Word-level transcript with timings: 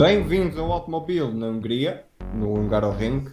Bem-vindos 0.00 0.56
ao 0.56 0.72
automóvel 0.72 1.30
na 1.30 1.48
Hungria, 1.48 2.04
no 2.32 2.54
Hungaroring. 2.54 3.26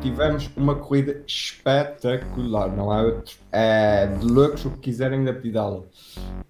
Tivemos 0.00 0.48
uma 0.56 0.76
corrida 0.76 1.20
espetacular, 1.26 2.68
não 2.68 2.92
há 2.92 3.02
outro. 3.02 3.34
É 3.50 4.06
deluxe 4.06 4.68
o 4.68 4.70
que 4.70 4.78
quiserem 4.78 5.24
da 5.24 5.32
pedala. 5.32 5.84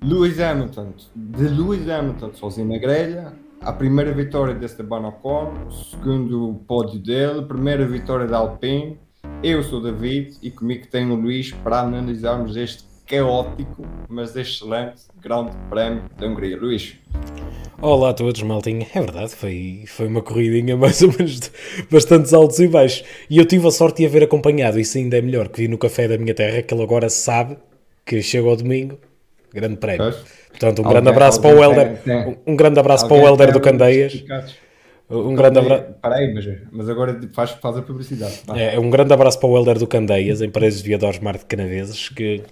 Lewis 0.03 0.39
Hamilton, 0.39 0.93
de 1.15 1.49
Lewis 1.49 1.89
Hamilton 1.89 2.35
sozinho 2.35 2.69
na 2.69 2.77
grelha, 2.77 3.33
a 3.63 3.73
primeira 3.73 4.13
vitória 4.13 4.55
de 4.55 4.67
Esteban 4.67 5.09
Ocon, 5.09 5.55
o 5.67 5.71
segundo 5.71 6.61
pódio 6.69 7.01
dele, 7.01 7.41
primeira 7.47 7.87
vitória 7.87 8.27
da 8.27 8.37
Alpine. 8.37 9.01
Eu 9.43 9.63
sou 9.63 9.81
o 9.81 9.83
David 9.83 10.37
e 10.43 10.51
comigo 10.51 10.87
tenho 10.89 11.15
o 11.15 11.19
Luís 11.19 11.51
para 11.51 11.81
analisarmos 11.81 12.57
este 12.57 12.85
caótico, 13.07 13.87
mas 14.09 14.35
excelente 14.35 15.03
Grande 15.23 15.53
Prémio 15.71 16.03
da 16.19 16.27
Hungria. 16.27 16.57
Luís. 16.57 16.97
Olá 17.81 18.11
a 18.11 18.15
todos, 18.15 18.43
maltinha. 18.43 18.87
É 18.95 19.01
verdade, 19.01 19.35
foi, 19.35 19.85
foi 19.87 20.09
uma 20.09 20.23
corridinha 20.23 20.75
mais 20.79 21.01
ou 21.03 21.09
menos 21.13 21.41
de 21.41 21.51
bastantes 21.91 22.35
altos 22.35 22.59
e 22.59 22.67
baixos. 22.67 23.05
E 23.31 23.39
eu 23.39 23.47
tive 23.47 23.67
a 23.69 23.71
sorte 23.71 23.99
de 23.99 24.07
haver 24.07 24.25
acompanhado, 24.25 24.81
isso 24.81 24.99
ainda 24.99 25.19
é 25.19 25.23
melhor, 25.23 25.49
que 25.49 25.63
vi 25.63 25.69
no 25.69 25.79
café 25.79 26.09
da 26.09 26.19
minha 26.19 26.35
terra, 26.35 26.63
que 26.63 26.75
ele 26.75 26.83
agora 26.83 27.09
sabe 27.09 27.57
que 28.05 28.21
chega 28.23 28.49
ao 28.49 28.57
domingo, 28.57 28.99
grande 29.53 29.77
prémio. 29.77 30.15
Portanto, 30.51 30.81
um 30.81 30.87
alguém, 30.87 31.03
grande 31.03 31.09
abraço 31.11 31.41
para 31.41 31.55
o 31.55 31.63
Helder, 31.63 32.01
um, 32.07 32.53
um 32.53 32.57
grande 32.57 32.81
abraço 32.81 33.07
para 33.07 33.17
o 33.17 33.27
Helder 33.27 33.53
do 33.53 33.61
Candeias. 33.61 34.25
Um 35.09 35.35
grande 35.35 35.59
abraço. 35.61 35.85
Peraí, 36.03 36.35
mas, 36.35 36.45
mas 36.73 36.89
agora 36.89 37.21
faz, 37.33 37.51
faz 37.53 37.77
a 37.77 37.83
publicidade. 37.83 38.41
É, 38.55 38.79
um 38.79 38.91
grande 38.91 39.13
abraço 39.13 39.39
para 39.39 39.49
o 39.49 39.57
Helder 39.57 39.79
do 39.79 39.87
Candeias, 39.87 40.43
em 40.43 40.51
Paredes 40.51 40.83
de 40.83 40.89
Viadores 40.89 41.21
Mar 41.21 41.39
de 41.39 41.45
Canaveses, 41.45 42.09
que 42.09 42.43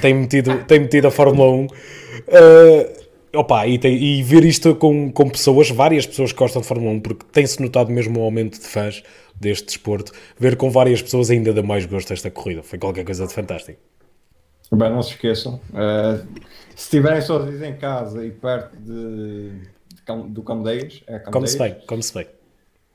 tem 0.00 0.14
metido, 0.14 0.64
tem 0.64 0.80
metido 0.80 1.08
a 1.08 1.10
Fórmula 1.10 1.50
1. 1.50 1.64
Uh, 1.66 3.08
Opa, 3.34 3.66
e, 3.66 3.78
tem, 3.78 3.94
e 3.94 4.22
ver 4.22 4.42
isto 4.44 4.74
com, 4.74 5.12
com 5.12 5.28
pessoas, 5.28 5.68
várias 5.70 6.06
pessoas 6.06 6.32
que 6.32 6.38
gostam 6.38 6.62
de 6.62 6.68
Fórmula 6.68 6.92
1, 6.92 7.00
porque 7.00 7.26
tem-se 7.30 7.60
notado 7.60 7.92
mesmo 7.92 8.20
um 8.20 8.22
aumento 8.22 8.58
de 8.58 8.66
fãs 8.66 9.02
deste 9.38 9.66
desporto, 9.66 10.12
ver 10.38 10.56
com 10.56 10.70
várias 10.70 11.02
pessoas 11.02 11.30
ainda 11.30 11.52
dá 11.52 11.62
mais 11.62 11.84
gosto 11.84 12.12
esta 12.12 12.30
corrida. 12.30 12.62
Foi 12.62 12.78
qualquer 12.78 13.04
coisa 13.04 13.26
de 13.26 13.34
fantástico. 13.34 13.78
Bem, 14.72 14.90
não 14.90 15.02
se 15.02 15.12
esqueçam, 15.12 15.60
uh, 15.70 16.26
se 16.74 16.84
estiverem 16.84 17.20
sozinhos 17.20 17.62
em 17.62 17.74
casa 17.76 18.24
e 18.24 18.30
perto 18.30 18.76
de 18.76 19.52
do 20.16 20.42
Candeias, 20.42 21.02
é 21.06 21.18
Como 21.18 21.46
se 21.46 21.58
bem, 21.58 21.76
como 21.86 22.02
se 22.02 22.14
bem. 22.14 22.26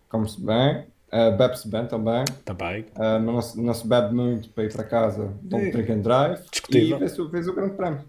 Como 0.09 0.27
se 0.27 0.39
bem, 0.41 0.85
uh, 1.11 1.35
bebe-se 1.37 1.67
bem 1.67 1.85
também. 1.87 2.25
Também. 2.45 2.85
Uh, 2.95 3.19
não, 3.19 3.41
se, 3.41 3.59
não 3.59 3.73
se 3.73 3.87
bebe 3.87 4.13
muito 4.13 4.49
para 4.49 4.63
ir 4.65 4.73
para 4.73 4.83
casa, 4.83 5.33
don't 5.41 5.71
drink 5.71 5.91
and 5.91 6.01
drive. 6.01 6.41
Discutível. 6.51 6.97
E 6.97 6.99
vê-se 6.99 7.15
vê 7.15 7.49
o 7.49 7.55
grande 7.55 7.75
prémio. 7.75 8.01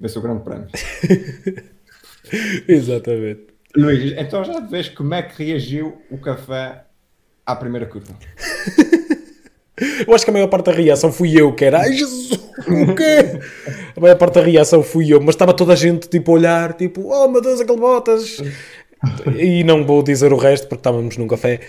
Vê-se 0.00 0.18
o 0.18 0.22
grande 0.22 0.42
prémio. 0.42 0.68
Exatamente. 2.68 3.46
Luís, 3.76 4.12
então 4.18 4.44
já 4.44 4.60
vês 4.60 4.88
como 4.88 5.14
é 5.14 5.22
que 5.22 5.42
reagiu 5.44 6.02
o 6.10 6.18
café 6.18 6.84
à 7.46 7.56
primeira 7.56 7.86
curva? 7.86 8.14
eu 10.06 10.14
acho 10.14 10.24
que 10.24 10.30
a 10.30 10.32
maior 10.32 10.48
parte 10.48 10.66
da 10.66 10.72
reação 10.72 11.12
fui 11.12 11.38
eu, 11.38 11.52
que 11.52 11.64
era 11.64 11.80
ai 11.80 11.92
Jesus, 11.92 12.30
o 12.32 12.94
quê? 12.94 13.40
A 13.96 14.00
maior 14.00 14.16
parte 14.16 14.34
da 14.34 14.42
reação 14.42 14.82
fui 14.82 15.12
eu, 15.12 15.20
mas 15.20 15.34
estava 15.34 15.52
toda 15.52 15.72
a 15.72 15.76
gente 15.76 16.08
tipo 16.08 16.30
a 16.30 16.34
olhar, 16.34 16.72
tipo, 16.74 17.08
oh 17.08 17.28
meu 17.28 17.40
Deus, 17.40 17.60
aquele 17.60 17.78
Botas. 17.78 18.42
E 19.36 19.64
não 19.64 19.84
vou 19.84 20.02
dizer 20.02 20.32
o 20.32 20.36
resto 20.36 20.68
porque 20.68 20.80
estávamos 20.80 21.16
num 21.16 21.26
café. 21.26 21.60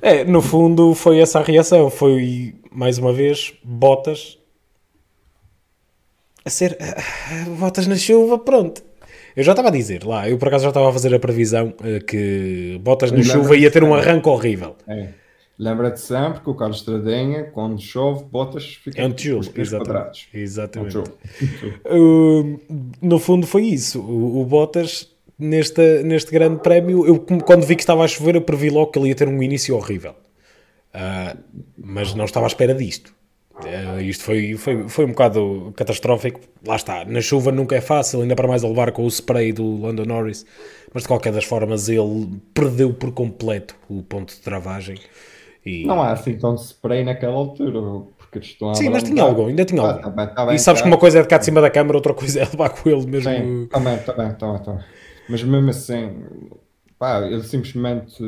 É, 0.00 0.22
no 0.22 0.40
fundo 0.40 0.94
foi 0.94 1.18
essa 1.18 1.40
a 1.40 1.42
reação. 1.42 1.90
Foi 1.90 2.54
mais 2.70 2.98
uma 2.98 3.12
vez 3.12 3.52
Botas 3.64 4.38
a 6.46 6.50
ser 6.50 6.78
Botas 7.58 7.88
na 7.88 7.96
chuva, 7.96 8.38
pronto. 8.38 8.80
Eu 9.34 9.42
já 9.42 9.52
estava 9.52 9.68
a 9.68 9.72
dizer 9.72 10.04
lá, 10.04 10.30
eu 10.30 10.38
por 10.38 10.48
acaso 10.48 10.62
já 10.62 10.70
estava 10.70 10.88
a 10.88 10.92
fazer 10.92 11.12
a 11.12 11.18
previsão 11.18 11.74
uh, 11.80 12.02
que 12.06 12.78
Bottas 12.80 13.10
na 13.10 13.22
chuva 13.22 13.56
ia 13.56 13.70
ter 13.70 13.82
um 13.82 13.94
arranque 13.94 14.28
horrível. 14.28 14.76
É. 14.88 15.08
Lembra-te 15.58 16.00
sempre 16.00 16.40
que 16.40 16.50
o 16.50 16.54
Carlos 16.54 16.78
Estradinha, 16.78 17.44
quando 17.44 17.80
chove, 17.80 18.24
Bottas 18.24 18.74
fica 18.74 19.00
é 19.00 19.06
um 19.06 19.12
tijolo, 19.12 19.44
exatamente. 19.54 20.28
exatamente. 20.34 20.98
É 21.84 21.94
um 21.94 22.54
uh, 22.54 22.60
no 23.00 23.18
fundo 23.18 23.46
foi 23.46 23.64
isso. 23.64 24.00
O, 24.00 24.42
o 24.42 24.44
Bottas, 24.44 25.10
neste, 25.38 26.02
neste 26.02 26.30
grande 26.30 26.60
prémio, 26.60 27.06
eu 27.06 27.18
quando 27.18 27.64
vi 27.64 27.74
que 27.74 27.82
estava 27.82 28.04
a 28.04 28.08
chover, 28.08 28.34
eu 28.34 28.42
previ 28.42 28.68
logo 28.68 28.90
que 28.90 28.98
ele 28.98 29.08
ia 29.08 29.14
ter 29.14 29.28
um 29.28 29.42
início 29.42 29.74
horrível. 29.74 30.14
Uh, 30.94 31.38
mas 31.78 32.14
não 32.14 32.26
estava 32.26 32.44
à 32.44 32.48
espera 32.48 32.74
disto. 32.74 33.14
Uh, 33.54 34.00
isto 34.02 34.24
foi, 34.24 34.54
foi, 34.58 34.86
foi 34.88 35.04
um 35.06 35.08
bocado 35.08 35.72
catastrófico. 35.74 36.40
Lá 36.66 36.76
está, 36.76 37.02
na 37.06 37.22
chuva 37.22 37.50
nunca 37.50 37.74
é 37.74 37.80
fácil, 37.80 38.20
ainda 38.20 38.36
para 38.36 38.46
mais 38.46 38.62
a 38.62 38.68
levar 38.68 38.92
com 38.92 39.04
o 39.04 39.08
spray 39.08 39.52
do 39.52 39.80
Lando 39.80 40.04
Norris, 40.04 40.44
mas 40.92 41.04
de 41.04 41.08
qualquer 41.08 41.32
das 41.32 41.44
formas 41.44 41.88
ele 41.88 42.28
perdeu 42.52 42.92
por 42.92 43.12
completo 43.12 43.74
o 43.88 44.02
ponto 44.02 44.34
de 44.34 44.40
travagem. 44.40 44.98
E... 45.66 45.84
Não 45.84 46.00
há 46.00 46.12
assim 46.12 46.38
tão 46.38 46.54
spray 46.54 47.02
naquela 47.02 47.34
altura, 47.34 47.80
porque 48.16 48.38
estão 48.38 48.70
a 48.70 48.74
Sim, 48.76 48.88
mas 48.88 49.02
tinha 49.02 49.20
algo, 49.20 49.46
ainda 49.46 49.64
tinha 49.64 49.82
ah, 49.82 49.88
algo. 49.88 50.00
Tá 50.00 50.10
bem, 50.10 50.26
tá 50.28 50.46
bem, 50.46 50.54
e 50.54 50.58
sabes 50.60 50.80
tá. 50.80 50.84
que 50.84 50.92
uma 50.92 50.98
coisa 50.98 51.18
é 51.18 51.22
de 51.22 51.28
cá 51.28 51.38
de 51.38 51.44
cima 51.44 51.60
da 51.60 51.68
câmara, 51.68 51.98
outra 51.98 52.14
coisa 52.14 52.40
é 52.40 52.44
levar 52.44 52.70
com 52.70 52.88
ele 52.88 53.04
mesmo. 53.04 53.28
Sim, 53.28 53.66
também, 53.66 53.98
também, 53.98 54.34
também, 54.34 54.62
também. 54.62 54.84
Mas 55.28 55.42
mesmo 55.42 55.68
assim, 55.68 56.24
pá, 56.96 57.20
ele 57.22 57.42
simplesmente. 57.42 58.22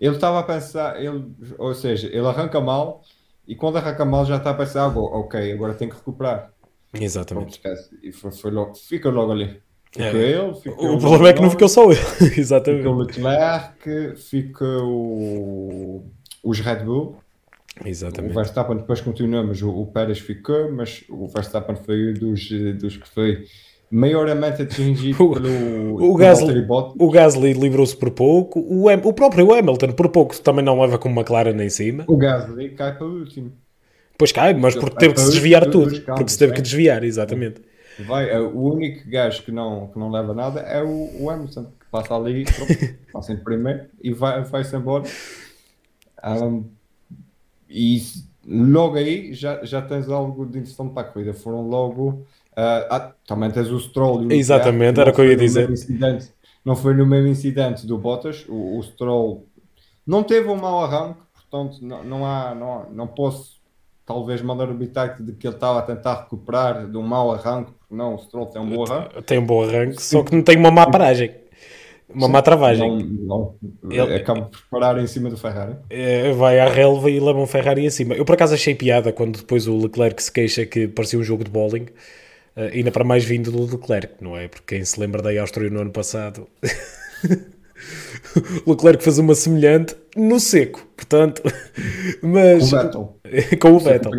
Ele 0.00 0.14
estava 0.14 0.40
a 0.40 0.42
pensar, 0.42 0.98
ele, 0.98 1.30
ou 1.58 1.74
seja, 1.74 2.06
ele 2.06 2.26
arranca 2.26 2.58
mal 2.58 3.02
e 3.46 3.54
quando 3.54 3.76
arranca 3.76 4.02
mal 4.06 4.24
já 4.24 4.36
está 4.36 4.50
a 4.50 4.54
pensar, 4.54 4.84
ah, 4.84 4.98
ok, 4.98 5.52
agora 5.52 5.74
tem 5.74 5.90
que 5.90 5.94
recuperar. 5.94 6.50
Exatamente. 6.94 7.60
E 8.02 8.12
foi, 8.12 8.30
foi 8.30 8.50
logo, 8.50 8.74
fica 8.74 9.10
logo 9.10 9.30
ali. 9.30 9.60
Fica 9.94 10.18
é. 10.18 10.30
ele, 10.32 10.54
fica 10.54 10.82
o, 10.82 10.96
o 10.96 10.98
problema 10.98 11.28
é 11.28 11.32
que 11.32 11.40
não 11.40 11.50
ficou 11.50 11.68
só 11.68 11.90
ele. 11.90 12.00
Exatamente. 12.36 12.82
Fica 12.82 12.90
o 12.90 12.98
Leclerc, 12.98 14.16
fica 14.16 14.64
o, 14.82 16.04
os 16.42 16.58
Red 16.58 16.84
Bull. 16.84 17.16
Exatamente. 17.84 18.32
O 18.32 18.34
Verstappen 18.34 18.76
depois 18.76 19.00
continua, 19.00 19.44
mas 19.44 19.62
o, 19.62 19.70
o 19.70 19.86
Pérez 19.86 20.18
ficou, 20.18 20.72
mas 20.72 21.04
o 21.08 21.28
Verstappen 21.28 21.76
foi 21.76 22.12
dos, 22.12 22.50
dos 22.76 22.96
que 22.96 23.08
foi 23.08 23.44
maiormente 23.88 24.62
atingido 24.62 25.16
pelo 25.30 26.10
o 26.12 26.16
Gasly, 26.16 26.66
o 26.98 27.10
Gasly 27.10 27.52
livrou-se 27.52 27.96
por 27.96 28.10
pouco, 28.10 28.58
o, 28.58 28.88
o 28.88 29.12
próprio 29.12 29.52
Hamilton 29.54 29.92
por 29.92 30.08
pouco 30.08 30.36
também 30.40 30.64
não 30.64 30.80
leva 30.80 30.98
com 30.98 31.08
uma 31.08 31.20
McLaren 31.20 31.62
em 31.62 31.70
cima. 31.70 32.04
O 32.08 32.16
Gasly 32.16 32.70
cai 32.70 32.96
para 32.96 33.06
o 33.06 33.20
último. 33.20 33.52
Pois 34.18 34.32
cai, 34.32 34.54
mas 34.54 34.74
porque 34.74 34.96
teve 34.96 35.14
que 35.14 35.20
se 35.20 35.30
desviar 35.30 35.66
tudo, 35.66 36.00
porque 36.00 36.28
se 36.28 36.38
teve 36.38 36.52
que 36.52 36.62
desviar, 36.62 37.04
exatamente. 37.04 37.60
Vai, 38.00 38.30
é, 38.30 38.40
o 38.40 38.72
único 38.72 39.08
gajo 39.08 39.42
que 39.42 39.52
não, 39.52 39.88
que 39.88 39.98
não 39.98 40.10
leva 40.10 40.34
nada 40.34 40.60
é 40.60 40.82
o, 40.82 41.22
o 41.22 41.30
Hamilton, 41.30 41.64
que 41.64 41.86
passa 41.90 42.14
ali, 42.14 42.44
passa 43.12 43.32
em 43.32 43.36
primeiro 43.36 43.86
e 44.02 44.12
vai, 44.12 44.42
vai-se 44.42 44.74
embora. 44.76 45.04
Um, 46.24 46.64
e 47.68 48.02
logo 48.46 48.96
aí 48.96 49.32
já, 49.34 49.64
já 49.64 49.80
tens 49.82 50.08
algo 50.08 50.46
de 50.46 50.58
interessante 50.58 50.92
para 50.92 51.08
a 51.08 51.10
corrida. 51.10 51.32
Foram 51.32 51.68
logo 51.68 52.26
Uh, 52.54 52.86
ah, 52.88 53.12
também 53.26 53.50
tens 53.50 53.68
o 53.68 53.80
Stroll. 53.80 54.22
E 54.22 54.26
o 54.26 54.32
Exatamente, 54.32 55.00
era 55.00 55.10
o 55.10 55.12
que 55.14 55.20
eu 55.20 55.26
ia 55.26 55.36
dizer. 55.36 55.68
Não 56.64 56.76
foi 56.76 56.94
no 56.94 57.04
mesmo 57.04 57.28
incidente 57.28 57.84
do 57.84 57.98
Bottas. 57.98 58.46
O, 58.48 58.78
o 58.78 58.82
Stroll 58.82 59.46
não 60.06 60.22
teve 60.22 60.48
um 60.48 60.56
mau 60.56 60.84
arranque, 60.84 61.20
portanto, 61.32 61.78
não, 61.82 62.04
não, 62.04 62.24
há, 62.24 62.54
não, 62.54 62.90
não 62.90 63.06
posso 63.08 63.60
talvez 64.06 64.42
mandar 64.42 64.70
o 64.70 64.74
bitaque 64.74 65.22
de 65.22 65.32
que 65.32 65.46
ele 65.46 65.54
estava 65.54 65.78
a 65.78 65.82
tentar 65.82 66.22
recuperar 66.22 66.86
de 66.86 66.96
um 66.96 67.02
mau 67.02 67.32
arranque, 67.32 67.72
porque 67.72 67.94
não, 67.94 68.14
o 68.14 68.18
Stroll 68.18 68.46
tem 68.46 68.62
um 68.62 68.68
bom 68.68 68.84
arranque. 68.84 69.22
Tem 69.22 69.38
um 69.38 69.46
bom 69.46 69.62
arranque, 69.62 70.02
só 70.02 70.22
que 70.22 70.34
não 70.34 70.42
tem 70.42 70.56
uma 70.56 70.70
má 70.70 70.86
paragem. 70.86 71.30
Uma 72.08 72.26
Sim, 72.26 72.32
má 72.32 72.42
travagem. 72.42 72.98
Não, 73.22 73.54
não, 73.82 73.90
ele 73.90 74.14
acaba 74.14 74.42
por 74.42 74.60
parar 74.70 75.00
em 75.00 75.06
cima 75.06 75.30
do 75.30 75.36
Ferrari. 75.36 75.74
É, 75.88 76.32
vai 76.32 76.60
à 76.60 76.68
relva 76.68 77.10
e 77.10 77.18
leva 77.18 77.38
um 77.38 77.46
Ferrari 77.46 77.84
em 77.84 77.90
cima. 77.90 78.14
Eu 78.14 78.24
por 78.24 78.34
acaso 78.34 78.54
achei 78.54 78.74
piada 78.74 79.12
quando 79.12 79.38
depois 79.38 79.66
o 79.66 79.76
Leclerc 79.76 80.22
se 80.22 80.30
queixa 80.30 80.66
que 80.66 80.86
parecia 80.86 81.18
um 81.18 81.24
jogo 81.24 81.42
de 81.42 81.50
bowling. 81.50 81.86
Uh, 82.56 82.70
ainda 82.72 82.92
para 82.92 83.02
mais 83.02 83.24
vindo 83.24 83.50
do 83.50 83.64
Leclerc, 83.64 84.14
não 84.20 84.36
é? 84.36 84.46
Porque 84.46 84.76
quem 84.76 84.84
se 84.84 85.00
lembra 85.00 85.20
da 85.20 85.40
Áustria 85.40 85.68
no 85.68 85.80
ano 85.80 85.90
passado, 85.90 86.46
Leclerc 88.66 89.02
fez 89.02 89.18
uma 89.18 89.34
semelhante 89.34 89.96
no 90.16 90.38
seco, 90.38 90.86
portanto, 90.96 91.42
mas 92.22 92.70
com 92.70 92.76
o 92.76 92.80
Vettel, 92.80 93.16
com 93.60 93.72
o 93.72 93.78
Vettel. 93.78 94.12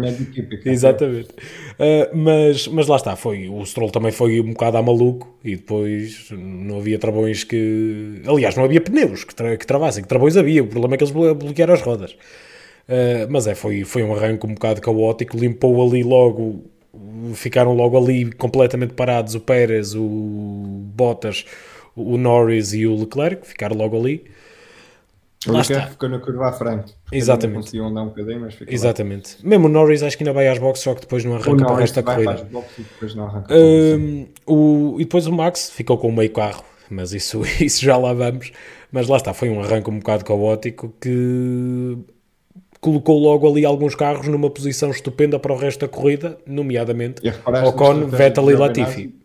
exatamente. 0.66 1.30
Uh, 1.30 2.16
mas, 2.16 2.68
mas 2.68 2.88
lá 2.88 2.96
está, 2.96 3.16
foi 3.16 3.50
o 3.50 3.66
Stroll 3.66 3.92
também 3.92 4.12
foi 4.12 4.40
um 4.40 4.52
bocado 4.52 4.78
a 4.78 4.82
maluco 4.82 5.38
e 5.44 5.56
depois 5.56 6.30
não 6.32 6.78
havia 6.78 7.00
travões 7.00 7.44
que, 7.44 8.22
aliás, 8.26 8.56
não 8.56 8.64
havia 8.64 8.82
pneus 8.82 9.24
que, 9.24 9.34
tra 9.34 9.56
que 9.58 9.66
travassem, 9.66 10.04
que 10.04 10.10
travões 10.10 10.38
havia, 10.38 10.64
o 10.64 10.68
problema 10.68 10.96
é 10.96 10.98
que 10.98 11.04
eles 11.04 11.14
bloquearam 11.14 11.74
as 11.74 11.82
rodas. 11.82 12.12
Uh, 12.88 13.26
mas 13.30 13.48
é, 13.48 13.56
foi, 13.56 13.84
foi 13.84 14.04
um 14.04 14.14
arranque 14.14 14.46
um 14.46 14.54
bocado 14.54 14.80
caótico, 14.82 15.38
limpou 15.38 15.86
ali 15.86 16.04
logo 16.04 16.64
ficaram 17.34 17.74
logo 17.74 17.98
ali 17.98 18.32
completamente 18.32 18.94
parados 18.94 19.36
o 19.36 19.40
Pérez, 19.40 19.96
o 19.96 20.84
Bottas, 20.96 21.46
o 21.96 22.18
Norris 22.18 22.74
e 22.74 22.86
o 22.86 22.96
Leclerc, 22.96 23.48
ficaram 23.48 23.76
logo 23.76 23.98
ali. 23.98 24.26
O 25.48 25.52
Lá 25.52 25.60
Leclerc 25.60 25.92
ficou 25.92 26.10
na 26.10 26.20
curva 26.20 26.50
à 26.50 26.52
frente. 26.52 26.94
Exatamente. 27.12 27.78
Andar 27.80 28.02
um 28.04 28.08
bocadinho, 28.08 28.42
mas 28.42 28.58
Exatamente. 28.68 29.38
Lá. 29.44 29.50
Mesmo 29.50 29.68
o 29.68 29.70
Norris 29.70 30.02
acho 30.02 30.18
que 30.18 30.24
ainda 30.24 30.34
vai 30.34 30.48
às 30.48 30.58
boxes, 30.58 30.84
só 30.84 30.94
que 30.96 31.02
depois 31.02 31.24
não 31.24 31.36
arranca 31.36 31.64
para 31.64 31.74
o 31.74 31.76
resto 31.76 31.96
da 31.96 32.04
corrida. 32.04 32.48
E 32.78 32.82
depois, 32.82 33.16
não 33.16 33.26
arranca 33.26 33.54
um, 33.54 34.28
o, 34.46 34.96
e 35.00 35.04
depois 35.04 35.28
o 35.28 35.32
Max 35.32 35.70
ficou 35.70 35.98
com 35.98 36.10
o 36.10 36.14
meio 36.14 36.32
carro, 36.32 36.64
mas 36.90 37.14
isso, 37.14 37.42
isso 37.62 37.84
já 37.84 37.96
lá 37.96 38.14
vamos. 38.14 38.52
Mas 38.92 39.08
lá 39.08 39.18
está, 39.18 39.34
foi 39.34 39.50
um 39.50 39.62
arranque 39.62 39.90
um 39.90 40.00
bocado 40.00 40.26
caótico 40.26 40.94
que 41.00 41.98
colocou 42.80 43.20
logo 43.20 43.50
ali 43.50 43.66
alguns 43.66 43.96
carros 43.96 44.28
numa 44.28 44.50
posição 44.50 44.92
estupenda 44.92 45.40
para 45.40 45.52
o 45.52 45.58
resto 45.58 45.82
da 45.82 45.88
corrida, 45.88 46.38
nomeadamente 46.46 47.22
Ocon, 47.66 48.06
Vettel 48.08 48.52
e 48.52 48.56
Latifi. 48.56 49.25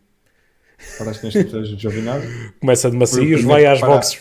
Paraste 0.99 1.25
nesta 1.25 1.41
estratégia 1.41 1.77
de 1.77 1.82
Giovinazzi? 1.82 2.53
Começa 2.61 2.91
de 2.91 2.97
macios, 2.97 3.43
vai 3.43 3.67
às 3.67 3.81
boxes. 3.81 4.21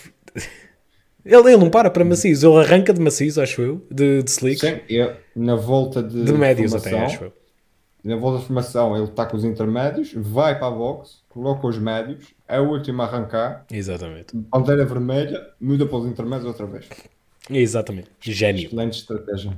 Ele, 1.26 1.36
ele 1.36 1.58
não 1.58 1.70
para 1.70 1.90
para 1.90 2.04
macios, 2.06 2.44
ele 2.44 2.56
arranca 2.58 2.94
de 2.94 3.02
macios, 3.02 3.38
acho 3.38 3.62
eu, 3.62 3.86
de, 3.92 4.24
de 4.24 4.32
slicks. 4.32 4.62
Sim, 4.62 4.80
eu, 4.90 5.16
na 5.36 5.56
volta 5.56 6.02
de, 6.02 6.24
de 6.24 6.34
médios 6.34 6.74
até, 6.74 6.98
acho 6.98 7.26
eu. 7.26 7.34
Na 8.04 8.16
volta 8.16 8.40
de 8.40 8.46
formação 8.46 8.96
ele 8.96 9.06
está 9.06 9.26
com 9.26 9.36
os 9.36 9.44
intermédios, 9.44 10.14
vai 10.16 10.58
para 10.58 10.68
a 10.68 10.72
box, 10.72 11.18
coloca 11.28 11.68
os 11.68 11.78
médios, 11.78 12.34
é 12.48 12.60
o 12.60 12.70
último 12.70 13.02
a 13.02 13.06
arrancar. 13.06 13.66
Exatamente. 13.70 14.34
Bandeira 14.34 14.86
vermelha, 14.86 15.46
muda 15.60 15.86
para 15.86 15.98
os 15.98 16.08
intermédios 16.08 16.48
outra 16.48 16.66
vez. 16.66 16.88
Exatamente. 17.50 18.10
Gênio. 18.22 18.68
Excelente 18.68 19.00
estratégia. 19.00 19.52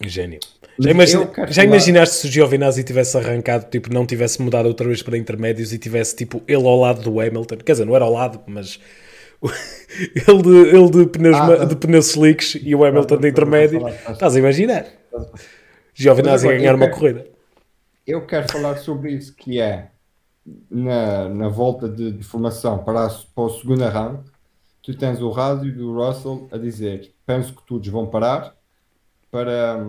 Gênio. 0.00 0.40
Já, 0.78 0.90
imagina, 0.90 1.30
já 1.48 1.64
imaginaste 1.64 2.16
se 2.16 2.26
o 2.26 2.30
Giovinazzi 2.30 2.82
tivesse 2.82 3.16
arrancado, 3.16 3.66
tipo, 3.70 3.92
não 3.92 4.04
tivesse 4.04 4.42
mudado 4.42 4.66
outra 4.66 4.86
vez 4.86 5.02
para 5.02 5.16
intermédios 5.16 5.72
e 5.72 5.78
tivesse, 5.78 6.16
tipo, 6.16 6.42
ele 6.48 6.66
ao 6.66 6.78
lado 6.78 7.02
do 7.02 7.20
Hamilton? 7.20 7.56
Quer 7.58 7.72
dizer, 7.72 7.84
não 7.84 7.94
era 7.94 8.04
ao 8.04 8.12
lado, 8.12 8.40
mas 8.46 8.80
ele 10.28 10.42
de, 10.42 10.76
ele 10.76 10.90
de, 10.90 11.06
pneus, 11.06 11.36
ah, 11.36 11.64
de 11.64 11.76
pneus 11.76 12.10
slicks 12.10 12.58
e 12.60 12.74
o 12.74 12.84
Hamilton 12.84 13.18
de 13.18 13.28
intermédio. 13.28 13.88
Estás 13.88 14.34
a 14.34 14.38
imaginar? 14.38 14.86
Giovinazzi 15.94 16.48
a 16.48 16.52
ganhar 16.52 16.74
uma 16.74 16.90
corrida. 16.90 17.26
Eu 18.06 18.26
quero 18.26 18.50
falar 18.50 18.76
sobre 18.78 19.12
isso, 19.12 19.34
que 19.34 19.60
é 19.60 19.88
na, 20.70 21.28
na 21.28 21.48
volta 21.48 21.88
de, 21.88 22.12
de 22.12 22.24
formação 22.24 22.78
para, 22.84 23.06
a, 23.06 23.08
para 23.08 23.44
o 23.44 23.50
segundo 23.50 23.84
arranque, 23.84 24.30
tu 24.82 24.94
tens 24.96 25.20
o 25.20 25.30
rádio 25.30 25.74
do 25.74 25.94
Russell 25.94 26.48
a 26.52 26.58
dizer 26.58 27.14
penso 27.24 27.54
que 27.54 27.62
todos 27.62 27.88
vão 27.88 28.06
parar 28.06 28.54
para, 29.30 29.84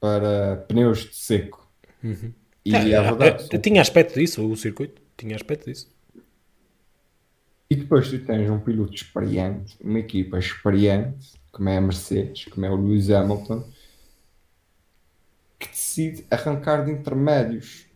para 0.00 0.64
pneus 0.68 1.00
de 1.00 1.16
seco. 1.16 1.68
Uhum. 2.02 2.32
E 2.64 2.74
é, 2.74 2.90
é 2.90 3.02
verdade. 3.02 3.48
É, 3.50 3.58
tinha 3.58 3.80
aspecto 3.80 4.18
disso, 4.18 4.46
o 4.46 4.56
circuito. 4.56 5.00
Tinha 5.16 5.34
aspecto 5.34 5.64
disso. 5.66 5.90
E 7.70 7.76
depois 7.76 8.08
tu 8.08 8.18
tens 8.20 8.48
um 8.48 8.58
piloto 8.58 8.94
experiente, 8.94 9.76
uma 9.82 9.98
equipa 9.98 10.38
experiente, 10.38 11.32
como 11.52 11.68
é 11.68 11.76
a 11.76 11.80
Mercedes, 11.80 12.46
como 12.46 12.64
é 12.64 12.70
o 12.70 12.76
Lewis 12.76 13.10
Hamilton, 13.10 13.64
que 15.58 15.68
decide 15.68 16.24
arrancar 16.30 16.84
de 16.84 16.92
intermédios. 16.92 17.86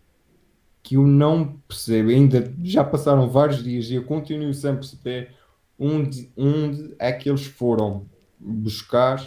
Que 0.83 0.97
eu 0.97 1.07
não 1.07 1.61
percebo, 1.69 2.11
ainda 2.11 2.53
já 2.65 2.83
passaram 2.83 3.31
vários 3.31 3.63
dias 3.63 3.87
e 3.87 3.95
eu 3.95 4.05
continuo 4.05 4.53
sem 4.53 4.75
perceber 4.75 5.31
onde, 5.79 6.29
onde 6.37 6.95
é 6.99 7.13
que 7.13 7.29
eles 7.29 7.47
foram 7.47 8.05
buscar 8.39 9.25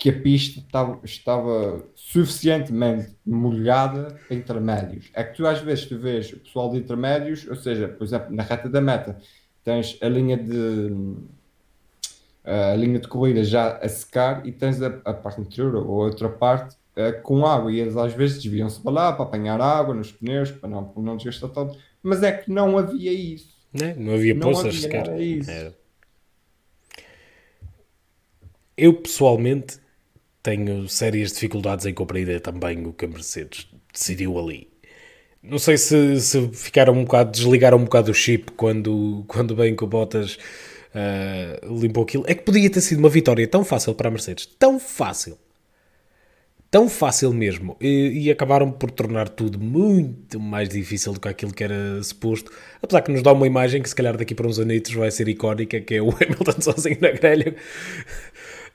que 0.00 0.08
a 0.08 0.18
pista 0.18 0.60
estava, 0.60 0.98
estava 1.04 1.84
suficientemente 1.94 3.14
molhada 3.24 4.18
para 4.26 4.34
intermédios. 4.34 5.10
É 5.12 5.22
que 5.22 5.36
tu 5.36 5.46
às 5.46 5.60
vezes 5.60 5.84
tu 5.84 5.98
vês 5.98 6.32
o 6.32 6.38
pessoal 6.38 6.70
de 6.70 6.78
intermédios, 6.78 7.46
ou 7.46 7.54
seja, 7.54 7.86
por 7.86 8.04
exemplo, 8.04 8.34
na 8.34 8.42
reta 8.42 8.66
da 8.66 8.80
meta, 8.80 9.18
tens 9.62 9.98
a 10.00 10.08
linha 10.08 10.38
de 10.38 10.90
a 12.42 12.74
linha 12.74 12.98
de 12.98 13.06
corrida 13.06 13.44
já 13.44 13.76
a 13.76 13.86
secar 13.90 14.46
e 14.46 14.50
tens 14.50 14.80
a, 14.80 14.86
a 15.04 15.12
parte 15.12 15.42
interior 15.42 15.74
ou 15.76 16.00
a 16.00 16.06
outra 16.06 16.30
parte 16.30 16.74
uh, 16.96 17.20
com 17.22 17.44
água 17.44 17.70
e 17.70 17.78
eles 17.78 17.94
às 17.94 18.14
vezes 18.14 18.42
desviam-se 18.42 18.80
para 18.80 18.92
lá 18.92 19.12
para 19.12 19.26
apanhar 19.26 19.60
água 19.60 19.94
nos 19.94 20.10
pneus 20.10 20.50
para 20.50 20.70
não, 20.70 20.82
para 20.82 21.02
não 21.02 21.18
desgastar 21.18 21.50
todo, 21.50 21.76
mas 22.02 22.22
é 22.22 22.32
que 22.32 22.50
não 22.50 22.78
havia 22.78 23.12
isso. 23.12 23.54
Não, 23.70 23.86
né? 23.86 23.94
não 23.98 24.14
havia 24.14 24.34
poças 24.34 24.80
sequer. 24.80 25.06
Era. 25.46 25.76
Eu 28.74 28.94
pessoalmente 28.94 29.78
tenho 30.42 30.88
sérias 30.88 31.32
dificuldades 31.32 31.86
em 31.86 31.94
compreender 31.94 32.40
também 32.40 32.86
o 32.86 32.92
que 32.92 33.04
a 33.04 33.08
Mercedes 33.08 33.66
decidiu 33.92 34.38
ali. 34.38 34.68
Não 35.42 35.58
sei 35.58 35.78
se, 35.78 36.20
se 36.20 36.48
ficaram 36.52 36.92
um 36.92 37.04
bocado, 37.04 37.30
desligaram 37.30 37.78
um 37.78 37.84
bocado 37.84 38.10
o 38.10 38.14
chip 38.14 38.52
quando, 38.52 39.24
quando 39.26 39.54
bem 39.54 39.74
que 39.74 39.82
o 39.82 39.86
Bottas 39.86 40.38
uh, 40.94 41.80
limpou 41.80 42.04
aquilo. 42.04 42.24
É 42.26 42.34
que 42.34 42.42
podia 42.42 42.68
ter 42.68 42.80
sido 42.80 42.98
uma 42.98 43.08
vitória 43.08 43.46
tão 43.46 43.64
fácil 43.64 43.94
para 43.94 44.08
a 44.08 44.10
Mercedes, 44.10 44.46
tão 44.58 44.78
fácil, 44.78 45.38
tão 46.70 46.88
fácil 46.88 47.32
mesmo, 47.32 47.76
e, 47.80 48.26
e, 48.26 48.30
acabaram 48.30 48.70
por 48.70 48.90
tornar 48.90 49.28
tudo 49.28 49.58
muito 49.58 50.38
mais 50.38 50.68
difícil 50.68 51.12
do 51.12 51.20
que 51.20 51.28
aquilo 51.28 51.52
que 51.52 51.64
era 51.64 52.02
suposto. 52.02 52.52
Apesar 52.82 53.00
que 53.00 53.10
nos 53.10 53.22
dá 53.22 53.32
uma 53.32 53.46
imagem 53.46 53.82
que 53.82 53.88
se 53.88 53.94
calhar 53.94 54.16
daqui 54.16 54.34
para 54.34 54.46
uns 54.46 54.58
anitos 54.58 54.92
vai 54.92 55.10
ser 55.10 55.26
icónica, 55.28 55.80
que 55.80 55.94
é 55.94 56.02
o 56.02 56.10
Hamilton 56.14 56.60
sozinho 56.60 56.98
na 57.00 57.10
grelha. 57.10 57.56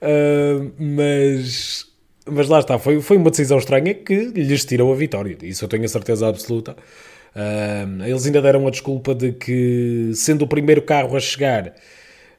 Uh, 0.05 0.71
mas, 0.77 1.85
mas 2.29 2.47
lá 2.47 2.59
está, 2.59 2.77
foi, 2.77 3.01
foi 3.01 3.17
uma 3.17 3.29
decisão 3.29 3.57
estranha 3.57 3.93
que 3.93 4.15
lhes 4.15 4.63
tirou 4.63 4.93
a 4.93 4.95
vitória, 4.95 5.37
isso 5.41 5.65
eu 5.65 5.69
tenho 5.69 5.83
a 5.83 5.87
certeza 5.87 6.27
absoluta. 6.27 6.75
Uh, 7.35 8.03
eles 8.03 8.25
ainda 8.25 8.41
deram 8.41 8.65
a 8.67 8.71
desculpa 8.71 9.13
de 9.15 9.33
que, 9.33 10.11
sendo 10.13 10.43
o 10.43 10.47
primeiro 10.47 10.81
carro 10.81 11.15
a 11.15 11.19
chegar, 11.19 11.73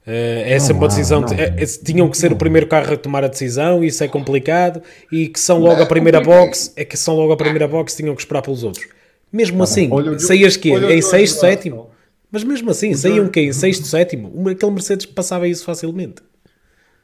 Uh, 0.07 0.47
é 0.47 0.59
sempre 0.61 0.85
uma 0.85 0.87
decisão. 0.87 1.21
Não, 1.21 1.33
é, 1.33 1.47
é, 1.57 1.67
tinham 1.85 2.09
que 2.09 2.17
ser 2.17 2.33
o 2.33 2.37
primeiro 2.37 2.69
carro 2.69 2.95
a 2.95 2.97
tomar 2.97 3.25
a 3.25 3.27
decisão, 3.27 3.83
isso 3.83 4.05
é 4.05 4.07
complicado. 4.07 4.81
E 5.11 5.27
que 5.27 5.41
são 5.41 5.59
logo 5.59 5.83
a 5.83 5.87
primeira 5.87 6.21
box, 6.21 6.73
é 6.77 6.85
que 6.85 6.97
são 6.97 7.17
logo 7.17 7.33
a 7.33 7.37
primeira 7.37 7.67
box, 7.67 7.97
tinham 7.97 8.15
que 8.15 8.21
esperar 8.21 8.41
pelos 8.41 8.63
outros. 8.63 8.87
Mesmo 9.33 9.61
assim, 9.65 9.91
saías 10.19 10.57
que 10.57 10.71
Em 10.71 11.03
sexto, 11.03 11.41
sétimo? 11.41 11.91
Mas 12.31 12.45
mesmo 12.45 12.71
assim, 12.71 12.95
saíam 12.95 13.27
que 13.27 13.41
Em 13.41 13.53
sexto, 13.53 13.85
sétimo? 13.85 14.49
Aquele 14.49 14.71
Mercedes 14.71 15.07
passava 15.07 15.49
isso 15.49 15.65
facilmente. 15.65 16.23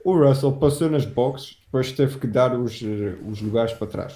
O 0.05 0.17
Russell 0.17 0.53
passou 0.53 0.91
nas 0.91 1.05
boxes, 1.05 1.59
depois 1.65 1.93
teve 1.93 2.19
que 2.19 2.27
dar 2.27 2.59
os, 2.59 2.83
eh, 2.83 3.17
os 3.29 3.41
lugares 3.41 3.73
para 3.73 3.87
trás. 3.87 4.15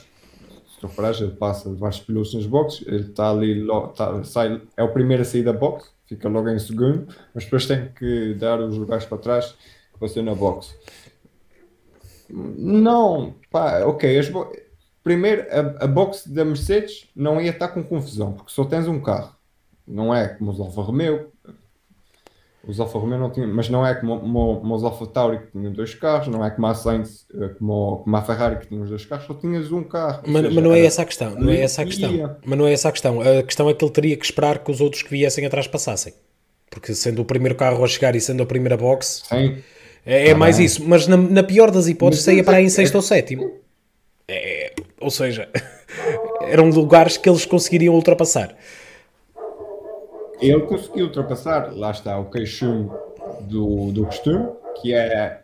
Se 0.68 0.80
tu 0.80 0.88
reparares, 0.88 1.20
ele 1.20 1.32
passa 1.32 1.72
vários 1.72 2.00
pilotos 2.00 2.34
nas 2.34 2.46
boxes, 2.46 2.86
ele 2.86 3.08
está 3.08 3.30
ali, 3.30 3.66
tá, 3.96 4.22
sai, 4.24 4.60
é 4.76 4.82
o 4.82 4.92
primeiro 4.92 5.22
a 5.22 5.24
sair 5.24 5.42
da 5.42 5.52
box, 5.52 5.90
fica 6.06 6.28
logo 6.28 6.48
em 6.48 6.58
segundo, 6.58 7.06
mas 7.34 7.44
depois 7.44 7.66
tem 7.66 7.88
que 7.88 8.34
dar 8.34 8.60
os 8.60 8.76
lugares 8.76 9.04
para 9.04 9.18
trás 9.18 9.54
passou 9.98 10.22
na 10.22 10.34
box. 10.34 10.74
Não, 12.28 13.34
pá, 13.50 13.84
ok. 13.84 14.18
As 14.18 14.30
Primeiro, 15.02 15.46
a, 15.52 15.84
a 15.84 15.86
box 15.86 16.28
da 16.28 16.44
Mercedes 16.44 17.08
não 17.14 17.40
ia 17.40 17.50
estar 17.50 17.68
com 17.68 17.82
confusão, 17.82 18.32
porque 18.32 18.50
só 18.50 18.64
tens 18.64 18.88
um 18.88 19.00
carro. 19.00 19.36
Não 19.86 20.12
é 20.12 20.26
como 20.26 20.50
os 20.50 20.58
Alfa 20.58 20.82
Romeo, 20.82 21.30
os 22.66 22.80
Alfa 22.80 22.98
Romeo 22.98 23.18
não 23.18 23.30
tinham, 23.30 23.48
mas 23.48 23.68
não 23.68 23.86
é 23.86 23.94
como, 23.94 24.18
como, 24.18 24.60
como 24.60 24.74
os 24.74 24.82
Alfa 24.82 25.06
Tauri 25.06 25.38
que 25.38 25.52
tinham 25.52 25.72
dois 25.72 25.94
carros, 25.94 26.26
não 26.28 26.44
é 26.44 26.50
como 26.50 26.66
a 26.66 26.74
Sainz, 26.74 27.24
eh, 27.32 27.48
como, 27.58 27.98
como 27.98 28.16
a 28.16 28.22
Ferrari 28.22 28.58
que 28.58 28.66
tinha 28.66 28.82
os 28.82 28.88
dois 28.88 29.04
carros, 29.04 29.26
só 29.26 29.34
tinhas 29.34 29.70
um 29.70 29.84
carro. 29.84 30.22
Mas, 30.26 30.42
seja, 30.42 30.54
mas 30.54 30.64
não 30.64 30.74
é 30.74 30.84
essa 30.84 31.02
a 31.02 31.04
questão, 31.04 31.34
não 31.36 31.52
é 31.52 31.60
essa 31.60 31.82
a 31.82 31.84
questão. 31.84 32.36
Mas 32.44 32.58
não 32.58 32.66
é 32.66 32.72
essa 32.72 32.88
a 32.88 32.92
questão. 32.92 33.20
A 33.20 33.42
questão 33.42 33.70
é 33.70 33.74
que 33.74 33.84
ele 33.84 33.92
teria 33.92 34.16
que 34.16 34.24
esperar 34.24 34.58
que 34.58 34.70
os 34.70 34.80
outros 34.80 35.02
que 35.02 35.10
viessem 35.10 35.46
atrás 35.46 35.66
passassem. 35.66 36.12
Porque 36.68 36.92
sendo 36.94 37.22
o 37.22 37.24
primeiro 37.24 37.54
carro 37.54 37.84
a 37.84 37.86
chegar 37.86 38.16
e 38.16 38.20
sendo 38.20 38.42
a 38.42 38.46
primeira 38.46 38.76
box, 38.76 39.22
Sim. 39.28 39.58
é, 40.04 40.28
é 40.28 40.32
ah, 40.32 40.36
mais 40.36 40.58
isso. 40.58 40.84
Mas 40.84 41.06
na, 41.06 41.16
na, 41.16 41.42
pior 41.42 41.70
das 41.70 41.86
hipóteses, 41.86 42.24
saía 42.24 42.42
para 42.42 42.56
aí 42.56 42.64
em 42.64 42.68
sexto 42.68 42.94
é... 42.94 42.96
ou 42.96 43.02
sétimo. 43.02 43.50
É, 44.28 44.72
ou 45.00 45.10
seja, 45.10 45.48
eram 46.42 46.68
lugares 46.68 47.16
que 47.16 47.28
eles 47.28 47.44
conseguiriam 47.44 47.94
ultrapassar. 47.94 48.56
Ele 50.40 50.60
conseguiu 50.62 51.06
ultrapassar, 51.06 51.72
lá 51.74 51.90
está, 51.90 52.18
o 52.18 52.30
queixume 52.30 52.90
do, 53.42 53.92
do 53.92 54.04
costume, 54.04 54.48
que 54.80 54.94
é. 54.94 55.42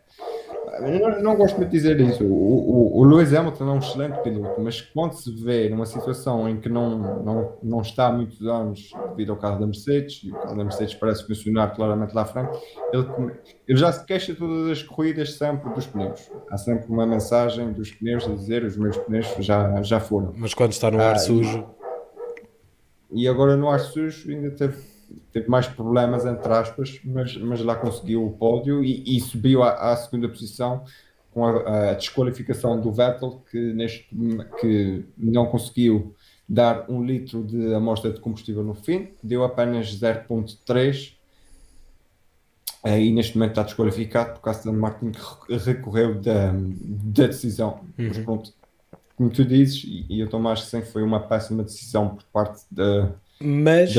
Não, 0.81 1.21
não 1.21 1.35
gosto 1.35 1.57
muito 1.57 1.69
de 1.69 1.77
dizer 1.77 1.99
isso. 1.99 2.23
O, 2.23 2.97
o, 2.97 2.99
o 2.99 3.03
Lewis 3.03 3.31
Hamilton 3.31 3.63
é 3.63 3.71
um 3.73 3.77
excelente 3.77 4.17
piloto, 4.23 4.59
mas 4.59 4.81
quando 4.81 5.13
se 5.13 5.31
vê 5.43 5.69
numa 5.69 5.85
situação 5.85 6.49
em 6.49 6.59
que 6.59 6.67
não, 6.67 7.23
não, 7.23 7.53
não 7.61 7.81
está 7.81 8.07
há 8.07 8.11
muitos 8.11 8.41
anos 8.41 8.91
devido 9.11 9.33
ao 9.33 9.37
carro 9.37 9.59
da 9.59 9.67
Mercedes, 9.67 10.21
e 10.23 10.31
o 10.31 10.33
carro 10.33 10.57
da 10.57 10.63
Mercedes 10.63 10.95
parece 10.95 11.27
funcionar 11.27 11.75
claramente 11.75 12.15
lá 12.15 12.23
à 12.23 12.25
frente, 12.25 12.57
ele, 12.91 13.07
ele 13.67 13.77
já 13.77 13.91
se 13.91 14.03
queixa 14.03 14.33
todas 14.33 14.71
as 14.71 14.81
corridas 14.81 15.33
sempre 15.33 15.71
dos 15.73 15.85
pneus. 15.85 16.31
Há 16.49 16.57
sempre 16.57 16.87
uma 16.91 17.05
mensagem 17.05 17.71
dos 17.71 17.91
pneus 17.91 18.25
a 18.25 18.33
dizer 18.33 18.63
os 18.63 18.75
meus 18.75 18.97
pneus 18.97 19.27
já, 19.39 19.79
já 19.83 19.99
foram. 19.99 20.33
Mas 20.35 20.55
quando 20.55 20.71
está 20.71 20.89
no 20.89 20.99
ar 20.99 21.13
ah, 21.13 21.19
sujo. 21.19 21.65
E 23.13 23.27
agora 23.27 23.55
no 23.55 23.69
ar 23.69 23.79
sujo 23.79 24.29
ainda 24.31 24.51
teve, 24.51 24.77
teve 25.31 25.47
mais 25.47 25.67
problemas, 25.67 26.25
entre 26.25 26.51
aspas, 26.51 26.99
mas, 27.03 27.37
mas 27.37 27.61
lá 27.61 27.75
conseguiu 27.75 28.25
o 28.25 28.31
pódio 28.31 28.83
e, 28.83 29.17
e 29.17 29.19
subiu 29.19 29.61
à, 29.61 29.91
à, 29.91 29.95
segunda 29.95 30.27
posição 30.27 30.83
com 31.31 31.45
a, 31.45 31.91
a, 31.91 31.93
desqualificação 31.93 32.79
do 32.81 32.91
Vettel, 32.91 33.41
que, 33.49 33.73
neste, 33.73 34.07
que 34.59 35.05
não 35.17 35.45
conseguiu 35.45 36.15
dar 36.47 36.89
um 36.89 37.03
litro 37.03 37.43
de 37.43 37.73
amostra 37.73 38.11
de 38.11 38.19
combustível 38.19 38.63
no 38.63 38.73
fim, 38.73 39.09
deu 39.21 39.43
apenas 39.43 39.87
0.3 39.95 41.13
e 42.85 43.11
neste 43.11 43.37
momento 43.37 43.51
está 43.51 43.63
desqualificado 43.63 44.33
por 44.33 44.41
causa 44.41 44.65
da 44.65 44.71
Martin 44.77 45.11
que 45.11 45.55
recorreu 45.57 46.15
da, 46.15 46.51
da 46.51 47.27
decisão. 47.27 47.79
Uhum. 47.97 48.07
Mas 48.09 48.17
pronto, 48.17 48.53
como 49.15 49.29
tu 49.29 49.45
dizes, 49.45 49.83
e 49.85 50.19
eu 50.19 50.25
estou 50.25 50.39
mais 50.39 50.69
que 50.69 50.81
foi 50.81 51.03
uma 51.03 51.19
péssima 51.19 51.63
decisão 51.63 52.09
por 52.15 52.23
parte 52.31 52.63
da, 52.71 53.13
Mas, 53.41 53.93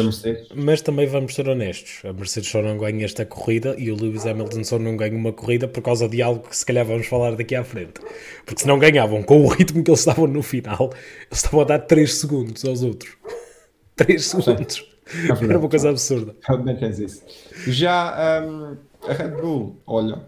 mas 0.54 0.80
também 0.80 1.06
vamos 1.06 1.34
ser 1.34 1.48
honestos: 1.48 2.02
a 2.04 2.12
Mercedes 2.12 2.48
só 2.48 2.62
não 2.62 2.78
ganha 2.78 3.04
esta 3.04 3.26
corrida 3.26 3.74
e 3.78 3.90
o 3.90 3.96
Lewis 3.96 4.26
Hamilton 4.26 4.64
só 4.64 4.78
não 4.78 4.96
ganha 4.96 5.16
uma 5.16 5.32
corrida 5.32 5.68
por 5.68 5.82
causa 5.82 6.08
de 6.08 6.22
algo 6.22 6.48
que 6.48 6.56
se 6.56 6.64
calhar 6.64 6.84
vamos 6.84 7.06
falar 7.06 7.36
daqui 7.36 7.54
à 7.54 7.62
frente. 7.62 8.00
Porque 8.46 8.62
se 8.62 8.66
não 8.66 8.78
ganhavam 8.78 9.22
com 9.22 9.44
o 9.44 9.48
ritmo 9.48 9.84
que 9.84 9.90
eles 9.90 10.00
estavam 10.00 10.26
no 10.26 10.42
final, 10.42 10.90
eles 11.26 11.38
estavam 11.38 11.60
a 11.60 11.64
dar 11.64 11.78
3 11.80 12.12
segundos 12.12 12.64
aos 12.64 12.82
outros. 12.82 13.16
3 13.96 14.24
segundos. 14.24 14.94
É 15.06 15.44
Era 15.44 15.58
uma 15.58 15.68
coisa 15.68 15.90
absurda. 15.90 16.34
Realmente 16.42 16.84
é 16.84 16.88
isso. 16.88 17.22
Já 17.66 18.42
um, 18.42 18.76
a 19.06 19.12
Red 19.12 19.28
Bull, 19.28 19.82
olha, 19.86 20.22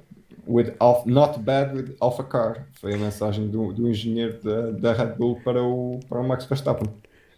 with 0.47 0.73
not 1.05 1.41
bad 1.41 1.75
with 1.75 1.97
Alpha 2.00 2.23
Car. 2.23 2.67
Foi 2.81 2.95
a 2.95 2.97
mensagem 2.97 3.49
do, 3.49 3.73
do 3.73 3.88
engenheiro 3.88 4.38
da, 4.43 4.71
da 4.71 4.93
Red 4.93 5.15
Bull 5.17 5.41
para 5.45 5.62
o, 5.62 6.00
para 6.09 6.21
o 6.21 6.26
Max 6.26 6.45
Verstappen. 6.45 6.88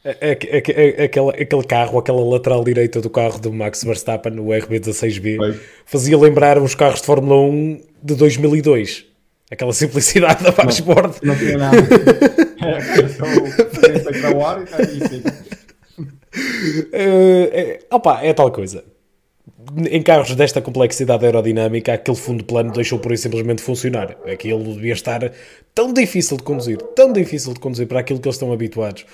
É, 0.05 0.17
é, 0.21 0.39
é, 1.01 1.05
aquele, 1.05 1.31
aquele 1.31 1.65
carro, 1.65 1.99
aquela 1.99 2.25
lateral 2.25 2.63
direita 2.63 3.01
do 3.01 3.11
carro 3.11 3.39
do 3.39 3.53
Max 3.53 3.83
Verstappen, 3.83 4.33
no 4.33 4.45
RB16B, 4.47 5.59
fazia 5.85 6.17
lembrar 6.17 6.59
uns 6.59 6.75
carros 6.75 7.01
de 7.01 7.07
Fórmula 7.07 7.41
1 7.41 7.81
de 8.03 8.15
2002. 8.15 9.07
Aquela 9.51 9.73
simplicidade 9.73 10.45
da 10.45 10.51
Max 10.53 10.75
Sport. 10.75 11.23
Não, 11.23 11.33
não 11.35 11.39
tinha 11.41 11.59
nada. 11.59 11.77
é, 11.79 13.09
só 13.09 14.37
o 14.37 14.45
ar 14.45 14.61
e 14.61 14.65
está 14.65 14.77
uh, 16.93 16.93
é, 16.93 17.79
opa, 17.91 18.23
é 18.23 18.33
tal 18.33 18.53
coisa 18.53 18.85
em 19.91 20.03
carros 20.03 20.35
desta 20.35 20.61
complexidade 20.61 21.25
aerodinâmica, 21.25 21.93
aquele 21.93 22.17
fundo 22.17 22.45
plano 22.45 22.73
deixou 22.73 22.99
por 22.99 23.13
isso 23.13 23.25
simplesmente 23.25 23.63
funcionar. 23.63 24.17
Aquilo 24.27 24.75
devia 24.75 24.93
estar 24.93 25.33
tão 25.75 25.93
difícil 25.93 26.37
de 26.37 26.43
conduzir, 26.43 26.79
tão 26.95 27.13
difícil 27.13 27.53
de 27.53 27.61
conduzir 27.61 27.87
para 27.87 28.01
aquilo 28.01 28.19
que 28.19 28.27
eles 28.27 28.37
estão 28.37 28.53
habituados. 28.53 29.05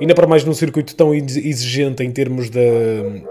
Ainda 0.00 0.14
para 0.14 0.26
mais 0.26 0.44
num 0.44 0.54
circuito 0.54 0.94
tão 0.94 1.14
exigente 1.14 2.02
em 2.02 2.10
termos 2.10 2.50
de. 2.50 2.60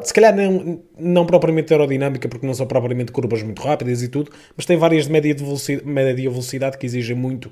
Se 0.02 0.14
calhar 0.14 0.36
não, 0.36 0.82
não 0.98 1.26
propriamente 1.26 1.74
aerodinâmica, 1.74 2.28
porque 2.28 2.46
não 2.46 2.54
são 2.54 2.66
propriamente 2.66 3.12
curvas 3.12 3.42
muito 3.44 3.62
rápidas 3.62 4.02
e 4.02 4.08
tudo, 4.08 4.32
mas 4.56 4.66
tem 4.66 4.78
várias 4.78 5.06
de 5.06 5.12
média, 5.12 5.34
de 5.34 5.44
velocidade, 5.44 5.88
média 5.88 6.30
velocidade 6.30 6.78
que 6.78 6.86
exigem 6.86 7.16
muito 7.16 7.50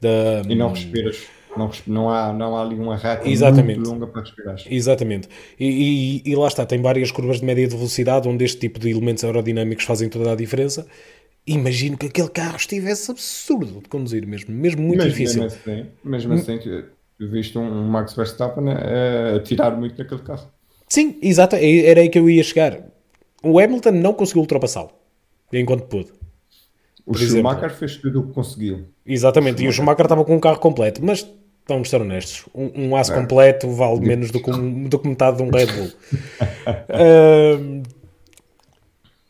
da. 0.00 0.42
E 0.48 0.54
não 0.54 0.70
respiras. 0.70 1.18
Não, 1.56 1.70
não, 1.86 2.10
há, 2.10 2.32
não 2.32 2.56
há 2.56 2.62
ali 2.62 2.74
uma 2.74 2.96
reta 2.96 3.28
Exatamente. 3.28 3.78
muito 3.78 3.90
longa 3.90 4.06
para 4.06 4.22
respirar. 4.22 4.56
Exatamente. 4.70 5.28
E, 5.60 6.22
e, 6.24 6.30
e, 6.30 6.34
lá 6.34 6.48
está, 6.48 6.64
tem 6.64 6.80
várias 6.80 7.10
curvas 7.10 7.40
de 7.40 7.44
média 7.44 7.66
de 7.66 7.76
velocidade 7.76 8.28
onde 8.28 8.44
este 8.44 8.58
tipo 8.58 8.78
de 8.78 8.90
elementos 8.90 9.22
aerodinâmicos 9.22 9.84
fazem 9.84 10.08
toda 10.08 10.32
a 10.32 10.34
diferença. 10.34 10.86
Imagino 11.46 11.98
que 11.98 12.06
aquele 12.06 12.28
carro 12.28 12.56
estivesse 12.56 13.10
absurdo 13.10 13.80
de 13.82 13.88
conduzir 13.88 14.26
mesmo, 14.26 14.54
mesmo 14.54 14.80
muito 14.80 15.00
mas, 15.00 15.08
difícil. 15.08 15.42
Mesmo 15.42 15.58
assim, 15.58 15.86
mesmo 16.04 16.32
assim 16.34 16.58
viste 17.18 17.58
um 17.58 17.88
Max 17.88 18.14
Verstappen 18.14 18.64
a, 18.68 19.36
a 19.36 19.40
tirar 19.40 19.76
muito 19.76 19.96
daquele 19.96 20.22
carro. 20.22 20.48
Sim, 20.88 21.18
exato, 21.22 21.56
é, 21.56 21.86
era 21.86 22.00
aí 22.00 22.08
que 22.08 22.18
eu 22.18 22.28
ia 22.28 22.42
chegar. 22.42 22.80
O 23.42 23.58
Hamilton 23.58 23.92
não 23.92 24.12
conseguiu 24.12 24.42
ultrapassá-lo 24.42 24.90
enquanto 25.52 25.84
pôde. 25.84 26.12
O 27.04 27.14
Schumacher 27.14 27.64
exemplo. 27.64 27.78
fez 27.78 27.96
tudo 27.96 28.20
o 28.20 28.26
que 28.28 28.32
conseguiu. 28.32 28.86
Exatamente, 29.04 29.62
o 29.62 29.64
e 29.64 29.68
o 29.68 29.72
Schumacher 29.72 30.04
estava 30.04 30.24
com 30.24 30.36
um 30.36 30.40
carro 30.40 30.58
completo, 30.58 31.04
mas 31.04 31.28
vamos 31.66 31.90
ser 31.90 32.00
honestos, 32.00 32.44
um, 32.54 32.88
um 32.88 32.96
aço 32.96 33.12
é. 33.12 33.16
completo 33.16 33.70
vale 33.70 34.00
menos 34.00 34.30
do 34.30 34.42
que, 34.42 34.50
um, 34.50 34.84
do 34.84 34.98
que 34.98 35.08
metade 35.08 35.36
de 35.38 35.42
um 35.42 35.50
Red 35.50 35.66
Bull. 35.66 35.90
uh, 36.90 37.82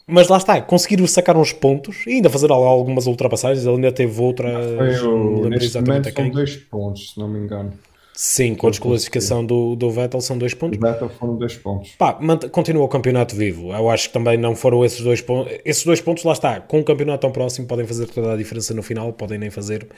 mas 0.07 0.29
lá 0.29 0.37
está, 0.37 0.61
conseguiram 0.61 1.07
sacar 1.07 1.37
uns 1.37 1.53
pontos 1.53 2.07
e 2.07 2.15
ainda 2.15 2.29
fazer 2.29 2.51
algumas 2.51 3.07
ultrapassagens. 3.07 3.65
Ele 3.65 3.77
ainda 3.77 3.93
teve 3.93 4.21
outra. 4.21 4.51
Foi 4.77 5.49
neste 5.49 5.81
momento 5.81 6.13
são 6.13 6.31
dois 6.31 6.57
pontos, 6.57 7.13
se 7.13 7.19
não 7.19 7.29
me 7.29 7.39
engano. 7.39 7.73
Sim, 8.15 8.55
com 8.55 8.67
a 8.67 8.71
desqualificação 8.71 9.45
do, 9.45 9.75
do 9.75 9.91
Vettel 9.91 10.21
são 10.21 10.37
dois 10.37 10.53
pontos. 10.53 10.77
O 10.77 10.81
Vettel 10.81 11.09
foram 11.09 11.37
dois 11.37 11.57
pontos. 11.57 11.93
Pá, 11.93 12.19
continua 12.51 12.85
o 12.85 12.89
campeonato 12.89 13.35
vivo. 13.35 13.73
Eu 13.73 13.89
acho 13.89 14.09
que 14.09 14.13
também 14.13 14.37
não 14.37 14.55
foram 14.55 14.85
esses 14.85 15.01
dois 15.01 15.23
pontos. 15.23 15.53
Esses 15.65 15.85
dois 15.85 16.01
pontos, 16.01 16.23
lá 16.23 16.33
está, 16.33 16.61
com 16.61 16.81
o 16.81 16.85
campeonato 16.85 17.23
tão 17.23 17.33
próximo, 17.33 17.67
podem 17.67 17.87
fazer 17.87 18.07
toda 18.07 18.35
a 18.35 18.37
diferença 18.37 18.75
no 18.75 18.83
final, 18.83 19.13
podem 19.15 19.39
nem 19.39 19.51
fazer. 19.51 19.89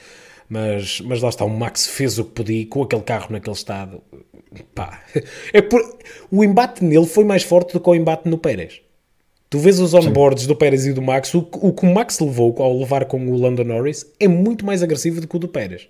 Mas, 0.48 1.00
mas 1.00 1.22
lá 1.22 1.28
está, 1.28 1.44
o 1.44 1.50
Max 1.50 1.86
fez 1.86 2.18
o 2.18 2.24
que 2.24 2.32
podia 2.32 2.66
com 2.66 2.82
aquele 2.82 3.02
carro 3.02 3.28
naquele 3.30 3.56
estado. 3.56 4.02
Pá, 4.74 5.02
é 5.52 5.60
por... 5.62 5.80
o 6.30 6.44
embate 6.44 6.84
nele 6.84 7.06
foi 7.06 7.24
mais 7.24 7.42
forte 7.42 7.72
do 7.72 7.80
que 7.80 7.88
o 7.88 7.94
embate 7.94 8.28
no 8.28 8.38
Pérez. 8.38 8.80
Tu 9.50 9.58
vês 9.58 9.78
os 9.78 9.94
onboards 9.94 10.46
do 10.46 10.56
Pérez 10.56 10.86
e 10.86 10.92
do 10.92 11.00
Max, 11.00 11.32
o, 11.32 11.38
o 11.38 11.72
que 11.72 11.86
o 11.86 11.94
Max 11.94 12.18
levou 12.18 12.54
ao 12.58 12.76
levar 12.76 13.04
com 13.04 13.24
o 13.28 13.36
Lando 13.36 13.64
Norris 13.64 14.04
é 14.18 14.26
muito 14.26 14.66
mais 14.66 14.82
agressivo 14.82 15.20
do 15.20 15.28
que 15.28 15.36
o 15.36 15.38
do 15.38 15.48
Pérez. 15.48 15.88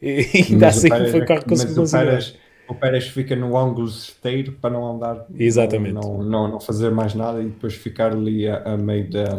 E 0.00 0.26
ainda 0.52 0.66
mas 0.66 0.78
assim 0.78 0.88
Pérez, 0.88 1.10
foi 1.10 1.20
o 1.20 1.26
carro 1.26 1.40
que 1.42 1.48
conseguiu 1.48 1.82
o 1.82 1.90
Pérez, 1.90 2.36
o 2.68 2.74
Pérez 2.74 3.08
fica 3.08 3.34
no 3.34 3.56
ângulo 3.56 3.88
esteiro 3.88 4.52
para 4.52 4.70
não 4.70 4.86
andar, 4.86 5.26
Exatamente. 5.36 5.94
Não, 5.94 6.22
não, 6.22 6.48
não 6.48 6.60
fazer 6.60 6.90
mais 6.90 7.14
nada 7.14 7.40
e 7.40 7.46
depois 7.46 7.74
ficar 7.74 8.12
ali 8.12 8.48
a, 8.48 8.62
a 8.62 8.76
meio 8.76 9.10
da. 9.10 9.36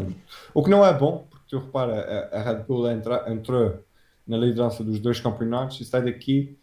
O 0.53 0.61
que 0.61 0.69
não 0.69 0.85
é 0.85 0.93
bom, 0.93 1.25
porque 1.29 1.45
tu 1.49 1.59
repara, 1.59 2.29
a, 2.31 2.39
a 2.39 2.43
Red 2.43 2.63
Bull 2.67 2.91
entra, 2.91 3.23
entrou 3.27 3.79
na 4.27 4.37
liderança 4.37 4.83
dos 4.83 4.99
dois 4.99 5.19
campeonatos 5.19 5.79
e 5.81 5.85
sai 5.85 6.03
daqui 6.03 6.57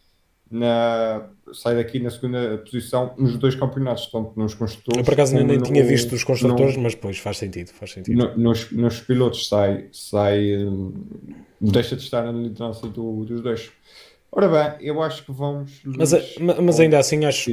na, 0.51 1.29
sai 1.53 1.75
daqui 1.75 1.97
na 1.99 2.09
segunda 2.09 2.57
posição 2.57 3.15
nos 3.17 3.37
dois 3.37 3.55
campeonatos, 3.55 4.07
tanto 4.07 4.37
nos 4.37 4.53
construtores. 4.53 4.97
Eu 4.97 5.05
por 5.05 5.13
acaso 5.13 5.33
nem, 5.33 5.45
no, 5.45 5.63
tinha 5.63 5.83
visto 5.83 6.13
os 6.13 6.25
construtores, 6.25 6.75
no, 6.75 6.83
mas 6.83 6.93
pois 6.93 7.17
faz 7.17 7.37
sentido. 7.37 7.69
Faz 7.69 7.93
sentido. 7.93 8.17
No, 8.17 8.37
nos, 8.37 8.69
nos 8.71 8.99
pilotos 8.99 9.47
sai, 9.47 9.87
sai, 9.93 10.67
deixa 11.59 11.95
de 11.95 12.03
estar 12.03 12.23
na 12.23 12.33
liderança 12.33 12.85
do, 12.87 13.23
dos 13.23 13.41
dois. 13.41 13.71
Ora 14.33 14.47
bem, 14.47 14.87
eu 14.87 15.01
acho 15.01 15.25
que 15.25 15.31
vamos. 15.33 15.81
Mas, 15.83 16.13
mas 16.39 16.79
ainda 16.79 16.97
assim, 16.97 17.25
acho, 17.25 17.51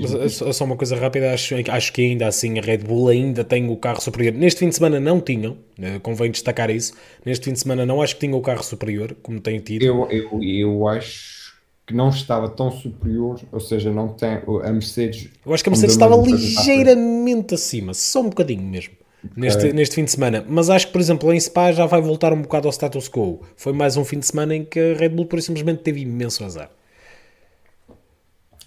só 0.52 0.64
uma 0.64 0.76
coisa 0.76 0.94
rápida, 0.94 1.32
acho, 1.34 1.56
acho 1.72 1.92
que 1.92 2.02
ainda 2.02 2.28
assim 2.28 2.56
a 2.56 2.62
Red 2.62 2.78
Bull 2.78 3.08
ainda 3.08 3.42
tem 3.42 3.68
o 3.68 3.76
carro 3.76 4.00
superior. 4.00 4.32
Neste 4.32 4.60
fim 4.60 4.68
de 4.68 4.76
semana 4.76 5.00
não 5.00 5.20
tinham, 5.20 5.56
eh, 5.76 5.98
convém 5.98 6.30
destacar 6.30 6.70
isso. 6.70 6.92
Neste 7.26 7.46
fim 7.46 7.52
de 7.52 7.58
semana 7.58 7.84
não 7.84 8.00
acho 8.00 8.14
que 8.14 8.20
tinha 8.20 8.36
o 8.36 8.40
carro 8.40 8.62
superior, 8.62 9.16
como 9.24 9.40
tem 9.40 9.58
tido. 9.58 9.82
Eu, 9.82 10.08
eu, 10.08 10.40
eu 10.40 10.86
acho 10.86 11.38
que 11.84 11.92
não 11.94 12.10
estava 12.10 12.48
tão 12.48 12.70
superior, 12.70 13.40
ou 13.50 13.58
seja, 13.58 13.90
não 13.90 14.08
tem 14.08 14.40
a 14.62 14.72
Mercedes. 14.72 15.30
Eu 15.44 15.52
acho 15.52 15.64
que 15.64 15.70
a 15.70 15.72
Mercedes 15.72 15.96
estava 15.96 16.16
ligeiramente 16.16 17.54
acima, 17.54 17.92
só 17.92 18.20
um 18.20 18.28
bocadinho 18.28 18.62
mesmo. 18.62 18.94
Neste, 19.36 19.58
okay. 19.58 19.72
neste 19.72 19.94
fim 19.94 20.04
de 20.04 20.10
semana, 20.10 20.44
mas 20.48 20.70
acho 20.70 20.86
que, 20.86 20.92
por 20.92 21.00
exemplo, 21.00 21.32
em 21.32 21.40
Spa 21.40 21.72
já 21.72 21.86
vai 21.86 22.00
voltar 22.00 22.32
um 22.32 22.42
bocado 22.42 22.68
ao 22.68 22.72
status 22.72 23.08
quo. 23.08 23.40
Foi 23.56 23.72
mais 23.72 23.96
um 23.96 24.04
fim 24.04 24.18
de 24.18 24.26
semana 24.26 24.54
em 24.54 24.64
que 24.64 24.78
a 24.78 24.94
Red 24.94 25.10
Bull, 25.10 25.26
por 25.26 25.40
simplesmente, 25.40 25.82
teve 25.82 26.00
imenso 26.00 26.44
azar. 26.44 26.70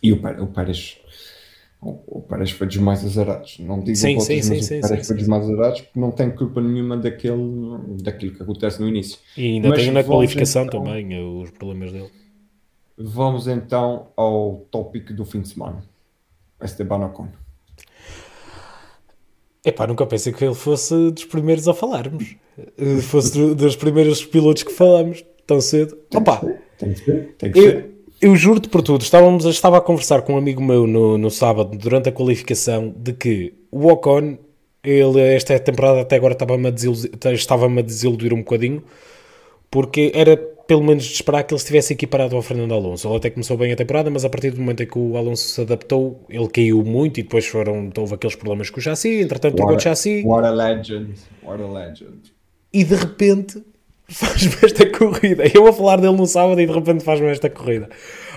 E 0.02 0.12
o, 0.12 0.16
o 0.16 0.48
Pérez, 0.48 0.98
o, 1.82 2.22
Pérez 2.22 2.52
foi 2.52 2.68
dos 2.68 2.78
mais 2.78 3.04
azarados. 3.04 3.58
Não 3.60 3.80
digo 3.80 3.96
sim, 3.96 4.20
sim, 4.20 4.42
sim, 4.42 4.62
sim, 4.62 4.80
o 4.80 4.82
Pérez 4.82 5.08
foi 5.08 5.16
dos 5.16 5.28
mais 5.28 5.44
azarados 5.44 5.82
porque 5.82 6.00
não 6.00 6.12
tem 6.12 6.30
culpa 6.32 6.62
nenhuma 6.62 6.98
daquele, 6.98 7.98
daquilo 8.02 8.36
que 8.36 8.44
acontece 8.44 8.80
no 8.80 8.88
início. 8.88 9.20
E 9.36 9.54
ainda 9.54 9.70
mas 9.70 9.80
tem 9.80 9.92
na 9.92 10.04
qualificação 10.04 10.66
então, 10.66 10.84
também 10.84 11.14
eh, 11.14 11.22
os 11.22 11.52
problemas 11.52 11.92
dele. 11.92 12.10
Vamos 12.98 13.48
então 13.48 14.08
ao 14.16 14.66
tópico 14.72 15.14
do 15.14 15.26
fim 15.26 15.42
de 15.42 15.50
semana. 15.50 15.84
Esteban 16.62 17.06
Ocon. 17.06 17.30
Epá, 19.64 19.86
nunca 19.86 20.06
pensei 20.06 20.34
que 20.34 20.44
ele 20.44 20.56
fosse 20.56 21.12
dos 21.12 21.26
primeiros 21.26 21.68
a 21.68 21.74
falarmos. 21.74 22.36
Eh, 22.78 23.02
fosse 23.02 23.54
dos 23.54 23.76
primeiros 23.76 24.26
pilotos 24.26 24.64
que 24.64 24.72
falamos 24.72 25.24
tão 25.46 25.62
cedo. 25.62 25.96
Tem 26.10 26.20
Opa, 26.20 26.40
que 26.40 26.56
tem 26.78 26.94
que 26.94 27.00
ser. 27.00 27.36
Tem 27.38 27.52
que 27.52 27.60
eu, 27.60 27.64
ser. 27.64 27.92
eu 28.22 28.36
juro-te 28.36 28.70
por 28.70 28.82
tudo, 28.82 29.02
estávamos, 29.02 29.46
estava 29.46 29.78
a 29.78 29.82
conversar 29.82 30.24
com 30.24 30.34
um 30.34 30.38
amigo 30.38 30.64
meu 30.64 30.88
no, 30.88 31.18
no 31.18 31.30
sábado, 31.30 31.78
durante 31.78 32.10
a 32.10 32.12
qualificação, 32.12 32.94
de 32.98 33.14
que 33.14 33.54
o 33.70 33.88
Ocon, 33.88 34.38
ele, 34.84 35.22
esta 35.22 35.60
temporada 35.60 36.02
até 36.02 36.16
agora 36.16 36.34
estava-me 36.34 36.68
a, 36.68 36.72
desiludir, 36.72 37.12
estava 37.34 37.68
a 37.68 37.82
desiludir 37.82 38.34
um 38.34 38.40
bocadinho, 38.40 38.84
porque 39.70 40.12
era 40.16 40.38
pelo 40.72 40.86
menos 40.86 41.04
de 41.04 41.16
esperar 41.16 41.44
que 41.44 41.54
ele 41.54 41.60
estivesse 41.60 41.92
equiparado 41.92 42.34
ao 42.34 42.42
Fernando 42.42 42.74
Alonso. 42.74 43.06
Ele 43.06 43.18
até 43.18 43.30
começou 43.30 43.58
bem 43.58 43.74
a 43.74 43.76
temporada, 43.76 44.10
mas 44.10 44.24
a 44.24 44.30
partir 44.30 44.52
do 44.52 44.62
momento 44.62 44.82
em 44.82 44.88
que 44.88 44.98
o 44.98 45.18
Alonso 45.18 45.50
se 45.50 45.60
adaptou, 45.60 46.26
ele 46.30 46.48
caiu 46.48 46.82
muito 46.82 47.20
e 47.20 47.24
depois 47.24 47.46
foram, 47.46 47.92
houve 47.98 48.16
aqueles 48.16 48.38
problemas 48.38 48.70
com 48.70 48.80
o 48.80 48.82
chassi, 48.82 49.20
entretanto 49.20 49.58
trocou 49.58 49.76
de 49.76 49.84
chassi. 49.84 50.24
What 50.26 50.48
a 50.48 50.52
legend, 50.52 51.16
what 51.44 51.62
a 51.62 51.68
legend. 51.68 52.22
E 52.72 52.86
de 52.86 52.96
repente 52.96 53.62
faz-me 54.08 54.56
esta 54.64 54.90
corrida. 54.98 55.44
Eu 55.54 55.64
vou 55.64 55.74
falar 55.74 55.98
dele 55.98 56.16
no 56.16 56.26
sábado 56.26 56.62
e 56.62 56.66
de 56.66 56.72
repente 56.72 57.04
faz-me 57.04 57.28
esta 57.28 57.50
corrida. 57.50 57.90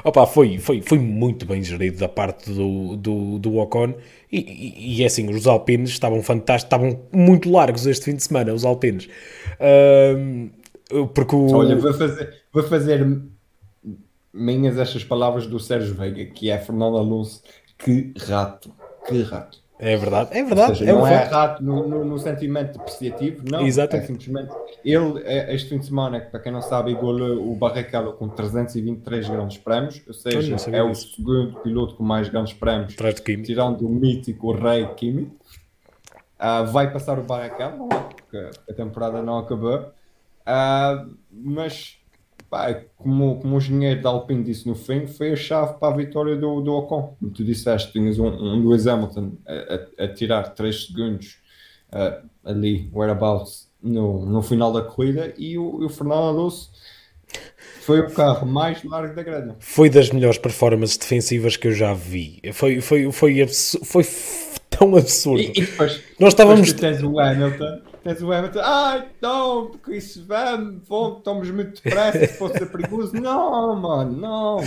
Opa, 0.03 0.27
foi, 0.27 0.59
foi, 0.59 0.83
foi 0.83 0.99
muito 0.99 1.47
bem 1.47 1.63
gerido 1.63 1.99
da 1.99 2.09
parte 2.09 2.51
do, 2.51 2.97
do, 2.97 3.39
do 3.39 3.59
Ocon 3.59 3.95
e, 4.33 4.39
e, 4.41 4.97
e 4.97 5.03
é 5.05 5.07
assim, 5.07 5.31
os 5.31 5.47
alpinos 5.47 5.91
estavam 5.91 6.21
fantásticos, 6.21 6.65
estavam 6.65 7.01
muito 7.13 7.49
largos 7.49 7.87
este 7.87 8.07
fim 8.07 8.17
de 8.17 8.25
semana, 8.25 8.53
os 8.53 8.65
alpinos. 8.65 9.09
Uh, 9.61 10.51
porque 11.15 11.35
o... 11.35 11.53
Olha, 11.55 11.77
vou 11.77 11.93
fazer, 11.95 12.43
vou 12.53 12.63
fazer 12.63 13.07
minhas 14.33 14.79
estas 14.79 15.05
palavras 15.05 15.47
do 15.47 15.59
Sérgio 15.59 15.95
Veiga, 15.95 16.25
que 16.27 16.51
é 16.51 16.59
Fernando 16.59 16.97
Alonso. 16.97 17.43
Que 17.79 18.13
rato, 18.27 18.73
que 19.07 19.23
rato. 19.23 19.63
É 19.79 19.97
verdade, 19.97 20.31
é 20.39 20.43
verdade. 20.45 20.79
Seja, 20.79 20.91
é 20.91 20.93
não 20.95 21.03
um 21.03 21.07
é 21.07 21.19
facto. 21.19 21.31
errado 21.33 21.61
no, 21.61 21.89
no, 21.89 22.05
no 22.05 22.19
sentimento 22.19 22.79
depreciativo, 22.79 23.43
não. 23.51 23.67
Exatamente. 23.67 24.05
É 24.05 24.07
simplesmente. 24.07 24.55
Ele, 24.85 25.23
é- 25.25 25.53
este 25.55 25.69
fim 25.71 25.79
de 25.79 25.87
semana, 25.87 26.21
para 26.21 26.39
quem 26.41 26.53
não 26.53 26.63
sabe, 26.63 26.93
igualou 26.93 27.51
o 27.53 27.57
Barrichello 27.57 28.13
com 28.13 28.29
323 28.29 29.29
grandes 29.29 29.59
prémios, 29.59 29.97
ou 29.97 30.03
Eu 30.07 30.15
seja, 30.15 30.71
é 30.71 30.83
o 30.83 30.91
disso. 30.91 31.17
segundo 31.17 31.59
piloto 31.61 31.97
com 31.97 32.05
mais 32.05 32.29
grandes 32.29 32.53
prémios, 32.53 32.95
tirando 33.45 33.85
o 33.85 33.89
mítico 33.91 34.53
Rei 34.53 34.87
Kimi. 34.95 35.33
Ah, 36.39 36.63
vai 36.63 36.93
passar 36.93 37.19
o 37.19 37.23
Barrichello, 37.23 37.89
é? 37.93 37.97
Porque 38.15 38.51
a 38.71 38.75
temporada 38.75 39.23
não 39.23 39.39
acabou. 39.39 39.87
Ah, 40.47 41.07
mas, 41.31 41.97
pá, 42.51 42.75
como, 42.97 43.41
como 43.41 43.55
o 43.55 43.59
engenheiro 43.59 44.03
da 44.03 44.11
Alpine 44.11 44.45
disse 44.45 44.67
no 44.69 44.75
fim, 44.75 45.07
foi 45.07 45.33
a 45.33 45.37
chave 45.37 45.79
para 45.79 45.93
a 45.93 45.97
vitória 45.97 46.37
do, 46.37 46.61
do 46.61 46.73
Ocon. 46.73 47.17
Como 47.19 47.31
tu 47.33 47.45
disseste, 47.45 47.93
tinhas 47.93 48.19
um, 48.19 48.27
um 48.27 48.61
Lewis 48.61 48.87
Hamilton 48.87 49.33
a, 49.47 50.03
a- 50.03 50.05
a 50.05 50.09
tirar 50.09 50.55
3 50.55 50.87
segundos 50.87 51.39
ah, 51.93 52.21
ali, 52.45 52.91
whereabouts, 52.93 53.69
no, 53.83 54.25
no 54.27 54.43
final 54.43 54.73
da 54.73 54.83
corrida, 54.83 55.33
e 55.39 55.57
o, 55.59 55.83
e 55.83 55.85
o 55.85 55.89
Fernando 55.89 56.23
Alonso 56.29 56.71
foi 57.81 58.01
o 58.01 58.11
carro 58.11 58.47
mais 58.47 58.83
largo 58.85 59.15
da 59.15 59.23
grelha. 59.23 59.57
Foi 59.59 59.91
das 59.91 60.11
melhores 60.11 60.39
performances 60.39 60.97
defensivas 60.97 61.57
que 61.57 61.69
eu 61.69 61.73
já 61.73 61.93
vi. 61.93 62.41
Foi, 62.53 62.81
foi, 62.81 63.11
foi, 63.13 63.43
absu- 63.43 63.85
foi 63.85 64.07
tão 64.71 64.97
absurdo. 64.97 65.41
E, 65.43 65.53
e 65.55 65.61
depois, 65.67 66.01
Nós 66.19 66.29
estávamos. 66.33 66.73
depois 66.73 66.81
tens 66.97 67.03
o 67.03 67.19
Hamilton, 67.19 67.81
tens 68.05 68.23
o 68.23 68.31
Hamilton, 68.33 68.61
ai 68.63 69.05
não, 69.21 69.67
porque 69.67 69.97
isso 69.97 70.25
vamos, 70.27 70.83
vamos, 70.89 71.19
estamos 71.19 71.51
muito 71.51 71.83
depressa, 71.83 72.19
se 72.27 72.39
fosse 72.39 72.59
ser 72.59 72.67
perigoso. 72.67 73.15
Não, 73.15 73.75
mano, 73.75 74.13
não. 74.17 74.61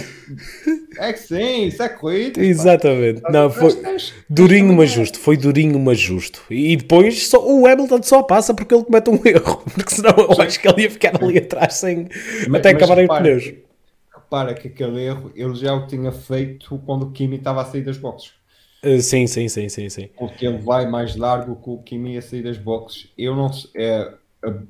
É 0.98 1.14
que 1.14 1.20
sim, 1.20 1.68
isso 1.68 1.82
é 1.84 1.90
corrida. 1.90 2.44
Exatamente. 2.44 3.22
Não, 3.30 3.50
foi 3.50 3.74
tens- 3.76 4.14
durinho, 4.30 4.74
mas 4.76 4.90
justo. 4.92 5.20
Foi 5.20 5.38
durinho, 5.38 5.80
mas 5.80 6.00
justo. 6.00 6.42
E 6.50 6.76
depois 6.76 7.28
só, 7.30 7.38
o 7.46 7.66
Hamilton 7.68 8.04
só 8.04 8.24
passa 8.24 8.54
porque 8.54 8.74
ele 8.74 8.84
comete 8.84 9.10
um 9.10 9.20
erro. 9.26 9.64
Porque 9.74 9.94
senão 9.96 10.14
eu 10.18 10.42
acho 10.42 10.60
que 10.60 10.68
ele 10.68 10.82
ia 10.84 10.92
ficar 10.92 11.24
ali 11.24 11.38
atrás 11.38 11.76
sem 11.76 12.08
Mas- 12.50 12.60
até 12.60 12.70
acabarem 12.72 13.06
os 13.06 13.10
repara, 13.12 13.22
pneus. 13.24 13.54
Repara 14.14 14.54
que 14.56 14.68
aquele 14.68 15.02
erro 15.06 15.32
ele 15.36 15.56
já 15.56 15.74
o 15.74 15.88
tinha 15.88 16.12
feito 16.12 16.78
quando 16.86 17.04
o 17.04 17.12
Kimi 17.12 17.38
estava 17.38 17.62
a 17.62 17.66
sair 17.66 17.82
das 17.82 17.98
boxes. 17.98 18.32
Uh, 18.84 19.02
sim, 19.02 19.28
sim, 19.28 19.48
sim, 19.50 19.70
sim, 19.70 19.90
sim. 19.90 20.10
Porque 20.18 20.46
ele 20.46 20.58
vai 20.60 20.88
mais 20.88 21.16
largo 21.16 21.56
que 21.62 21.70
o 21.70 21.82
Kimi 21.84 22.18
a 22.18 22.22
sair 22.22 22.44
das 22.44 22.58
boxes. 22.58 23.12
Eu 23.18 23.36
não 23.36 23.50
é, 23.76 24.14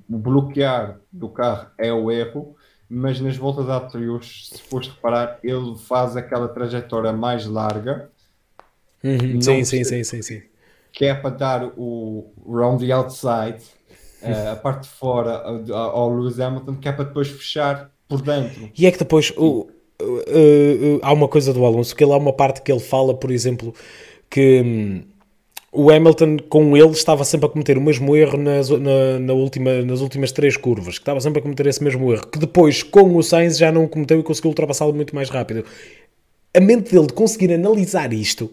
o 0.09 0.17
bloquear 0.17 0.99
do 1.11 1.29
carro 1.29 1.69
é 1.77 1.91
o 1.91 2.11
erro, 2.11 2.55
mas 2.89 3.19
nas 3.19 3.37
voltas 3.37 3.67
anteriores, 3.69 4.49
se 4.49 4.61
fores 4.61 4.87
reparar, 4.89 5.39
ele 5.43 5.77
faz 5.77 6.15
aquela 6.15 6.47
trajetória 6.47 7.11
mais 7.13 7.45
larga, 7.45 8.09
Uhum, 9.03 9.41
Sim, 9.41 9.63
sim, 9.63 9.83
sim, 9.83 10.03
sim, 10.03 10.21
sim. 10.21 10.41
que 10.91 11.05
é 11.05 11.13
para 11.13 11.35
dar 11.35 11.63
o 11.77 12.31
round 12.47 12.85
the 12.85 12.91
outside, 12.91 13.63
eh, 14.21 14.49
a 14.51 14.55
parte 14.55 14.83
de 14.83 14.89
fora 14.89 15.43
ao 15.73 16.09
Lewis 16.13 16.39
Hamilton, 16.39 16.75
que 16.77 16.87
é 16.87 16.91
para 16.91 17.05
depois 17.05 17.27
fechar 17.29 17.91
por 18.07 18.21
dentro. 18.21 18.71
E 18.77 18.85
é 18.85 18.91
que 18.91 18.97
depois 18.99 19.31
o, 19.37 19.67
uh, 20.07 20.99
há 21.01 21.13
uma 21.13 21.27
coisa 21.27 21.53
do 21.53 21.65
Alonso, 21.65 21.95
que 21.95 22.03
ele 22.03 22.13
há 22.13 22.17
uma 22.17 22.33
parte 22.33 22.61
que 22.61 22.71
ele 22.71 22.79
fala, 22.79 23.13
por 23.13 23.31
exemplo, 23.31 23.73
que 24.29 24.61
hum, 24.61 25.01
o 25.71 25.91
Hamilton 25.91 26.37
com 26.49 26.75
ele 26.75 26.91
estava 26.91 27.23
sempre 27.23 27.45
a 27.45 27.49
cometer 27.49 27.77
o 27.77 27.81
mesmo 27.81 28.15
erro 28.15 28.37
nas, 28.37 28.69
na, 28.69 29.19
na 29.19 29.33
última, 29.33 29.81
nas 29.83 30.01
últimas 30.01 30.31
três 30.31 30.57
curvas, 30.57 30.97
que 30.97 31.01
estava 31.01 31.19
sempre 31.19 31.39
a 31.39 31.41
cometer 31.41 31.67
esse 31.67 31.83
mesmo 31.83 32.11
erro, 32.11 32.27
que 32.27 32.39
depois 32.39 32.83
com 32.83 33.15
o 33.15 33.23
Sainz 33.23 33.57
já 33.57 33.71
não 33.71 33.83
o 33.83 33.89
cometeu 33.89 34.19
e 34.19 34.23
conseguiu 34.23 34.49
ultrapassá-lo 34.49 34.93
muito 34.93 35.13
mais 35.13 35.29
rápido. 35.29 35.63
A 36.53 36.59
mente 36.59 36.91
dele 36.91 37.07
de 37.07 37.13
conseguir 37.13 37.53
analisar 37.53 38.11
isto 38.13 38.49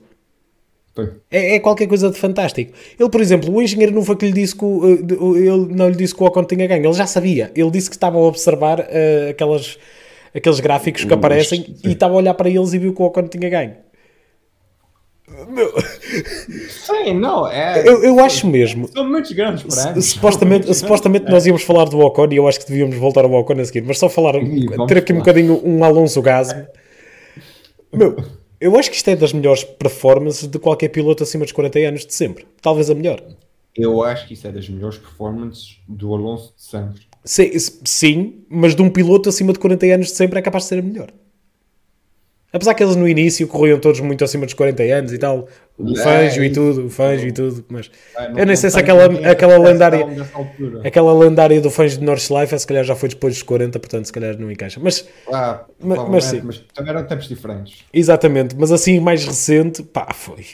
é, 1.31 1.57
é 1.57 1.61
qualquer 1.61 1.89
coisa 1.89 2.09
de 2.09 2.17
fantástico. 2.17 2.73
Ele, 2.99 3.11
por 3.11 3.21
exemplo, 3.21 3.53
o 3.53 3.61
engenheiro 3.61 3.93
não 3.93 4.05
foi 4.05 4.17
que 4.17 4.27
lhe 4.27 4.33
disse 4.33 4.55
que 4.55 4.65
o, 4.65 4.79
uh, 4.79 5.37
ele 5.37 5.75
não 5.75 5.89
lhe 5.89 5.97
disse 5.97 6.15
que 6.15 6.23
o 6.23 6.27
Ocon 6.27 6.45
tinha 6.45 6.67
ganho, 6.67 6.87
ele 6.87 6.93
já 6.93 7.07
sabia. 7.07 7.51
Ele 7.55 7.71
disse 7.71 7.91
que 7.91 7.97
estava 7.97 8.17
a 8.17 8.21
observar 8.21 8.81
uh, 8.81 9.31
aquelas, 9.31 9.77
aqueles 10.35 10.61
gráficos 10.61 11.03
que 11.03 11.07
Os- 11.09 11.13
aparecem 11.13 11.63
sim. 11.65 11.77
e 11.85 11.93
estava 11.93 12.15
a 12.15 12.17
olhar 12.17 12.35
para 12.35 12.49
eles 12.49 12.73
e 12.73 12.79
viu 12.79 12.95
que 12.95 13.01
o 13.03 13.05
Ocon 13.07 13.29
tinha 13.29 13.49
ganho. 13.49 13.77
Meu, 15.49 15.73
Sim, 16.69 17.15
não, 17.19 17.47
é. 17.49 17.83
eu, 17.89 18.05
eu 18.05 18.21
acho 18.21 18.47
mesmo. 18.47 18.87
São 18.89 19.09
muitos 19.09 19.33
grandes 19.33 19.63
prémios. 19.63 20.05
Supostamente, 20.07 20.67
São 20.67 20.75
supostamente 20.75 21.31
nós 21.31 21.47
íamos 21.47 21.63
falar 21.63 21.87
do 21.87 21.99
Ocon 22.01 22.29
e 22.31 22.37
eu 22.37 22.47
acho 22.47 22.61
que 22.61 22.67
devíamos 22.69 22.95
voltar 22.97 23.25
ao 23.25 23.33
Ocon 23.33 23.55
a 23.59 23.65
seguir, 23.65 23.81
mas 23.83 23.99
só 23.99 24.09
falar, 24.09 24.35
Ih, 24.37 24.67
ter 24.87 24.99
aqui 24.99 25.13
um 25.13 25.17
falar. 25.17 25.19
bocadinho 25.21 25.61
um 25.65 25.83
Alonso 25.83 26.21
Gasme. 26.21 26.67
Meu, 27.93 28.17
eu 28.61 28.79
acho 28.79 28.91
que 28.91 28.97
isto 28.97 29.09
é 29.09 29.17
das 29.17 29.33
melhores 29.33 29.65
performances 29.65 30.47
de 30.47 30.59
qualquer 30.59 30.89
piloto 30.89 31.23
acima 31.23 31.45
dos 31.45 31.53
40 31.53 31.79
anos 31.79 32.05
de 32.07 32.13
sempre. 32.15 32.47
Talvez 32.61 32.91
a 32.91 32.95
melhor. 32.95 33.23
Eu 33.75 34.03
acho 34.03 34.29
que 34.29 34.35
isso 34.35 34.47
é 34.47 34.53
das 34.53 34.69
melhores 34.69 34.99
performances 34.99 35.79
do 35.89 36.15
Alonso 36.15 36.53
de 36.55 36.63
sempre. 36.65 37.01
Sim, 37.25 37.51
sim, 37.85 38.45
mas 38.51 38.75
de 38.75 38.83
um 38.83 38.91
piloto 38.91 39.29
acima 39.29 39.53
de 39.53 39.59
40 39.59 39.87
anos 39.87 40.09
de 40.09 40.13
sempre 40.17 40.39
é 40.39 40.43
capaz 40.43 40.65
de 40.65 40.69
ser 40.69 40.79
a 40.79 40.83
melhor. 40.83 41.09
Apesar 42.53 42.73
que 42.75 42.85
eles 42.85 42.95
no 42.95 43.09
início 43.09 43.49
corriam 43.49 43.81
todos 43.81 43.99
muito 43.99 44.23
acima 44.23 44.45
dos 44.45 44.55
40 44.55 44.83
anos 44.85 45.13
e 45.13 45.19
tal, 45.19 45.49
o 45.77 45.91
É, 45.99 46.03
Fangio 46.05 46.45
e 46.45 46.53
tudo, 46.53 46.87
o 46.87 46.91
Fangio 46.91 47.27
e 47.29 47.33
tudo, 47.33 47.65
mas 47.69 47.91
Ah, 48.17 48.31
eu 48.37 48.47
nem 48.47 48.55
sei 48.55 48.71
se 48.71 48.79
aquela, 48.79 49.07
aquela 49.29 49.57
que 49.59 49.65
lendária, 49.65 50.07
aquela 50.85 51.13
lendária 51.19 51.61
do 51.61 51.69
Fangio 51.69 51.99
de 51.99 52.05
Nordschleife, 52.05 52.57
se 52.57 52.65
calhar 52.65 52.85
já 52.85 52.95
foi 52.95 53.09
depois 53.09 53.35
dos 53.35 53.43
40, 53.43 53.81
portanto 53.81 54.05
se 54.05 54.13
calhar 54.13 54.39
não 54.39 54.53
encaixa. 54.53 54.79
Mas, 54.81 55.05
Ah, 55.33 55.65
Mas- 55.81 56.09
mas 56.09 56.25
sim. 56.25 56.43
mas 56.45 56.63
também 56.73 56.93
eram 56.93 57.05
tempos 57.05 57.27
diferentes. 57.27 57.79
exatamente, 57.93 58.55
mas 58.57 58.71
assim 58.71 59.01
mais 59.01 59.25
recente, 59.27 59.83
pá, 59.83 60.15
foi... 60.15 60.45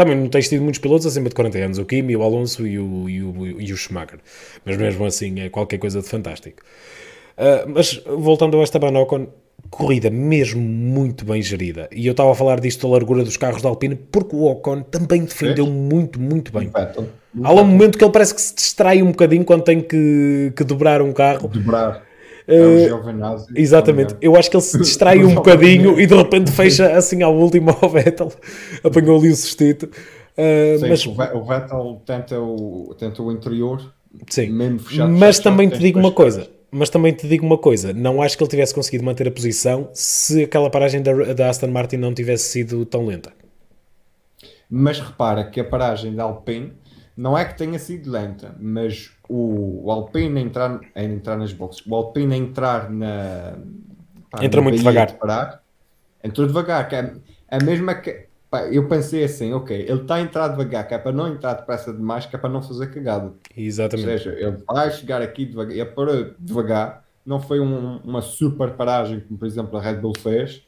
Também 0.00 0.16
não 0.16 0.28
tens 0.28 0.48
tido 0.48 0.62
muitos 0.62 0.80
pilotos 0.80 1.06
acima 1.06 1.28
de 1.28 1.34
40 1.34 1.58
anos, 1.58 1.78
o 1.78 1.84
Kimi, 1.84 2.16
o 2.16 2.22
Alonso 2.22 2.66
e 2.66 2.78
o, 2.78 3.06
e 3.06 3.22
o, 3.22 3.60
e 3.60 3.70
o 3.70 3.76
Schumacher. 3.76 4.18
Mas 4.64 4.78
mesmo 4.78 5.04
assim 5.04 5.40
é 5.40 5.50
qualquer 5.50 5.76
coisa 5.76 6.00
de 6.00 6.08
fantástico. 6.08 6.62
Uh, 7.36 7.68
mas 7.68 8.02
voltando 8.06 8.56
ao 8.56 8.62
Esteban 8.62 8.98
Ocon, 8.98 9.26
corrida 9.68 10.08
mesmo 10.08 10.58
muito 10.62 11.22
bem 11.22 11.42
gerida. 11.42 11.86
E 11.92 12.06
eu 12.06 12.12
estava 12.12 12.32
a 12.32 12.34
falar 12.34 12.60
disto 12.60 12.86
da 12.86 12.94
largura 12.94 13.22
dos 13.22 13.36
carros 13.36 13.60
da 13.60 13.68
Alpine, 13.68 13.94
porque 13.94 14.34
o 14.34 14.46
Ocon 14.46 14.80
também 14.80 15.22
defendeu 15.22 15.66
muito, 15.66 16.18
muito 16.18 16.50
bem. 16.50 16.70
Vettel, 16.74 17.06
Há 17.42 17.52
lá 17.52 17.60
um 17.60 17.66
momento 17.66 17.98
que 17.98 18.02
ele 18.02 18.12
parece 18.12 18.34
que 18.34 18.40
se 18.40 18.54
distrai 18.54 19.02
um 19.02 19.08
bocadinho 19.10 19.44
quando 19.44 19.64
tem 19.64 19.82
que, 19.82 20.50
que 20.56 20.64
dobrar 20.64 21.02
um 21.02 21.12
carro. 21.12 21.46
dobrar. 21.46 22.06
É 22.56 22.66
o 22.66 22.78
Giovinazzi. 22.78 23.52
Exatamente, 23.54 24.16
eu 24.20 24.36
acho 24.36 24.50
que 24.50 24.56
ele 24.56 24.62
se 24.62 24.78
distrai 24.80 25.24
um 25.24 25.34
bocadinho 25.34 26.00
e 26.00 26.06
de 26.06 26.14
repente 26.14 26.50
fecha 26.50 26.96
assim 26.96 27.22
ao 27.22 27.34
último 27.36 27.70
ao 27.80 27.88
Vettel, 27.88 28.32
apanhou 28.84 29.18
ali 29.18 29.30
o 29.30 29.36
cestito. 29.36 29.86
Uh, 30.36 30.78
Sim, 30.78 30.88
mas 30.88 31.04
o 31.06 31.14
Ve- 31.14 31.32
o 31.34 31.44
Vettel 31.44 32.02
tenta 32.06 32.40
o, 32.40 32.94
tenta 32.98 33.22
o 33.22 33.30
interior, 33.32 33.92
Sim, 34.28 34.50
mesmo 34.50 34.78
fechado. 34.80 35.12
mas 35.18 35.38
fechado, 35.38 35.40
também 35.40 35.68
te 35.68 35.78
digo 35.78 35.98
uma 35.98 36.12
coisa. 36.12 36.48
Mas 36.72 36.88
também 36.88 37.12
te 37.12 37.26
digo 37.28 37.44
uma 37.44 37.58
coisa, 37.58 37.92
não 37.92 38.22
acho 38.22 38.36
que 38.38 38.44
ele 38.44 38.50
tivesse 38.50 38.72
conseguido 38.74 39.04
manter 39.04 39.26
a 39.26 39.30
posição 39.32 39.90
se 39.92 40.44
aquela 40.44 40.70
paragem 40.70 41.02
da, 41.02 41.12
da 41.34 41.48
Aston 41.50 41.66
Martin 41.68 41.96
não 41.96 42.14
tivesse 42.14 42.44
sido 42.50 42.86
tão 42.86 43.06
lenta. 43.06 43.32
Mas 44.68 45.00
repara 45.00 45.50
que 45.50 45.60
a 45.60 45.64
paragem 45.64 46.14
da 46.14 46.24
Alpine 46.24 46.72
não 47.16 47.36
é 47.36 47.44
que 47.44 47.58
tenha 47.58 47.78
sido 47.78 48.10
lenta, 48.10 48.54
mas 48.58 49.10
o, 49.30 49.86
o 49.86 49.90
Alpine 49.90 50.38
a 50.40 50.42
entrar, 50.42 50.80
a 50.94 51.02
entrar 51.02 51.36
nas 51.36 51.52
boxes, 51.52 51.86
o 51.86 51.94
Alpine 51.94 52.34
a 52.34 52.36
entrar 52.36 52.90
na. 52.90 53.56
pá, 54.30 54.44
Entra 54.44 54.60
na 54.60 54.64
muito 54.64 54.78
devagar. 54.78 55.06
de 55.06 55.14
Parar, 55.14 55.62
entrou 56.22 56.46
devagar, 56.46 56.88
que 56.88 56.96
é 56.96 57.14
a 57.48 57.58
mesma 57.64 57.94
que. 57.94 58.26
pá, 58.50 58.64
eu 58.66 58.88
pensei 58.88 59.22
assim, 59.24 59.52
ok, 59.52 59.76
ele 59.88 60.02
está 60.02 60.16
a 60.16 60.20
entrar 60.20 60.48
devagar, 60.48 60.86
que 60.88 60.94
é 60.94 60.98
para 60.98 61.12
não 61.12 61.28
entrar 61.28 61.54
depressa 61.54 61.92
demais, 61.92 62.26
que 62.26 62.34
é 62.34 62.38
para 62.38 62.50
não 62.50 62.60
fazer 62.62 62.88
cagada. 62.92 63.26
Ou 63.26 63.34
Exatamente. 63.56 64.08
seja, 64.08 64.32
ele 64.32 64.56
vai 64.66 64.90
chegar 64.90 65.22
aqui 65.22 65.44
devagar, 65.46 65.76
ele 65.76 65.84
parou 65.86 66.34
devagar, 66.38 67.04
não 67.24 67.40
foi 67.40 67.60
um- 67.60 67.98
uma 67.98 68.20
super 68.22 68.70
paragem 68.72 69.20
como 69.20 69.38
por 69.38 69.46
exemplo 69.46 69.78
a 69.78 69.80
Red 69.82 69.96
Bull 69.96 70.14
fez, 70.18 70.62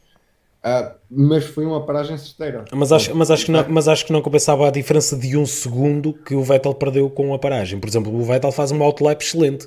ah, 0.64 0.94
mas 1.11 1.44
foi 1.44 1.64
uma 1.66 1.85
paragem 1.85 2.16
certeira. 2.16 2.64
Mas 2.72 2.92
acho, 2.92 3.14
mas, 3.16 3.31
acho 3.31 3.46
que 3.46 3.51
não, 3.53 3.64
mas 3.68 3.88
acho 3.88 4.07
que 4.07 4.12
não 4.12 4.22
compensava 4.22 4.68
a 4.68 4.70
diferença 4.70 5.16
de 5.16 5.37
um 5.37 5.44
segundo 5.44 6.12
que 6.12 6.35
o 6.35 6.42
Vettel 6.42 6.75
perdeu 6.75 7.11
com 7.11 7.35
a 7.35 7.38
paragem. 7.38 7.79
Por 7.81 7.88
exemplo, 7.88 8.14
o 8.14 8.22
Vettel 8.22 8.53
faz 8.53 8.70
uma 8.70 8.85
outlap 8.85 9.20
excelente. 9.20 9.66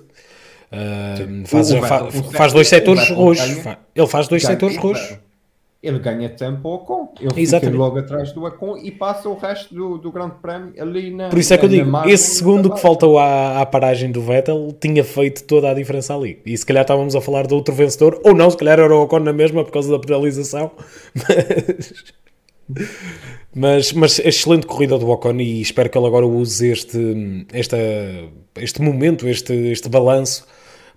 Uh, 0.72 1.46
faz, 1.46 1.72
O 1.72 1.82
fa- 1.82 2.04
Vettel 2.04 2.32
faz 2.32 2.54
dois 2.54 2.68
o 2.68 2.70
setores 2.70 3.10
roxos. 3.10 3.66
Ele 3.96 4.08
faz 4.08 4.28
dois 4.28 4.44
setores 4.44 4.78
roxos. 4.78 5.18
Ele 5.86 6.00
ganha 6.00 6.28
tempo 6.30 6.68
ao 6.68 6.76
Ocon. 6.76 7.14
Ele 7.20 7.30
fica 7.30 7.42
Exatamente. 7.42 7.78
logo 7.78 8.00
atrás 8.00 8.32
do 8.32 8.44
Ocon 8.44 8.78
e 8.78 8.92
passa 8.92 9.30
o 9.30 9.38
resto 9.38 9.74
do, 9.74 9.98
do 10.00 10.12
Grande 10.12 10.36
Prémio 10.42 10.74
ali 10.80 11.12
na. 11.12 11.30
Por 11.30 11.38
isso 11.38 11.54
é 11.54 11.58
que 11.58 11.66
eu 11.66 11.70
digo, 11.70 12.08
esse 12.08 12.38
segundo 12.38 12.74
que 12.74 12.80
faltou 12.80 13.20
à, 13.20 13.62
à 13.62 13.66
paragem 13.66 14.12
do 14.12 14.22
Vettel 14.22 14.76
tinha 14.80 15.04
feito 15.04 15.44
toda 15.44 15.70
a 15.70 15.74
diferença 15.76 16.16
ali. 16.16 16.40
E 16.46 16.58
se 16.58 16.66
calhar 16.66 16.82
estávamos 16.82 17.16
a 17.16 17.22
falar 17.22 17.46
de 17.46 17.54
outro 17.54 17.74
vencedor, 17.74 18.20
ou 18.24 18.34
não, 18.34 18.50
se 18.50 18.58
calhar 18.58 18.80
era 18.80 18.96
o 18.96 19.04
Ocon 19.04 19.20
na 19.20 19.34
mesma 19.34 19.64
por 19.64 19.72
causa 19.72 19.92
da 19.92 20.00
penalização. 20.00 20.72
Mas, 22.68 23.94
mas, 23.94 23.94
mas 23.94 24.20
excelente 24.20 24.66
corrida 24.66 24.98
do 24.98 25.08
Ocon 25.08 25.40
e 25.40 25.62
espero 25.62 25.88
que 25.88 25.96
ele 25.96 26.08
agora 26.08 26.26
use 26.26 26.68
este, 26.68 27.46
esta, 27.54 27.78
este 28.56 28.82
momento, 28.82 29.28
este, 29.28 29.54
este 29.54 29.88
balanço 29.88 30.48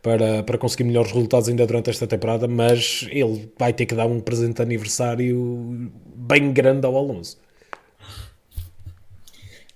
para, 0.02 0.42
para 0.42 0.58
conseguir 0.58 0.84
melhores 0.84 1.12
resultados 1.12 1.48
ainda 1.48 1.66
durante 1.66 1.90
esta 1.90 2.06
temporada. 2.06 2.46
Mas 2.48 3.06
ele 3.10 3.50
vai 3.58 3.72
ter 3.72 3.86
que 3.86 3.94
dar 3.94 4.06
um 4.06 4.20
presente 4.20 4.56
de 4.56 4.62
aniversário 4.62 5.90
bem 6.14 6.52
grande 6.52 6.86
ao 6.86 6.96
Alonso. 6.96 7.38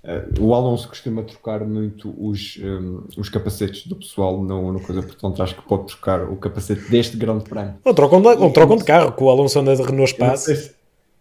Uh, 0.02 0.42
o 0.44 0.52
Alonso 0.52 0.88
costuma 0.88 1.22
trocar 1.22 1.64
muito 1.64 2.12
os, 2.18 2.58
um, 2.60 3.04
os 3.16 3.28
capacetes 3.28 3.86
do 3.86 3.94
pessoal 3.94 4.42
no, 4.42 4.72
no 4.72 4.80
coisa, 4.80 5.00
portanto 5.00 5.40
acho 5.40 5.54
que 5.54 5.62
pode 5.62 5.86
trocar 5.86 6.24
o 6.28 6.34
capacete 6.34 6.90
deste 6.90 7.16
grande 7.16 7.44
prémio. 7.44 7.74
Ou 7.84 7.94
trocam 7.94 8.20
de, 8.20 8.28
ou 8.28 8.50
trocam 8.50 8.76
de 8.76 8.82
carro, 8.82 9.12
que 9.12 9.22
o 9.22 9.30
Alonso 9.30 9.60
anda 9.60 9.76
de 9.76 9.82
Renault 9.82 10.10
Espaço. 10.10 10.74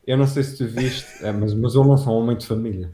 Eu 0.06 0.18
não 0.18 0.26
sei 0.26 0.44
se 0.44 0.58
tu 0.58 0.68
viste, 0.68 1.06
é, 1.24 1.32
mas, 1.32 1.54
mas 1.54 1.76
eu 1.76 1.84
não 1.84 1.96
sou 1.96 2.14
um 2.14 2.24
homem 2.24 2.36
de 2.36 2.48
família. 2.48 2.90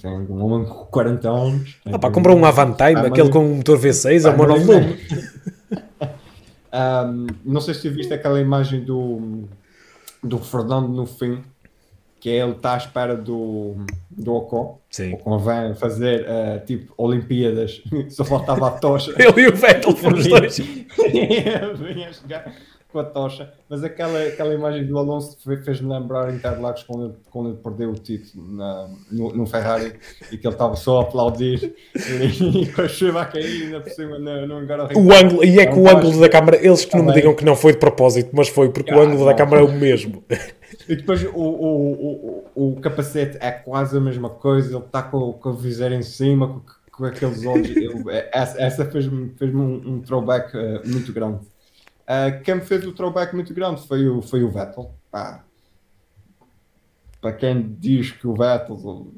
Tem, 0.00 0.10
um 0.10 0.44
homem 0.44 0.66
com 0.68 0.84
40 0.86 1.28
anos. 1.28 1.80
Ah, 1.86 1.98
pá, 1.98 2.10
compra 2.10 2.34
um 2.34 2.44
Avantime, 2.44 2.96
ah, 2.96 3.06
aquele 3.06 3.30
com 3.30 3.40
um 3.40 3.56
motor 3.56 3.78
V6, 3.78 4.24
é 4.24 4.30
um 4.30 4.36
monovolume. 4.36 4.98
um, 6.72 7.26
não 7.52 7.60
sei 7.60 7.74
se 7.74 7.82
tu 7.82 7.90
viste 7.94 8.12
aquela 8.12 8.38
imagem 8.40 8.84
do, 8.84 9.48
do 10.22 10.38
Fernando 10.38 10.88
no 10.88 11.06
fim, 11.06 11.42
que 12.20 12.30
é 12.30 12.42
ele 12.42 12.52
está 12.52 12.74
à 12.74 12.76
espera 12.76 13.16
do, 13.16 13.76
do 14.10 14.34
Ocon. 14.34 14.80
Sim. 14.90 15.12
O 15.12 15.16
Ocon 15.16 15.38
vem 15.38 15.74
fazer 15.74 16.26
uh, 16.26 16.64
tipo 16.64 16.92
Olimpíadas, 16.96 17.82
só 18.10 18.24
faltava 18.24 18.68
a 18.68 18.70
tocha. 18.70 19.12
ele 19.20 19.42
e 19.42 19.48
o 19.48 19.56
Vettel 19.56 19.96
foram 19.96 20.18
os 20.18 20.26
dois. 20.26 20.58
Com 22.94 23.00
a 23.00 23.04
tocha, 23.04 23.52
mas 23.68 23.82
aquela, 23.82 24.22
aquela 24.22 24.54
imagem 24.54 24.86
do 24.86 24.96
Alonso 24.96 25.36
fez-me 25.64 25.92
lembrar 25.92 26.32
Interlagos 26.32 26.84
quando 26.84 27.06
ele, 27.06 27.14
quando 27.28 27.48
ele 27.48 27.58
perdeu 27.58 27.90
o 27.90 27.94
título 27.94 28.46
na, 28.54 28.88
no, 29.10 29.34
no, 29.34 29.46
Ferrari 29.46 29.94
e 30.30 30.38
que 30.38 30.46
ele 30.46 30.54
estava 30.54 30.76
só 30.76 31.00
a 31.00 31.02
aplaudir 31.02 31.74
e, 31.92 32.66
com 32.70 32.82
a 32.82 32.86
chuva 32.86 33.22
a 33.22 33.26
cair 33.26 33.64
ainda 33.64 33.80
por 33.80 33.90
cima 33.90 34.16
O 34.96 35.12
ângulo, 35.12 35.44
e 35.44 35.58
é 35.58 35.66
que 35.66 35.76
o 35.76 35.88
ângulo 35.88 36.20
da 36.20 36.28
câmara, 36.28 36.56
eles 36.64 36.84
que 36.84 36.96
não 36.96 37.06
me 37.06 37.12
digam 37.12 37.34
que 37.34 37.44
não 37.44 37.56
foi 37.56 37.72
de 37.72 37.78
propósito, 37.78 38.30
mas 38.32 38.48
foi 38.48 38.68
porque 38.68 38.92
ah, 38.92 38.98
o 38.98 39.00
ângulo 39.00 39.18
não. 39.18 39.26
da 39.26 39.34
câmara 39.34 39.62
é 39.62 39.64
o 39.64 39.72
mesmo. 39.72 40.22
E 40.88 40.94
depois 40.94 41.24
o, 41.24 41.36
o, 41.36 42.44
o, 42.54 42.68
o, 42.68 42.80
capacete 42.80 43.38
é 43.40 43.50
quase 43.50 43.96
a 43.96 44.00
mesma 44.00 44.30
coisa, 44.30 44.76
ele 44.76 44.84
está 44.84 45.02
com, 45.02 45.32
com 45.32 45.48
a 45.48 45.52
viseira 45.52 45.96
em 45.96 46.02
cima, 46.02 46.46
com, 46.46 46.62
com 46.92 47.04
aqueles 47.06 47.44
olhos. 47.44 47.74
Eu, 47.74 48.08
é, 48.08 48.30
essa, 48.32 48.62
essa 48.62 48.84
fez-me 48.84 49.34
fez 49.36 49.52
um, 49.52 49.82
um 49.84 50.00
throwback 50.00 50.56
uh, 50.56 50.80
muito 50.88 51.12
grande. 51.12 51.40
Uh, 52.04 52.42
quem 52.42 52.56
me 52.56 52.60
fez 52.60 52.86
o 52.86 52.92
throwback 52.92 53.34
muito 53.34 53.54
grande 53.54 53.86
foi 53.86 54.08
o, 54.08 54.20
foi 54.20 54.42
o 54.44 54.50
Vettel. 54.50 54.94
Para 57.20 57.32
quem 57.32 57.74
diz 57.78 58.12
que 58.12 58.26
o 58.26 58.34
Vettel 58.34 59.10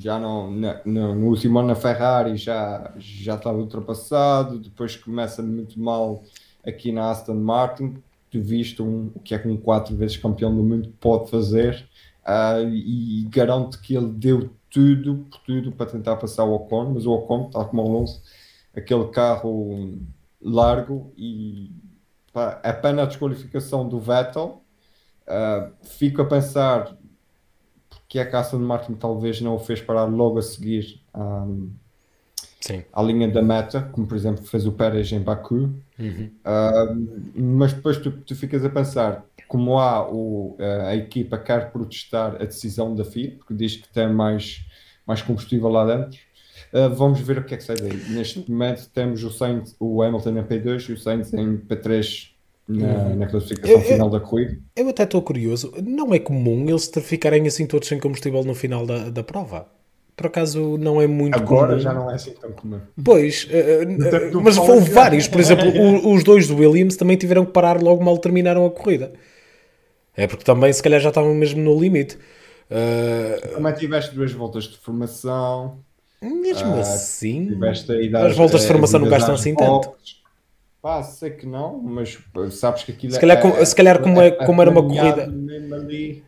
já 0.00 0.18
não, 0.18 0.50
no, 0.84 1.26
último 1.28 1.60
ano 1.60 1.68
na 1.68 1.74
Ferrari 1.76 2.36
já, 2.36 2.92
já 2.98 3.36
estava 3.36 3.58
ultrapassado, 3.58 4.58
depois 4.58 4.96
começa 4.96 5.42
muito 5.42 5.78
mal 5.80 6.22
aqui 6.66 6.90
na 6.90 7.10
Aston 7.10 7.34
Martin, 7.34 8.02
tu 8.30 8.40
viste 8.40 8.82
um, 8.82 9.12
o 9.14 9.20
que 9.20 9.34
é 9.34 9.38
que 9.38 9.46
um 9.46 9.56
quatro 9.56 9.94
vezes 9.94 10.16
campeão 10.16 10.54
do 10.54 10.64
mundo 10.64 10.92
pode 10.98 11.30
fazer 11.30 11.86
uh, 12.26 12.66
e, 12.68 13.20
e 13.20 13.24
garanto 13.28 13.80
que 13.80 13.94
ele 13.94 14.08
deu 14.08 14.50
tudo 14.68 15.26
por 15.30 15.38
tudo 15.40 15.70
para 15.70 15.86
tentar 15.86 16.16
passar 16.16 16.44
o 16.44 16.54
Ocon, 16.54 16.92
mas 16.94 17.06
o 17.06 17.12
Ocon, 17.12 17.50
tal 17.50 17.68
como 17.68 17.82
o 17.82 17.86
Alonso, 17.86 18.22
aquele 18.74 19.06
carro 19.08 19.98
largo 20.40 21.12
e 21.16 21.70
a 22.34 22.72
pena 22.72 23.02
a 23.02 23.06
desqualificação 23.06 23.88
do 23.88 24.00
Vettel. 24.00 24.62
Uh, 25.22 25.72
fico 25.82 26.22
a 26.22 26.24
pensar 26.24 26.96
porque 27.88 28.18
é 28.18 28.24
que 28.24 28.36
a 28.36 28.40
Aston 28.40 28.58
Martin 28.58 28.94
talvez 28.94 29.40
não 29.40 29.54
o 29.54 29.58
fez 29.58 29.80
parar 29.80 30.04
logo 30.04 30.38
a 30.38 30.42
seguir 30.42 31.00
um, 31.14 31.70
à 32.92 33.02
linha 33.02 33.28
da 33.28 33.40
meta, 33.40 33.82
como 33.92 34.06
por 34.06 34.16
exemplo 34.16 34.44
fez 34.44 34.66
o 34.66 34.72
Pérez 34.72 35.10
em 35.12 35.20
Baku. 35.20 35.72
Uhum. 35.98 36.30
Uh, 36.44 37.32
mas 37.34 37.72
depois 37.72 37.96
tu, 37.98 38.10
tu, 38.10 38.34
ficas 38.34 38.64
a 38.64 38.70
pensar 38.70 39.24
como 39.48 39.78
há 39.78 40.06
o, 40.10 40.56
a 40.86 40.94
equipa 40.96 41.38
quer 41.38 41.70
protestar 41.70 42.36
a 42.36 42.44
decisão 42.44 42.94
da 42.94 43.04
FIA, 43.04 43.36
porque 43.36 43.54
diz 43.54 43.76
que 43.76 43.88
tem 43.88 44.12
mais, 44.12 44.64
mais 45.06 45.22
combustível 45.22 45.68
lá 45.68 45.84
dentro. 45.84 46.18
Uh, 46.72 46.94
vamos 46.94 47.20
ver 47.20 47.38
o 47.38 47.44
que 47.44 47.54
é 47.54 47.56
que 47.56 47.64
sai 47.64 47.76
daí. 47.76 47.96
Neste 48.08 48.50
momento 48.50 48.88
temos 48.94 49.22
o, 49.22 49.30
Sainz, 49.30 49.76
o 49.78 50.02
Hamilton 50.02 50.38
em 50.38 50.42
P2 50.42 50.88
e 50.88 50.92
o 50.92 50.98
Sainz 50.98 51.32
em 51.34 51.58
P3 51.58 52.30
na, 52.66 52.86
uhum. 52.86 53.16
na 53.16 53.26
classificação 53.26 53.76
eu, 53.76 53.80
final 53.82 54.08
da 54.08 54.20
corrida. 54.20 54.58
Eu 54.74 54.88
até 54.88 55.02
estou 55.02 55.20
curioso. 55.20 55.72
Não 55.82 56.14
é 56.14 56.18
comum 56.18 56.68
eles 56.68 56.90
ficarem 57.02 57.46
assim 57.46 57.66
todos 57.66 57.88
sem 57.88 57.98
combustível 57.98 58.42
no 58.44 58.54
final 58.54 58.86
da, 58.86 59.10
da 59.10 59.22
prova? 59.22 59.68
Por 60.16 60.26
acaso 60.26 60.78
não 60.78 61.00
é 61.00 61.06
muito 61.06 61.36
Agora 61.36 61.68
comum. 61.68 61.80
já 61.80 61.92
não 61.92 62.10
é 62.10 62.14
assim 62.14 62.32
tão 62.32 62.52
comum. 62.52 62.80
Pois, 63.02 63.48
uh, 63.52 64.40
mas 64.40 64.56
houve 64.56 64.90
vários. 64.90 65.28
Por 65.28 65.40
exemplo, 65.40 65.68
o, 65.68 66.14
os 66.14 66.24
dois 66.24 66.46
do 66.46 66.56
Williams 66.56 66.96
também 66.96 67.16
tiveram 67.16 67.44
que 67.44 67.52
parar 67.52 67.82
logo 67.82 68.02
mal 68.04 68.16
terminaram 68.18 68.64
a 68.64 68.70
corrida. 68.70 69.12
É 70.16 70.26
porque 70.26 70.44
também 70.44 70.72
se 70.72 70.82
calhar 70.82 71.00
já 71.00 71.08
estavam 71.08 71.34
mesmo 71.34 71.62
no 71.62 71.78
limite. 71.78 72.16
Uh, 72.70 73.54
Como 73.54 73.68
é 73.68 73.72
que 73.72 73.80
tiveste 73.80 74.14
duas 74.14 74.32
voltas 74.32 74.64
de 74.64 74.78
formação? 74.78 75.78
Mesmo 76.22 76.76
uh, 76.76 76.80
assim, 76.80 77.58
as 78.24 78.36
voltas 78.36 78.62
de 78.62 78.66
formação 78.68 79.00
não 79.00 79.08
gastam 79.08 79.34
assim 79.34 79.54
tanto. 79.54 79.92
Pá, 80.80 81.02
sei 81.02 81.30
que 81.30 81.46
não, 81.46 81.80
mas 81.80 82.18
sabes 82.50 82.82
que 82.82 82.92
aquilo 82.92 83.12
se 83.12 83.20
calhar, 83.20 83.44
é, 83.46 83.64
se 83.64 83.74
calhar 83.74 84.02
como, 84.02 84.20
é, 84.20 84.30
como 84.32 84.60
era 84.60 84.70
uma 84.70 84.82
corrida 84.82 85.32
ali 85.74 86.24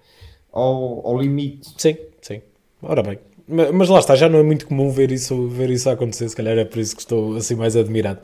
ao, 0.53 1.07
ao 1.07 1.19
limite. 1.21 1.75
Sim, 1.77 1.97
sim. 2.21 2.41
Ora 2.81 3.03
bem, 3.03 3.19
mas 3.49 3.89
lá 3.89 3.99
está, 3.99 4.15
já 4.15 4.29
não 4.29 4.39
é 4.39 4.43
muito 4.43 4.67
comum 4.67 4.91
ver 4.91 5.11
isso, 5.11 5.49
ver 5.49 5.71
isso 5.71 5.91
acontecer, 5.91 6.29
se 6.29 6.37
calhar 6.37 6.57
é 6.57 6.65
por 6.65 6.79
isso 6.79 6.95
que 6.95 7.03
estou 7.03 7.37
assim 7.37 7.55
mais 7.57 7.77
admirado. 7.77 8.21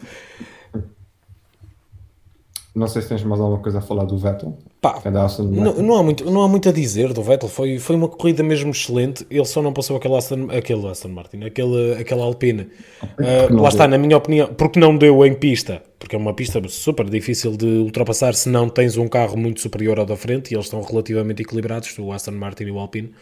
Não 2.72 2.86
sei 2.86 3.02
se 3.02 3.08
tens 3.08 3.24
mais 3.24 3.40
alguma 3.40 3.60
coisa 3.60 3.78
a 3.78 3.80
falar 3.80 4.04
do 4.04 4.16
Vettel. 4.16 4.56
Pá, 4.80 5.02
não, 5.04 5.74
não, 5.82 5.96
há 5.96 6.02
muito, 6.04 6.30
não 6.30 6.42
há 6.42 6.48
muito 6.48 6.68
a 6.68 6.72
dizer 6.72 7.12
do 7.12 7.20
Vettel. 7.20 7.48
Foi, 7.48 7.80
foi 7.80 7.96
uma 7.96 8.08
corrida 8.08 8.44
mesmo 8.44 8.70
excelente. 8.70 9.26
Ele 9.28 9.44
só 9.44 9.60
não 9.60 9.72
passou 9.72 9.96
aquele 9.96 10.14
Aston, 10.16 10.46
aquele 10.56 10.86
Aston 10.86 11.08
Martin, 11.08 11.42
aquele, 11.42 11.94
aquela 11.94 12.24
Alpine. 12.24 12.68
Uh, 13.02 13.60
lá 13.60 13.68
está, 13.68 13.88
na 13.88 13.98
minha 13.98 14.16
opinião, 14.16 14.54
porque 14.54 14.78
não 14.78 14.96
deu 14.96 15.26
em 15.26 15.34
pista. 15.34 15.82
Porque 15.98 16.14
é 16.14 16.18
uma 16.18 16.32
pista 16.32 16.62
super 16.68 17.10
difícil 17.10 17.56
de 17.56 17.66
ultrapassar 17.66 18.34
se 18.34 18.48
não 18.48 18.68
tens 18.68 18.96
um 18.96 19.08
carro 19.08 19.36
muito 19.36 19.60
superior 19.60 19.98
ao 19.98 20.06
da 20.06 20.16
frente 20.16 20.52
e 20.52 20.54
eles 20.54 20.66
estão 20.66 20.80
relativamente 20.80 21.42
equilibrados, 21.42 21.98
o 21.98 22.12
Aston 22.12 22.32
Martin 22.32 22.64
e 22.64 22.70
o 22.70 22.78
Alpine. 22.78 23.12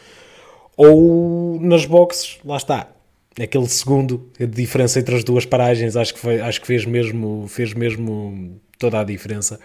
Ou 0.77 1.59
nas 1.59 1.87
boxes, 1.87 2.39
lá 2.45 2.59
está. 2.59 2.87
Aquele 3.41 3.67
segundo, 3.67 4.29
a 4.39 4.45
diferença 4.45 5.01
entre 5.01 5.17
as 5.17 5.25
duas 5.25 5.47
paragens, 5.47 5.97
acho 5.97 6.13
que, 6.13 6.21
foi, 6.21 6.41
acho 6.41 6.61
que 6.61 6.67
fez 6.67 6.85
mesmo, 6.85 7.47
fez 7.49 7.73
mesmo 7.73 8.61
toda 8.79 9.01
a 9.01 9.05
diferença. 9.05 9.59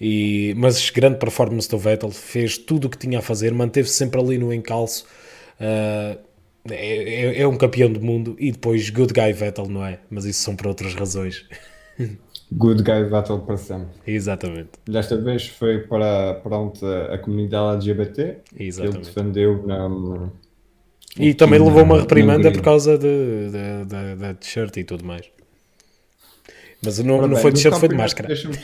E, 0.00 0.54
mas 0.56 0.88
grande 0.90 1.18
performance 1.18 1.68
do 1.68 1.78
Vettel, 1.78 2.10
fez 2.10 2.56
tudo 2.56 2.86
o 2.86 2.90
que 2.90 2.96
tinha 2.96 3.18
a 3.18 3.22
fazer, 3.22 3.52
manteve-se 3.52 3.94
sempre 3.94 4.20
ali 4.20 4.38
no 4.38 4.52
encalço. 4.52 5.04
Uh, 5.60 6.18
é, 6.68 7.40
é, 7.40 7.46
um 7.46 7.56
campeão 7.56 7.92
do 7.92 8.00
mundo 8.00 8.36
e 8.38 8.52
depois 8.52 8.90
Good 8.90 9.12
Guy 9.12 9.32
Vettel, 9.32 9.68
não 9.68 9.84
é? 9.84 9.98
Mas 10.10 10.24
isso 10.24 10.42
são 10.42 10.56
por 10.56 10.66
outras 10.66 10.94
razões. 10.94 11.44
Good 12.52 12.82
Guy 12.82 13.04
Vettel 13.04 13.38
para 13.40 13.56
sempre. 13.56 13.88
Exatamente. 14.06 14.70
Desta 14.84 15.16
vez 15.16 15.46
foi 15.46 15.78
para, 15.80 16.34
para 16.34 16.56
a, 17.14 17.18
comunidade 17.18 17.90
LGBT. 17.90 18.38
Exatamente. 18.58 18.96
Ele 18.96 19.04
defendeu 19.04 19.66
na. 19.66 20.30
E 21.18 21.34
também 21.34 21.58
levou 21.58 21.82
uma 21.82 22.00
reprimanda 22.00 22.50
por 22.50 22.62
causa 22.62 22.98
da 22.98 24.34
t-shirt 24.34 24.76
e 24.76 24.84
tudo 24.84 25.04
mais. 25.04 25.30
Mas 26.84 26.98
não, 26.98 27.26
não 27.26 27.36
foi 27.36 27.52
de 27.52 27.70
foi 27.70 27.88
de 27.88 27.96
máscara. 27.96 28.28
Deixa-me 28.28 28.58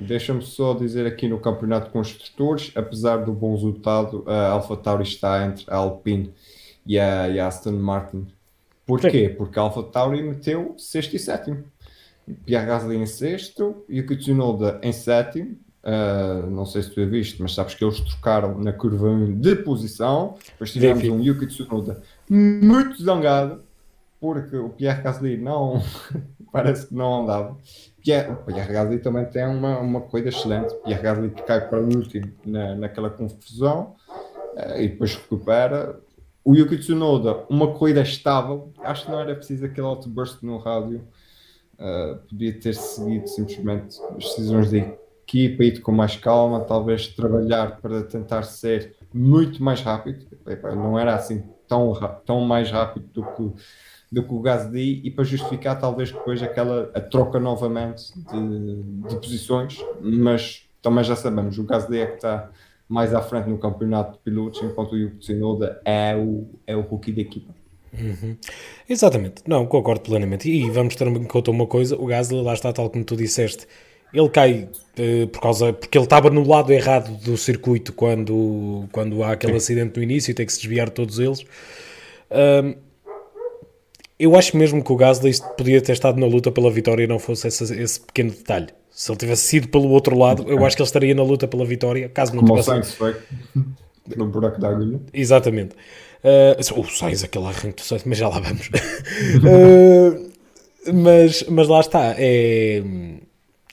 deixa 0.00 0.38
só 0.40 0.74
dizer 0.74 1.06
aqui 1.06 1.28
no 1.28 1.38
campeonato 1.38 1.86
de 1.86 1.92
construtores, 1.92 2.72
apesar 2.74 3.18
do 3.18 3.32
bom 3.32 3.52
resultado, 3.52 4.24
a 4.26 4.48
AlphaTauri 4.50 5.02
está 5.02 5.44
entre 5.44 5.64
a 5.68 5.76
Alpine 5.76 6.32
e 6.86 6.98
a, 6.98 7.28
e 7.28 7.38
a 7.38 7.46
Aston 7.46 7.72
Martin. 7.72 8.26
Porquê? 8.86 9.28
Sim. 9.28 9.34
Porque 9.34 9.58
a 9.58 9.62
AlphaTauri 9.62 10.22
meteu 10.22 10.74
sexto 10.78 11.14
e 11.14 11.18
sétimo. 11.18 11.64
Pierre 12.44 12.66
Gasly 12.66 12.96
em 12.96 13.06
sexto, 13.06 13.84
Yuki 13.90 14.16
Tsunoda 14.16 14.80
em 14.82 14.92
sétimo. 14.92 15.56
Uh, 15.84 16.50
não 16.50 16.66
sei 16.66 16.82
se 16.82 16.90
tu 16.90 17.00
a 17.00 17.04
viste, 17.04 17.40
mas 17.40 17.54
sabes 17.54 17.74
que 17.74 17.84
eles 17.84 18.00
trocaram 18.00 18.58
na 18.58 18.72
curva 18.72 19.08
1 19.08 19.38
de 19.38 19.54
posição. 19.56 20.36
Depois 20.44 20.72
tivemos 20.72 21.04
um 21.04 21.20
Yuki 21.20 21.46
Tsunoda 21.46 22.02
muito 22.28 23.00
zangado, 23.00 23.62
porque 24.20 24.56
o 24.56 24.70
Pierre 24.70 25.02
Gasly 25.02 25.36
não 25.36 25.82
parece 26.52 26.88
que 26.88 26.94
não 26.94 27.22
andava. 27.22 27.56
Pierre, 28.02 28.32
o 28.32 28.36
Pierre 28.36 28.72
Gasly 28.72 28.98
também 28.98 29.24
tem 29.26 29.44
uma, 29.46 29.78
uma 29.78 30.00
corrida 30.00 30.28
excelente. 30.28 30.74
Pierre 30.84 31.02
Gasly 31.02 31.30
que 31.30 31.42
cai 31.42 31.68
para 31.68 31.80
o 31.80 31.84
último 31.84 32.32
na, 32.44 32.74
naquela 32.74 33.10
confusão 33.10 33.94
uh, 34.54 34.80
e 34.80 34.88
depois 34.88 35.14
recupera. 35.14 36.00
O 36.44 36.54
Yuki 36.54 36.78
Tsunoda, 36.78 37.44
uma 37.50 37.72
corrida 37.72 38.02
estável. 38.02 38.72
Acho 38.78 39.06
que 39.06 39.10
não 39.10 39.20
era 39.20 39.34
preciso 39.34 39.66
aquele 39.66 39.86
outburst 39.86 40.42
no 40.42 40.58
rádio. 40.58 41.06
Uh, 41.78 42.16
podia 42.28 42.58
ter 42.58 42.74
seguido 42.74 43.26
simplesmente 43.28 44.00
as 44.16 44.24
decisões 44.24 44.70
da 44.70 44.78
equipa, 44.78 45.64
ido 45.64 45.80
com 45.82 45.92
mais 45.92 46.16
calma, 46.16 46.60
talvez 46.60 47.08
trabalhar 47.08 47.80
para 47.80 48.02
tentar 48.04 48.44
ser 48.44 48.94
muito 49.12 49.62
mais 49.62 49.82
rápido. 49.82 50.24
Não 50.74 50.98
era 50.98 51.14
assim 51.14 51.42
tão, 51.68 51.92
tão 52.24 52.40
mais 52.40 52.70
rápido 52.70 53.06
do 53.12 53.24
que 53.24 53.62
do 54.10 54.22
que 54.22 54.32
o 54.32 54.40
Gasly 54.40 55.00
e 55.04 55.10
para 55.10 55.24
justificar 55.24 55.78
talvez 55.78 56.12
depois 56.12 56.42
aquela 56.42 56.90
a 56.94 57.00
troca 57.00 57.40
novamente 57.40 58.12
de, 58.14 59.08
de 59.08 59.16
posições, 59.16 59.84
mas 60.00 60.62
também 60.80 61.02
já 61.02 61.16
sabemos, 61.16 61.58
o 61.58 61.64
Gasly 61.64 61.98
é 61.98 62.06
que 62.06 62.16
está 62.16 62.50
mais 62.88 63.12
à 63.12 63.20
frente 63.20 63.48
no 63.48 63.58
campeonato 63.58 64.12
de 64.12 64.18
pilotos, 64.18 64.62
enquanto 64.62 64.92
o 64.92 64.96
Yuki 64.96 65.18
Tsunoda 65.18 65.80
é 65.84 66.14
o, 66.14 66.46
é 66.66 66.76
o 66.76 66.82
rookie 66.82 67.12
da 67.12 67.20
equipa. 67.20 67.52
Uhum. 67.92 68.36
Exatamente, 68.88 69.42
não, 69.46 69.66
concordo 69.66 70.02
plenamente. 70.02 70.48
E 70.48 70.70
vamos 70.70 70.94
ter 70.94 71.06
em 71.06 71.24
conta 71.24 71.50
uma 71.50 71.66
coisa: 71.66 71.96
o 71.96 72.06
Gasly, 72.06 72.42
lá 72.42 72.52
está, 72.54 72.72
tal 72.72 72.90
como 72.90 73.04
tu 73.04 73.16
disseste, 73.16 73.66
ele 74.12 74.28
cai 74.28 74.68
uh, 74.98 75.26
por 75.28 75.40
causa, 75.40 75.72
porque 75.72 75.96
ele 75.96 76.04
estava 76.04 76.30
no 76.30 76.46
lado 76.46 76.72
errado 76.72 77.10
do 77.24 77.36
circuito 77.36 77.92
quando, 77.92 78.86
quando 78.92 79.22
há 79.22 79.32
aquele 79.32 79.52
Sim. 79.54 79.56
acidente 79.58 79.96
no 79.96 80.02
início 80.02 80.30
e 80.30 80.34
tem 80.34 80.46
que 80.46 80.52
se 80.52 80.60
desviar 80.60 80.90
todos 80.90 81.18
eles. 81.18 81.44
Um, 82.30 82.85
eu 84.18 84.36
acho 84.36 84.56
mesmo 84.56 84.82
que 84.82 84.92
o 84.92 84.96
Gasly 84.96 85.32
podia 85.56 85.80
ter 85.80 85.92
estado 85.92 86.18
na 86.18 86.26
luta 86.26 86.50
pela 86.50 86.70
vitória 86.70 87.04
e 87.04 87.06
não 87.06 87.18
fosse 87.18 87.48
esse, 87.48 87.82
esse 87.82 88.00
pequeno 88.00 88.30
detalhe. 88.30 88.68
Se 88.90 89.10
ele 89.10 89.18
tivesse 89.18 89.42
sido 89.42 89.68
pelo 89.68 89.90
outro 89.90 90.18
lado, 90.18 90.44
eu 90.48 90.64
acho 90.64 90.74
que 90.74 90.82
ele 90.82 90.86
estaria 90.86 91.14
na 91.14 91.22
luta 91.22 91.46
pela 91.46 91.64
vitória, 91.64 92.08
caso 92.08 92.34
não 92.34 92.40
Como 92.40 92.54
tivesse... 92.54 92.70
o 92.70 92.72
Sainz 92.72 92.94
foi 92.94 93.14
no 94.16 94.26
buraco 94.26 94.60
da 94.60 94.70
agulha. 94.70 95.00
Exatamente. 95.12 95.74
Uh, 96.24 96.80
o 96.80 96.84
Sainz, 96.84 97.22
aquele 97.22 97.44
arranque 97.44 97.82
do 97.82 97.82
Sainz, 97.82 98.04
mas 98.04 98.16
já 98.16 98.28
lá 98.28 98.40
vamos. 98.40 98.68
uh, 98.68 100.30
mas, 100.94 101.44
mas 101.48 101.68
lá 101.68 101.80
está. 101.80 102.14
É, 102.16 102.82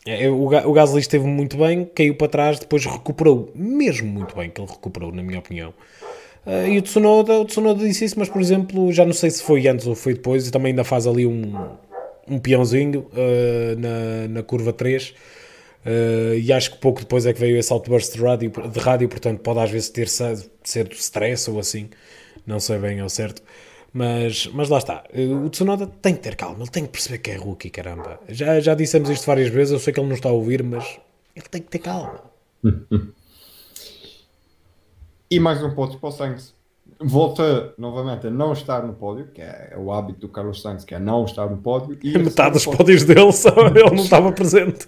é, 0.05 0.29
o, 0.29 0.43
o 0.45 0.73
Gasly 0.73 0.99
esteve 0.99 1.25
muito 1.25 1.57
bem, 1.57 1.85
caiu 1.85 2.15
para 2.15 2.27
trás, 2.27 2.59
depois 2.59 2.85
recuperou, 2.85 3.49
mesmo 3.55 4.07
muito 4.07 4.35
bem 4.35 4.49
que 4.49 4.59
ele 4.59 4.69
recuperou, 4.69 5.13
na 5.13 5.23
minha 5.23 5.39
opinião. 5.39 5.73
Uh, 6.45 6.67
e 6.67 6.77
o 6.77 6.81
Tsunoda, 6.81 7.39
o 7.39 7.45
Tsunoda 7.45 7.85
disse 7.85 8.05
isso, 8.05 8.19
mas 8.19 8.29
por 8.29 8.41
exemplo, 8.41 8.91
já 8.91 9.05
não 9.05 9.13
sei 9.13 9.29
se 9.29 9.41
foi 9.41 9.65
antes 9.67 9.87
ou 9.87 9.95
foi 9.95 10.13
depois, 10.13 10.47
e 10.47 10.51
também 10.51 10.71
ainda 10.71 10.83
faz 10.83 11.07
ali 11.07 11.25
um, 11.25 11.53
um 12.27 12.37
peãozinho 12.37 13.07
uh, 13.13 13.79
na, 13.79 14.27
na 14.27 14.43
curva 14.43 14.73
3. 14.73 15.09
Uh, 15.09 15.13
ah, 15.85 16.35
e 16.35 16.51
acho 16.53 16.71
que 16.71 16.77
pouco 16.77 17.01
depois 17.01 17.25
é 17.25 17.33
que 17.33 17.39
veio 17.39 17.57
esse 17.57 17.71
outburst 17.71 18.13
de 18.13 18.21
rádio, 18.21 18.51
de 18.71 18.79
rádio 18.79 19.09
portanto 19.09 19.39
pode 19.39 19.59
às 19.59 19.69
vezes 19.69 19.89
ter 19.89 20.07
ser 20.07 20.87
do 20.87 20.95
stress 20.95 21.49
ou 21.49 21.59
assim, 21.59 21.89
não 22.47 22.59
sei 22.59 22.77
bem 22.77 22.99
ao 22.99 23.09
certo. 23.09 23.41
Mas, 23.93 24.47
mas 24.47 24.69
lá 24.69 24.79
está, 24.79 25.03
o 25.45 25.49
Tsunoda 25.49 25.85
tem 25.85 26.15
que 26.15 26.21
ter 26.21 26.35
calma, 26.35 26.59
ele 26.61 26.71
tem 26.71 26.85
que 26.85 26.91
perceber 26.91 27.19
que 27.19 27.31
é 27.31 27.35
rookie, 27.35 27.69
caramba. 27.69 28.19
Já, 28.27 28.59
já 28.59 28.73
dissemos 28.73 29.09
isto 29.09 29.25
várias 29.25 29.49
vezes, 29.49 29.73
eu 29.73 29.79
sei 29.79 29.93
que 29.93 29.99
ele 29.99 30.07
não 30.07 30.15
está 30.15 30.29
a 30.29 30.31
ouvir, 30.31 30.63
mas 30.63 30.99
ele 31.35 31.45
tem 31.49 31.61
que 31.61 31.69
ter 31.69 31.79
calma. 31.79 32.21
E 35.33 35.39
mais 35.39 35.63
um 35.63 35.71
ponto 35.71 35.97
para 35.97 36.09
o 36.09 36.11
Sainz. 36.11 36.53
Volta 37.01 37.73
novamente 37.75 38.27
a 38.27 38.29
não 38.29 38.53
estar 38.53 38.85
no 38.85 38.93
pódio, 38.93 39.29
que 39.33 39.41
é 39.41 39.73
o 39.75 39.91
hábito 39.91 40.19
do 40.19 40.29
Carlos 40.29 40.61
Sainz, 40.61 40.85
que 40.85 40.93
é 40.93 40.99
não 40.99 41.25
estar 41.25 41.49
no 41.49 41.57
pódio. 41.57 41.97
E 42.03 42.13
Metade 42.19 42.53
dos 42.53 42.65
pódios 42.67 43.03
dele, 43.03 43.31
só 43.31 43.49
ele 43.65 43.95
não 43.95 44.03
estava 44.03 44.31
presente. 44.31 44.87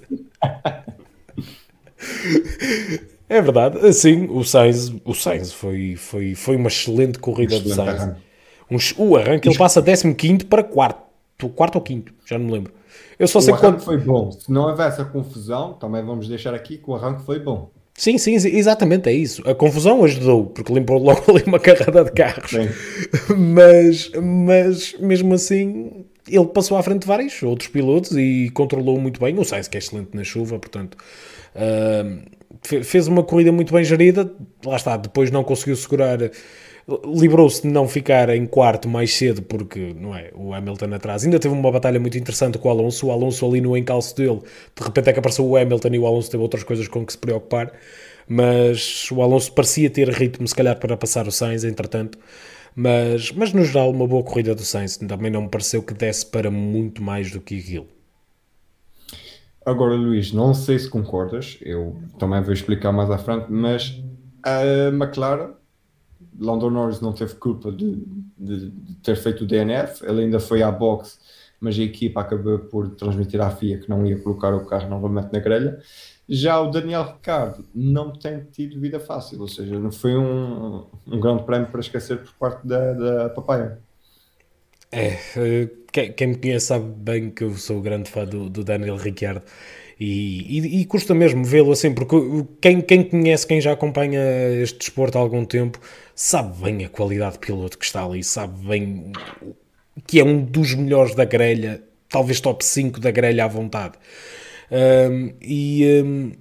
é 3.27 3.41
verdade, 3.41 3.91
sim, 3.91 4.27
o 4.29 4.43
Sainz, 4.43 4.93
o 5.03 5.15
Sainz 5.15 5.51
foi, 5.51 5.95
foi, 5.95 6.36
foi 6.36 6.55
uma 6.55 6.67
excelente 6.67 7.17
corrida 7.17 7.55
excelente 7.55 7.69
do 7.69 7.84
Sainz. 7.84 8.01
Arranque. 8.01 8.21
Um, 8.69 9.03
o 9.03 9.17
arranque 9.17 9.49
ele 9.49 9.58
passa 9.58 9.81
15 9.81 10.45
para 10.45 10.63
quarto, 10.63 11.49
quarto 11.55 11.77
ou 11.77 11.81
quinto, 11.81 12.13
já 12.23 12.38
não 12.38 12.45
me 12.45 12.51
lembro. 12.51 12.71
Eu 13.17 13.27
só 13.27 13.39
o 13.39 13.41
sei 13.41 13.51
arranque 13.51 13.77
quando... 13.77 13.81
foi 13.81 13.97
bom. 13.97 14.31
Se 14.31 14.51
não 14.51 14.69
houvesse 14.69 15.01
a 15.01 15.05
confusão, 15.05 15.73
também 15.73 16.05
vamos 16.05 16.27
deixar 16.27 16.53
aqui 16.53 16.77
que 16.77 16.88
o 16.88 16.93
arranque 16.93 17.23
foi 17.23 17.39
bom. 17.39 17.71
Sim, 17.97 18.17
sim, 18.17 18.36
exatamente, 18.36 19.08
é 19.08 19.13
isso. 19.13 19.41
A 19.49 19.55
confusão 19.55 20.03
ajudou, 20.03 20.47
porque 20.47 20.73
limpou 20.73 20.97
logo 20.97 21.23
ali 21.31 21.43
uma 21.47 21.60
carrada 21.60 22.03
de 22.03 22.12
carros. 22.12 22.51
Mas, 23.38 24.12
mas, 24.21 24.95
mesmo 24.99 25.34
assim, 25.34 26.05
ele 26.27 26.45
passou 26.47 26.77
à 26.77 26.84
frente 26.84 27.01
de 27.01 27.08
vários 27.08 27.41
outros 27.41 27.69
pilotos 27.69 28.12
e 28.17 28.51
controlou 28.53 28.99
muito 28.99 29.19
bem. 29.19 29.38
O 29.39 29.45
Sainz, 29.45 29.67
que 29.67 29.77
é 29.77 29.79
excelente 29.79 30.10
na 30.13 30.23
chuva, 30.23 30.60
portanto, 30.60 30.97
uh, 31.55 32.21
fez 32.84 33.08
uma 33.08 33.23
corrida 33.23 33.51
muito 33.51 33.73
bem 33.73 33.84
gerida. 33.84 34.29
Lá 34.65 34.75
está, 34.75 34.97
depois 34.97 35.31
não 35.31 35.43
conseguiu 35.43 35.75
segurar 35.75 36.19
livrou-se 36.88 37.63
de 37.63 37.67
não 37.67 37.88
ficar 37.88 38.30
em 38.30 38.45
quarto 38.45 38.88
mais 38.88 39.13
cedo 39.13 39.41
porque 39.41 39.95
não 40.00 40.15
é 40.15 40.32
o 40.36 40.54
Hamilton 40.54 40.93
atrás. 40.93 41.24
Ainda 41.24 41.39
teve 41.39 41.54
uma 41.54 41.71
batalha 41.71 42.00
muito 42.00 42.17
interessante 42.17 42.58
com 42.60 42.67
o 42.67 42.71
Alonso. 42.71 43.08
O 43.08 43.12
Alonso 43.12 43.45
ali 43.45 43.60
no 43.60 43.76
encalço 43.76 44.15
dele 44.15 44.41
de 44.76 44.84
repente 44.84 45.10
é 45.10 45.13
que 45.13 45.19
apareceu 45.19 45.45
o 45.45 45.58
Hamilton 45.58 45.89
e 45.93 46.00
o 46.00 46.06
Alonso 46.06 46.30
teve 46.30 46.43
outras 46.43 46.63
coisas 46.63 46.88
com 46.88 47.06
que 47.06 47.13
se 47.13 47.17
preocupar. 47.17 47.71
Mas 48.28 49.10
o 49.12 49.21
Alonso 49.21 49.52
parecia 49.54 49.89
ter 49.89 50.10
ritmo 50.10 50.48
se 50.48 50.56
calhar 50.56 50.78
para 50.80 50.95
passar 50.95 51.28
o 51.28 51.32
Sainz 51.32 51.63
entretanto. 51.63 52.19
Mas, 52.76 53.32
mas 53.32 53.54
no 53.54 53.63
geral 53.63 53.89
uma 53.89 54.08
boa 54.08 54.24
corrida 54.24 54.54
do 54.54 54.62
Sainz. 54.62 54.98
Também 54.98 55.32
não 55.32 55.43
me 55.43 55.50
pareceu 55.50 55.82
que 55.82 55.93
desse 55.93 56.26
para 56.26 56.52
muito 56.52 57.02
mais 57.02 57.32
do 57.32 57.41
que 57.41 57.58
aquilo. 57.58 57.88
Agora, 59.65 59.95
Luís, 59.95 60.32
não 60.32 60.54
sei 60.54 60.78
se 60.78 60.88
concordas, 60.88 61.58
eu 61.62 61.95
também 62.19 62.39
vou 62.43 62.54
explicar 62.54 62.91
mais 62.91 63.10
à 63.10 63.17
frente, 63.17 63.48
mas 63.50 64.00
a 64.43 64.89
McLaren 64.89 65.54
Lando 66.39 66.69
Norris 66.69 67.02
não 67.02 67.13
teve 67.13 67.36
culpa 67.36 67.71
de, 67.71 68.04
de, 68.38 68.69
de, 68.69 68.95
ter 68.95 69.15
feito 69.15 69.43
o 69.43 69.48
DNF, 69.48 70.06
ele 70.06 70.24
ainda 70.24 70.39
foi 70.39 70.62
à 70.62 70.71
boxe, 70.71 71.17
mas 71.60 71.78
a 71.78 71.82
equipa 71.82 72.21
acabou 72.21 72.60
por 72.60 72.89
transmitir 72.91 73.41
à 73.41 73.50
FIA 73.50 73.80
que 73.80 73.89
não 73.89 74.06
ia 74.06 74.19
colocar 74.19 74.54
o 74.54 74.65
carro 74.65 74.89
novamente 74.89 75.32
na 75.32 75.39
grelha. 75.39 75.80
Já 76.28 76.60
o 76.60 76.71
Daniel 76.71 77.04
Ricciardo 77.04 77.65
não 77.74 78.12
tem 78.12 78.43
tido 78.52 78.80
vida 78.80 79.00
fácil, 79.00 79.39
ou 79.41 79.48
seja, 79.48 79.78
não 79.78 79.91
foi 79.91 80.17
um, 80.17 80.86
um 81.08 81.19
grande 81.19 81.43
prémio 81.43 81.67
para 81.67 81.80
esquecer 81.80 82.17
por 82.17 82.34
parte 82.34 82.67
da, 82.67 82.93
da 82.93 83.30
papaya. 83.30 83.80
É, 84.91 85.17
eh, 85.38 85.69
quem, 85.91 86.13
quem 86.13 86.28
me 86.28 86.36
conhece 86.36 86.67
sabe 86.67 86.86
bem 86.86 87.30
que 87.30 87.43
eu 87.43 87.54
sou 87.56 87.82
grande 87.82 88.10
fã 88.10 88.26
do, 88.26 88.50
do 88.50 88.63
Daniel 88.63 88.95
Ricciardo 88.98 89.43
e, 90.00 90.60
e, 90.60 90.82
e 90.82 90.86
custa 90.86 91.13
mesmo 91.13 91.43
vê-lo 91.43 91.71
assim, 91.71 91.93
porque 91.93 92.15
quem, 92.62 92.82
quem 92.82 93.04
conhece, 93.04 93.48
quem 93.48 93.62
já 93.62 93.71
acompanha 93.71 94.21
este 94.62 94.80
desporto 94.80 95.17
há 95.17 95.21
algum 95.21 95.45
tempo, 95.45 95.80
sabe 96.15 96.63
bem 96.63 96.86
a 96.86 96.89
qualidade 96.89 97.34
de 97.34 97.39
piloto 97.39 97.78
que 97.78 97.86
está 97.86 98.04
ali, 98.06 98.23
sabe 98.23 98.65
bem 98.65 99.12
que 100.08 100.19
é 100.19 100.23
um 100.23 100.43
dos 100.43 100.73
melhores 100.73 101.13
da 101.13 101.25
grelha, 101.25 101.84
talvez 102.10 102.39
top 102.39 102.63
5 102.63 102.99
da 102.99 103.12
grelha 103.12 103.43
à 103.43 103.47
vontade. 103.47 103.93
Um, 104.71 105.34
e, 105.41 106.01
um, 106.04 106.32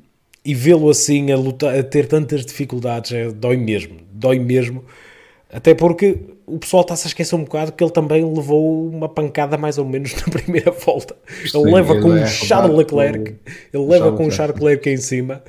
e 0.45 0.55
vê-lo 0.55 0.89
assim 0.89 1.31
a, 1.31 1.37
lutar, 1.37 1.77
a 1.77 1.83
ter 1.83 2.07
tantas 2.07 2.47
dificuldades 2.47 3.13
é, 3.13 3.31
dói 3.31 3.57
mesmo, 3.57 3.99
dói 4.13 4.39
mesmo. 4.39 4.85
Até 5.53 5.75
porque 5.75 6.19
o 6.47 6.59
pessoal 6.59 6.83
está-se 6.83 7.07
a 7.07 7.09
esquecer 7.09 7.35
um 7.35 7.45
bocado 7.45 7.73
que 7.73 7.83
ele 7.83 7.93
também 7.93 8.25
levou 8.25 8.89
uma 8.89 9.09
pancada 9.09 9.57
mais 9.57 9.79
ou 9.79 9.85
menos 9.85 10.15
na 10.23 10.33
primeira 10.33 10.71
volta. 10.71 11.17
Sim, 11.47 11.59
ele 11.59 11.73
leva 11.73 11.95
ele 11.95 12.03
com 12.03 12.17
é 12.17 12.27
Charles 12.27 12.77
Leclerc, 12.77 13.37
ele 13.73 13.85
leva 13.85 14.05
Charles 14.05 14.17
com 14.17 14.27
o 14.27 14.31
Charles 14.31 14.55
Leclerc 14.57 14.91
em 14.91 14.97
cima. 14.97 15.43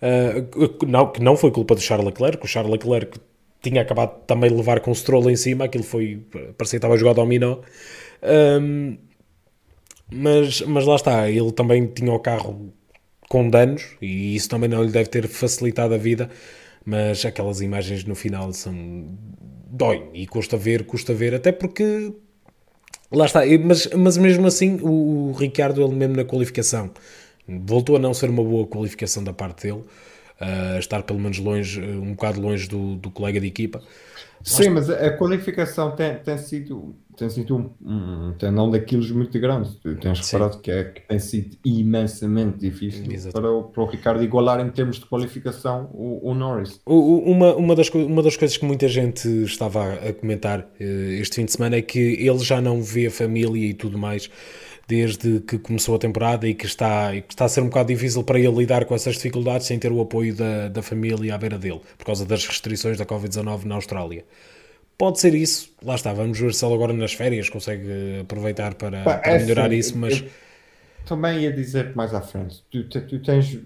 Uh, 0.00 0.86
não, 0.86 1.10
que 1.10 1.20
não 1.20 1.36
foi 1.36 1.50
culpa 1.50 1.74
do 1.74 1.80
Charles 1.80 2.06
Leclerc, 2.06 2.44
o 2.44 2.48
Charles 2.48 2.70
Leclerc 2.70 3.18
tinha 3.60 3.82
acabado 3.82 4.24
também 4.26 4.50
de 4.50 4.56
levar 4.56 4.80
com 4.80 4.90
o 4.90 4.94
Stroll 4.94 5.30
em 5.30 5.36
cima, 5.36 5.64
aquilo 5.64 5.84
foi, 5.84 6.24
parecia 6.56 6.56
que 6.56 6.76
estava 6.76 6.94
a 6.94 6.96
jogar 6.96 7.14
dominó. 7.14 7.58
Um, 8.22 8.96
mas, 10.10 10.62
mas 10.62 10.84
lá 10.84 10.96
está, 10.96 11.30
ele 11.30 11.52
também 11.52 11.86
tinha 11.86 12.12
o 12.12 12.18
carro 12.18 12.72
com 13.28 13.48
danos 13.50 13.96
e 14.00 14.34
isso 14.34 14.48
também 14.48 14.68
não 14.68 14.82
lhe 14.82 14.90
deve 14.90 15.08
ter 15.08 15.28
facilitado 15.28 15.94
a 15.94 15.98
vida, 15.98 16.30
mas 16.84 17.24
aquelas 17.24 17.60
imagens 17.60 18.04
no 18.04 18.14
final 18.14 18.52
são 18.52 18.74
dói 19.70 20.08
e 20.14 20.26
custa 20.26 20.56
ver, 20.56 20.84
custa 20.84 21.12
ver, 21.12 21.34
até 21.34 21.52
porque 21.52 22.12
lá 23.12 23.26
está, 23.26 23.40
mas, 23.62 23.88
mas 23.88 24.16
mesmo 24.16 24.46
assim 24.46 24.78
o, 24.80 25.28
o 25.28 25.32
Ricardo, 25.32 25.82
ele 25.82 25.94
mesmo 25.94 26.16
na 26.16 26.24
qualificação, 26.24 26.90
voltou 27.46 27.96
a 27.96 27.98
não 27.98 28.14
ser 28.14 28.30
uma 28.30 28.42
boa 28.42 28.66
qualificação 28.66 29.22
da 29.22 29.34
parte 29.34 29.66
dele, 29.66 29.84
uh, 30.40 30.78
estar 30.78 31.02
pelo 31.02 31.18
menos 31.18 31.38
longe, 31.38 31.80
um 31.80 32.12
bocado 32.12 32.40
longe 32.40 32.68
do, 32.68 32.96
do 32.96 33.10
colega 33.10 33.40
de 33.40 33.46
equipa. 33.46 33.82
Sim, 34.42 34.70
mas 34.70 34.88
a 34.88 35.10
qualificação 35.10 35.90
tem, 35.94 36.14
tem 36.16 36.38
sido 36.38 36.94
tem 37.18 37.28
sido 37.28 37.56
um, 37.56 37.70
um 37.84 38.32
tendão 38.38 38.70
daqueles 38.70 39.10
muito 39.10 39.38
grande. 39.40 39.70
Tu 39.82 39.96
tens 39.96 40.20
reparado 40.20 40.60
que, 40.60 40.70
é, 40.70 40.84
que 40.84 41.00
tem 41.00 41.18
sido 41.18 41.56
imensamente 41.64 42.58
difícil 42.58 43.32
para 43.32 43.50
o, 43.50 43.64
para 43.64 43.82
o 43.82 43.86
Ricardo 43.86 44.22
igualar 44.22 44.60
em 44.60 44.70
termos 44.70 45.00
de 45.00 45.06
qualificação 45.06 45.90
o, 45.92 46.30
o 46.30 46.34
Norris. 46.34 46.80
Uma, 46.86 47.56
uma, 47.56 47.74
das, 47.74 47.88
uma 47.90 48.22
das 48.22 48.36
coisas 48.36 48.56
que 48.56 48.64
muita 48.64 48.86
gente 48.86 49.26
estava 49.42 49.94
a 49.94 50.12
comentar 50.12 50.60
uh, 50.60 50.82
este 51.20 51.36
fim 51.36 51.44
de 51.44 51.52
semana 51.52 51.76
é 51.76 51.82
que 51.82 51.98
ele 51.98 52.38
já 52.38 52.60
não 52.60 52.80
vê 52.80 53.08
a 53.08 53.10
família 53.10 53.66
e 53.70 53.74
tudo 53.74 53.98
mais 53.98 54.30
desde 54.88 55.40
que 55.40 55.58
começou 55.58 55.96
a 55.96 55.98
temporada 55.98 56.48
e 56.48 56.54
que 56.54 56.64
está, 56.64 57.12
que 57.12 57.34
está 57.34 57.44
a 57.44 57.48
ser 57.48 57.60
um 57.60 57.66
bocado 57.66 57.88
difícil 57.88 58.24
para 58.24 58.40
ele 58.40 58.56
lidar 58.56 58.86
com 58.86 58.94
essas 58.94 59.16
dificuldades 59.16 59.66
sem 59.66 59.78
ter 59.78 59.92
o 59.92 60.00
apoio 60.00 60.34
da, 60.34 60.68
da 60.68 60.80
família 60.80 61.34
à 61.34 61.38
beira 61.38 61.58
dele, 61.58 61.82
por 61.98 62.06
causa 62.06 62.24
das 62.24 62.46
restrições 62.46 62.96
da 62.96 63.04
Covid-19 63.04 63.64
na 63.64 63.74
Austrália. 63.74 64.24
Pode 64.96 65.20
ser 65.20 65.34
isso, 65.34 65.70
lá 65.84 65.94
está, 65.94 66.14
vamos 66.14 66.40
ver 66.40 66.54
se 66.54 66.64
ele 66.64 66.74
agora 66.74 66.94
nas 66.94 67.12
férias 67.12 67.50
consegue 67.50 68.20
aproveitar 68.22 68.74
para, 68.74 69.02
Pá, 69.02 69.18
para 69.18 69.32
é 69.32 69.38
melhorar 69.38 69.66
assim, 69.66 69.76
isso, 69.76 69.98
mas... 69.98 70.24
Também 71.06 71.40
ia 71.40 71.52
dizer 71.52 71.94
mais 71.94 72.14
à 72.14 72.20
frente, 72.22 72.64
tu, 72.70 72.82
tu, 72.84 73.18
tens, 73.20 73.58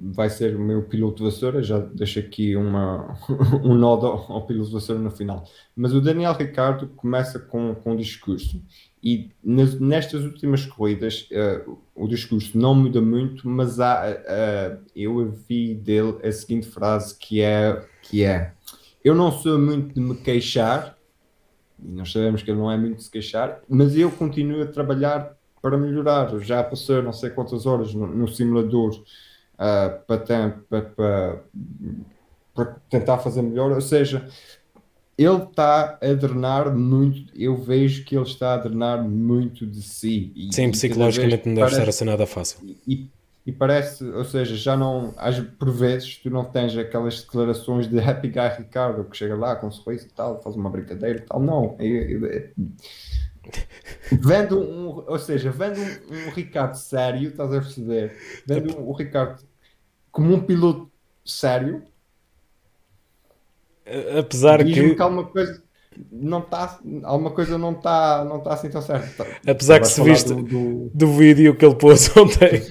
vai 0.00 0.28
ser 0.28 0.54
o 0.54 0.60
meu 0.60 0.82
piloto 0.82 1.16
de 1.16 1.30
vassoura, 1.30 1.62
já 1.62 1.78
deixo 1.78 2.18
aqui 2.18 2.56
uma, 2.56 3.18
um 3.64 3.74
nó 3.74 3.94
ao, 3.94 4.32
ao 4.32 4.46
piloto 4.46 4.68
de 4.68 4.74
vassoura 4.74 5.00
no 5.00 5.10
final, 5.10 5.44
mas 5.74 5.94
o 5.94 6.00
Daniel 6.00 6.34
Ricardo 6.34 6.88
começa 6.88 7.38
com, 7.38 7.74
com 7.74 7.92
um 7.92 7.96
discurso 7.96 8.62
e 9.02 9.30
nas, 9.42 9.78
nestas 9.80 10.22
últimas 10.22 10.64
corridas 10.64 11.28
uh, 11.32 11.78
o 11.94 12.06
discurso 12.06 12.56
não 12.56 12.74
muda 12.74 13.00
muito, 13.00 13.48
mas 13.48 13.80
há, 13.80 14.10
uh, 14.10 14.84
eu 14.94 15.30
vi 15.48 15.74
dele 15.74 16.18
a 16.22 16.30
seguinte 16.30 16.68
frase 16.68 17.16
que 17.18 17.40
é, 17.40 17.84
que 18.02 18.22
é 18.22 18.52
eu 19.04 19.14
não 19.14 19.32
sou 19.32 19.58
muito 19.58 19.94
de 19.94 20.00
me 20.00 20.14
queixar, 20.14 20.96
e 21.82 21.90
nós 21.90 22.12
sabemos 22.12 22.42
que 22.42 22.50
ele 22.50 22.60
não 22.60 22.70
é 22.70 22.76
muito 22.76 22.98
de 22.98 23.04
se 23.04 23.10
queixar, 23.10 23.60
mas 23.68 23.96
eu 23.96 24.10
continuo 24.12 24.62
a 24.62 24.66
trabalhar 24.66 25.36
para 25.60 25.76
melhorar. 25.76 26.38
Já 26.38 26.62
passei 26.62 27.02
não 27.02 27.12
sei 27.12 27.30
quantas 27.30 27.66
horas 27.66 27.92
no, 27.92 28.06
no 28.06 28.28
simulador 28.28 28.92
uh, 29.54 30.06
para, 30.06 30.18
para, 30.68 30.82
para, 30.82 31.42
para, 32.54 32.64
tentar 32.88 33.18
fazer 33.18 33.42
melhor, 33.42 33.72
ou 33.72 33.80
seja, 33.80 34.28
ele 35.24 35.42
está 35.44 35.98
a 36.00 36.12
drenar 36.12 36.74
muito, 36.74 37.32
eu 37.34 37.56
vejo 37.56 38.04
que 38.04 38.16
ele 38.16 38.24
está 38.24 38.54
a 38.54 38.56
drenar 38.58 39.02
muito 39.02 39.66
de 39.66 39.82
si. 39.82 40.32
E, 40.34 40.54
Sim, 40.54 40.70
psicologicamente 40.70 41.46
não 41.46 41.54
deve 41.54 41.66
parece, 41.66 41.80
estar 41.80 41.88
a 41.88 41.92
ser 41.92 42.04
nada 42.04 42.26
fácil. 42.26 42.58
E, 42.86 43.08
e 43.44 43.50
parece, 43.50 44.04
ou 44.04 44.24
seja, 44.24 44.54
já 44.56 44.76
não, 44.76 45.12
por 45.58 45.70
vezes, 45.70 46.16
tu 46.16 46.30
não 46.30 46.44
tens 46.44 46.76
aquelas 46.76 47.22
declarações 47.22 47.88
de 47.88 47.98
Happy 47.98 48.28
Guy 48.28 48.48
Ricardo 48.58 49.04
que 49.04 49.16
chega 49.16 49.34
lá 49.34 49.56
com 49.56 49.66
um 49.66 49.70
sorriso 49.72 50.06
e 50.06 50.10
tal, 50.10 50.40
faz 50.40 50.54
uma 50.54 50.70
brincadeira 50.70 51.18
e 51.18 51.22
tal. 51.22 51.40
Não. 51.40 51.76
vendo 54.12 54.60
um, 54.60 55.04
ou 55.08 55.18
seja, 55.18 55.50
vendo 55.50 55.80
um, 55.80 56.28
um, 56.28 56.30
Ricardo 56.30 56.76
sério, 56.76 57.30
estás 57.30 57.52
a 57.52 57.60
perceber? 57.60 58.16
Vendo 58.46 58.78
um, 58.78 58.90
um 58.90 58.92
Ricardo 58.92 59.42
como 60.12 60.34
um 60.34 60.40
piloto 60.40 60.90
sério, 61.24 61.82
apesar 64.18 64.64
que... 64.64 64.94
que 64.94 65.02
alguma 65.02 65.24
coisa 65.24 65.62
não 66.10 66.38
está 66.38 66.78
alguma 67.02 67.30
coisa 67.30 67.58
não 67.58 67.72
está 67.72 68.24
não 68.24 68.38
está 68.38 68.54
assim 68.54 68.70
tão 68.70 68.82
certo 68.82 69.26
apesar 69.46 69.80
que 69.80 69.86
se 69.86 70.02
viste 70.02 70.28
do, 70.28 70.42
do... 70.42 70.90
do, 70.92 71.12
vídeo 71.12 71.54
que 71.54 71.64
ele 71.64 71.74
pôs 71.74 72.10
ontem 72.16 72.62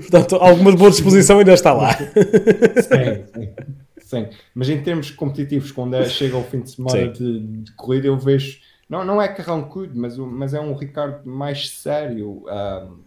portanto 0.00 0.36
alguma 0.36 0.72
boa 0.72 0.90
disposição 0.90 1.38
ainda 1.38 1.54
está 1.54 1.72
lá. 1.72 1.94
Sim, 1.94 3.24
sim, 3.34 3.54
sim, 3.98 4.28
mas 4.54 4.68
em 4.68 4.82
termos 4.82 5.10
competitivos 5.10 5.72
quando 5.72 5.94
é, 5.94 6.04
chega 6.04 6.36
ao 6.36 6.44
fim 6.44 6.60
de 6.60 6.70
semana 6.70 7.08
de, 7.08 7.40
de, 7.40 7.72
corrida 7.72 8.06
eu 8.08 8.18
vejo 8.18 8.60
não, 8.88 9.04
não 9.04 9.20
é 9.20 9.28
carrancudo 9.28 9.92
mas, 9.94 10.16
mas 10.18 10.54
é 10.54 10.60
um 10.60 10.74
Ricardo 10.74 11.28
mais 11.28 11.70
sério 11.70 12.44
um, 12.46 12.98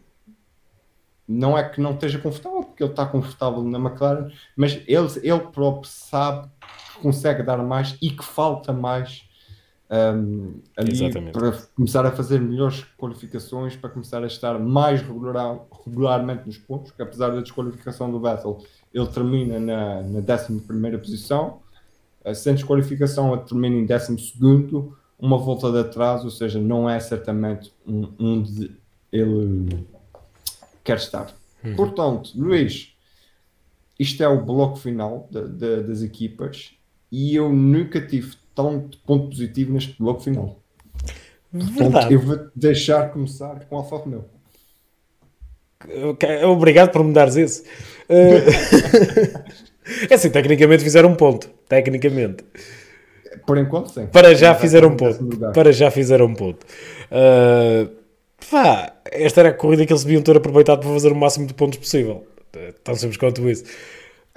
não 1.28 1.56
é 1.56 1.63
que 1.63 1.80
não 1.80 1.93
esteja 1.93 2.17
confortável 2.17 2.63
porque 2.63 2.82
ele 2.82 2.91
está 2.91 3.06
confortável 3.06 3.63
na 3.63 3.78
McLaren 3.78 4.32
mas 4.56 4.82
ele, 4.88 5.08
ele 5.22 5.39
próprio 5.52 5.89
sabe 5.89 6.50
que 6.99 7.03
consegue 7.03 7.41
dar 7.41 7.57
mais 7.57 7.97
e 8.01 8.09
que 8.09 8.23
falta 8.23 8.73
mais 8.73 9.27
um, 9.89 10.59
ali 10.77 10.91
Exatamente. 10.91 11.31
para 11.31 11.51
começar 11.75 12.05
a 12.05 12.12
fazer 12.12 12.39
melhores 12.39 12.85
qualificações, 12.97 13.75
para 13.75 13.89
começar 13.89 14.23
a 14.23 14.27
estar 14.27 14.59
mais 14.59 15.01
regular, 15.01 15.59
regularmente 15.85 16.45
nos 16.45 16.57
pontos, 16.57 16.91
que 16.91 17.01
apesar 17.01 17.29
da 17.29 17.41
desqualificação 17.41 18.12
do 18.12 18.19
Vettel, 18.19 18.63
ele 18.93 19.07
termina 19.07 19.59
na, 19.59 20.01
na 20.03 20.19
11 20.19 20.97
posição, 20.99 21.59
uh, 22.23 22.35
sem 22.35 22.53
desqualificação 22.53 23.33
ele 23.33 23.41
termina 23.43 23.75
em 23.75 23.85
12 23.85 24.93
uma 25.17 25.38
volta 25.38 25.71
de 25.71 25.79
atraso, 25.79 26.25
ou 26.25 26.31
seja, 26.31 26.59
não 26.59 26.89
é 26.89 26.99
certamente 26.99 27.73
um, 27.85 28.13
onde 28.19 28.71
ele 29.12 29.88
quer 30.83 30.97
estar. 30.97 31.33
Uhum. 31.63 31.75
Portanto, 31.75 32.31
Luís, 32.35 32.95
isto 33.99 34.23
é 34.23 34.27
o 34.27 34.45
bloco 34.45 34.77
final 34.77 35.27
de, 35.29 35.47
de, 35.47 35.83
das 35.83 36.01
equipas 36.01 36.79
e 37.12 37.36
eu 37.36 37.52
nunca 37.52 38.00
tive 38.02 38.34
tão 38.54 38.89
ponto 39.06 39.30
positivo 39.30 39.74
neste 39.74 39.95
bloco 39.98 40.22
final. 40.22 40.60
Portanto, 41.52 42.12
eu 42.12 42.19
vou 42.19 42.39
deixar 42.56 43.12
começar 43.12 43.65
com 43.65 43.78
Alfa 43.78 43.98
Romeo. 43.98 44.26
Okay. 46.12 46.43
Obrigado 46.43 46.91
por 46.91 47.04
me 47.04 47.13
dares 47.13 47.36
esse. 47.36 47.63
Uh... 48.10 48.43
é 50.10 50.13
assim, 50.13 50.30
tecnicamente 50.30 50.84
fizeram 50.84 51.10
um 51.10 51.15
ponto. 51.15 51.50
Tecnicamente. 51.67 52.43
Por 53.48 53.58
enquanto, 53.58 53.89
sim. 53.89 54.06
Para 54.08 54.36
já 54.36 54.54
fizeram 54.54 54.89
um 54.89 54.95
ponto. 54.95 55.26
Para 55.54 55.72
já 55.72 55.89
fizeram 55.89 56.26
um 56.26 56.36
ponto. 56.36 56.65
Uh... 57.12 57.89
Pá, 58.50 58.93
esta 59.06 59.41
era 59.41 59.50
a 59.50 59.54
corrida 59.54 59.86
que 59.86 59.91
eles 59.91 60.04
deviam 60.04 60.22
ter 60.22 60.36
aproveitado 60.38 60.80
para 60.80 60.89
fazer 60.89 61.12
o 61.12 61.15
máximo 61.15 61.45
de 61.48 61.54
pontos 61.54 61.80
possível. 61.80 62.26
Tão 62.84 62.95
simples 62.95 63.17
quanto 63.17 63.50
isso. 63.50 63.63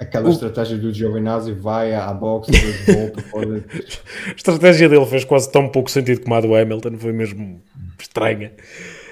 Aquela 0.03 0.29
o... 0.29 0.31
estratégia 0.31 0.77
do 0.77 0.93
Giovinazzi 0.93 1.53
vai 1.53 1.93
à 1.93 2.13
boxe, 2.13 2.51
depois 2.51 2.97
volta. 2.97 3.23
Pode... 3.31 3.63
A 4.27 4.35
estratégia 4.35 4.89
dele 4.89 5.05
fez 5.05 5.25
quase 5.25 5.51
tão 5.51 5.67
pouco 5.69 5.89
sentido 5.89 6.21
como 6.21 6.35
a 6.35 6.41
do 6.41 6.55
Hamilton, 6.55 6.97
foi 6.97 7.11
mesmo 7.11 7.61
estranha. 7.99 8.51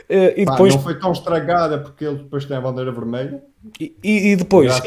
Uh, 0.10 0.34
e 0.36 0.46
depois... 0.46 0.76
não 0.76 0.82
foi 0.82 1.00
tão 1.00 1.12
estragada 1.14 1.78
porque 1.78 2.04
ele 2.04 2.18
depois 2.18 2.44
tem 2.44 2.58
a 2.58 2.62
bandeira 2.62 2.92
vermelha. 2.92 3.42
E, 3.80 3.96
e, 4.04 4.32
e 4.32 4.36
depois, 4.36 4.72
a, 4.72 4.84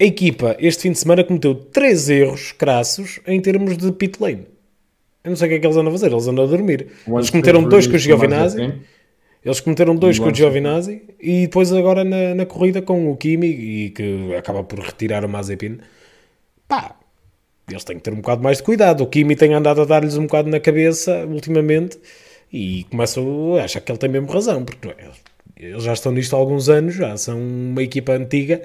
a, 0.00 0.04
equipa 0.04 0.56
este 0.58 0.82
fim 0.82 0.92
de 0.92 0.98
semana 0.98 1.22
cometeu 1.22 1.54
três 1.54 2.08
erros 2.08 2.52
crassos 2.52 3.20
em 3.26 3.40
termos 3.40 3.76
de 3.76 3.92
pit 3.92 4.22
lane. 4.22 4.46
Eu 5.22 5.30
não 5.30 5.36
sei 5.36 5.46
o 5.46 5.50
que 5.50 5.56
é 5.56 5.58
que 5.58 5.66
eles 5.66 5.76
andam 5.76 5.88
a 5.88 5.92
fazer, 5.92 6.12
eles 6.12 6.28
andam 6.28 6.44
a 6.44 6.46
dormir. 6.46 6.88
Eles 7.06 7.30
cometeram 7.30 7.64
dois 7.64 7.86
com 7.86 7.94
o 7.94 7.98
Giovinazzi. 7.98 8.74
Eles 9.44 9.60
cometeram 9.60 9.94
dois 9.94 10.18
com 10.18 10.28
o 10.28 10.34
Giovinazzi 10.34 11.02
e 11.20 11.42
depois 11.42 11.70
agora 11.72 12.02
na, 12.02 12.34
na, 12.34 12.46
corrida 12.46 12.80
com 12.80 13.10
o 13.10 13.16
Kimi 13.16 13.46
e 13.46 13.90
que 13.90 14.34
acaba 14.34 14.64
por 14.64 14.78
retirar 14.78 15.22
o 15.24 15.28
Mazepin. 15.28 15.78
Pá, 16.66 16.96
eles 17.68 17.84
têm 17.84 17.96
que 17.96 18.02
ter 18.02 18.12
um 18.12 18.16
bocado 18.16 18.42
mais 18.42 18.56
de 18.56 18.62
cuidado. 18.62 19.02
O 19.02 19.06
Kimi 19.06 19.36
tem 19.36 19.52
andado 19.52 19.82
a 19.82 19.84
dar-lhes 19.84 20.16
um 20.16 20.22
bocado 20.22 20.48
na 20.48 20.58
cabeça 20.58 21.26
ultimamente 21.26 21.98
e 22.50 22.84
começo 22.90 23.56
a 23.60 23.64
achar 23.64 23.80
que 23.80 23.92
ele 23.92 23.98
tem 23.98 24.08
mesmo 24.08 24.30
razão, 24.30 24.64
porque 24.64 24.88
é, 24.88 25.10
eles 25.56 25.82
já 25.82 25.92
estão 25.92 26.12
nisto 26.12 26.34
há 26.34 26.38
alguns 26.38 26.68
anos, 26.68 26.94
já 26.94 27.16
são 27.16 27.38
uma 27.38 27.82
equipa 27.82 28.12
antiga, 28.12 28.62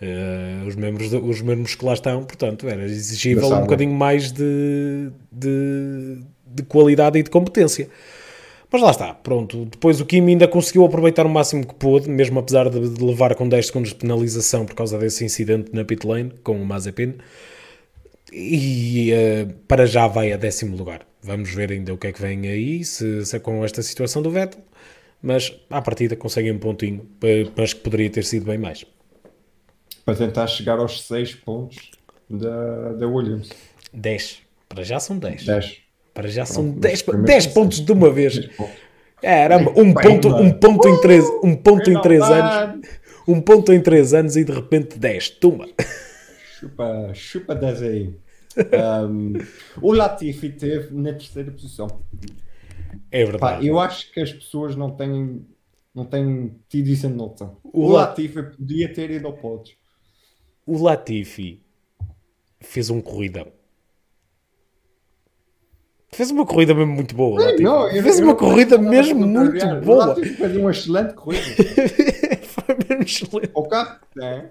uh, 0.00 0.66
os, 0.66 0.74
membros 0.74 1.10
de, 1.10 1.16
os 1.16 1.40
membros 1.40 1.74
que 1.74 1.84
lá 1.84 1.92
estão, 1.92 2.24
portanto 2.24 2.68
era 2.68 2.84
exigível 2.84 3.46
um 3.46 3.60
bocadinho 3.60 3.92
mais 3.92 4.32
de, 4.32 5.10
de, 5.30 6.18
de 6.46 6.62
qualidade 6.64 7.18
e 7.18 7.22
de 7.22 7.30
competência. 7.30 7.88
Mas 8.70 8.82
lá 8.82 8.90
está, 8.90 9.14
pronto. 9.14 9.64
Depois 9.66 10.00
o 10.00 10.06
Kimi 10.06 10.32
ainda 10.32 10.48
conseguiu 10.48 10.84
aproveitar 10.84 11.24
o 11.24 11.28
máximo 11.28 11.66
que 11.66 11.74
pôde, 11.74 12.08
mesmo 12.10 12.38
apesar 12.38 12.68
de 12.68 12.78
levar 13.02 13.34
com 13.34 13.48
10 13.48 13.66
segundos 13.66 13.90
de 13.90 13.96
penalização 13.96 14.66
por 14.66 14.74
causa 14.74 14.98
desse 14.98 15.24
incidente 15.24 15.70
na 15.72 15.84
pit 15.84 16.06
lane 16.06 16.32
com 16.42 16.60
o 16.60 16.66
Mazepin. 16.66 17.14
E 18.32 19.12
uh, 19.12 19.52
para 19.68 19.86
já 19.86 20.06
vai 20.06 20.32
a 20.32 20.36
décimo 20.36 20.76
lugar. 20.76 21.06
Vamos 21.22 21.50
ver 21.50 21.72
ainda 21.72 21.94
o 21.94 21.98
que 21.98 22.08
é 22.08 22.12
que 22.12 22.20
vem 22.20 22.46
aí, 22.48 22.84
se, 22.84 23.24
se 23.24 23.36
é 23.36 23.38
com 23.38 23.64
esta 23.64 23.82
situação 23.82 24.20
do 24.20 24.30
Vettel. 24.30 24.60
Mas 25.22 25.52
à 25.70 25.80
partida 25.80 26.14
conseguem 26.14 26.52
um 26.52 26.58
pontinho, 26.58 27.08
mas 27.56 27.72
que 27.72 27.80
poderia 27.80 28.10
ter 28.10 28.24
sido 28.24 28.46
bem 28.46 28.58
mais. 28.58 28.84
Para 30.04 30.14
tentar 30.14 30.46
chegar 30.46 30.78
aos 30.78 31.02
6 31.02 31.34
pontos 31.36 31.90
da, 32.28 32.92
da 32.92 33.06
Williams. 33.08 33.50
10. 33.92 34.42
Para 34.68 34.84
já 34.84 35.00
são 35.00 35.18
10. 35.18 35.46
10. 35.46 35.85
Para 36.16 36.28
já 36.28 36.46
são 36.46 36.70
10, 36.70 37.02
10 37.26 37.46
pontos 37.48 37.78
de 37.78 37.92
uma 37.92 38.10
vez. 38.10 38.48
Caramba, 39.20 39.70
um 39.76 39.92
ponto, 39.92 40.28
um 40.28 40.50
ponto 40.50 40.88
em 40.88 40.98
3 40.98 41.24
um 41.44 41.54
ponto 41.54 41.90
em 41.90 42.00
3 42.00 42.22
anos. 42.22 42.86
Um 43.28 43.40
ponto 43.40 43.72
em 43.72 43.82
3 43.82 44.14
anos 44.14 44.36
e 44.36 44.44
de 44.44 44.52
repente 44.52 44.96
10. 44.96 45.30
Tuma. 45.30 45.66
Chupa, 46.60 47.10
chupa 47.12 47.56
10 47.56 47.82
aí. 47.82 48.14
Um, 48.56 49.32
o 49.82 49.92
Latifi 49.92 50.50
teve 50.50 50.94
na 50.94 51.12
terceira 51.12 51.50
posição. 51.50 51.88
É 53.10 53.24
verdade. 53.24 53.40
Pá, 53.40 53.60
eu 53.60 53.80
acho 53.80 54.12
que 54.12 54.20
as 54.20 54.32
pessoas 54.32 54.76
não 54.76 54.92
têm, 54.92 55.44
não 55.92 56.04
têm 56.04 56.54
tido 56.68 56.86
isso 56.86 57.08
em 57.08 57.14
nota. 57.14 57.50
O, 57.64 57.86
o 57.86 57.88
Latifi 57.94 58.44
podia 58.44 58.94
ter 58.94 59.10
ido 59.10 59.26
ao 59.26 59.32
pódio. 59.32 59.74
O 60.64 60.80
Latifi 60.80 61.60
fez 62.60 62.90
um 62.90 63.00
corridão. 63.00 63.55
Fez 66.16 66.30
uma 66.30 66.46
corrida 66.46 66.74
mesmo 66.74 66.94
muito 66.94 67.14
boa. 67.14 67.38
Sim, 67.42 67.62
não, 67.62 67.90
Fez 67.90 68.20
uma 68.20 68.34
corrida 68.34 68.78
mesmo 68.78 69.26
muito 69.26 69.66
boa. 69.84 70.14
Fez 70.14 70.56
uma 70.56 70.70
excelente 70.70 71.12
corrida. 71.12 71.44
Foi 72.42 72.74
mesmo 72.88 73.02
excelente. 73.02 73.50
O 73.52 73.62
carro 73.64 73.98
tem. 74.14 74.44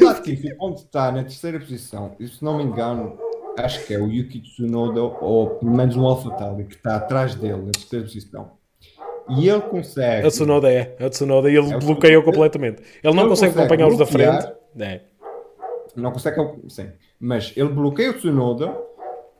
O 0.00 0.04
Latifi, 0.04 0.54
onde 0.60 0.82
está 0.82 1.10
na 1.10 1.24
terceira 1.24 1.58
posição, 1.58 2.14
e 2.20 2.28
se 2.28 2.44
não 2.44 2.56
me 2.56 2.62
engano, 2.62 3.18
acho 3.58 3.84
que 3.84 3.94
é 3.94 3.98
o 3.98 4.06
Yuki 4.06 4.42
Tsunoda, 4.42 5.02
ou 5.02 5.50
pelo 5.56 5.76
menos 5.76 5.96
um 5.96 6.06
AlphaTauri, 6.06 6.66
que 6.66 6.76
está 6.76 6.94
atrás 6.94 7.34
dele 7.34 7.62
na 7.62 7.72
terceira 7.72 8.04
posição. 8.04 8.52
E 9.28 9.48
ele 9.48 9.62
consegue. 9.62 10.24
A 10.24 10.30
Tsunoda 10.30 10.72
é, 10.72 10.96
a 11.00 11.10
Tsunoda, 11.10 11.50
e 11.50 11.56
ele 11.56 11.72
é 11.72 11.78
bloqueou 11.78 12.22
completamente. 12.22 12.80
Ele 13.02 13.12
não 13.12 13.24
ele 13.24 13.30
consegue, 13.30 13.54
consegue 13.54 13.72
acompanhar 13.74 13.88
os 13.88 13.98
da 13.98 14.06
frente. 14.06 14.52
É. 14.78 15.00
Não 15.96 16.12
consegue, 16.12 16.36
sim. 16.68 16.90
Mas 17.18 17.52
ele 17.56 17.70
bloqueia 17.70 18.12
o 18.12 18.14
Tsunoda 18.14 18.86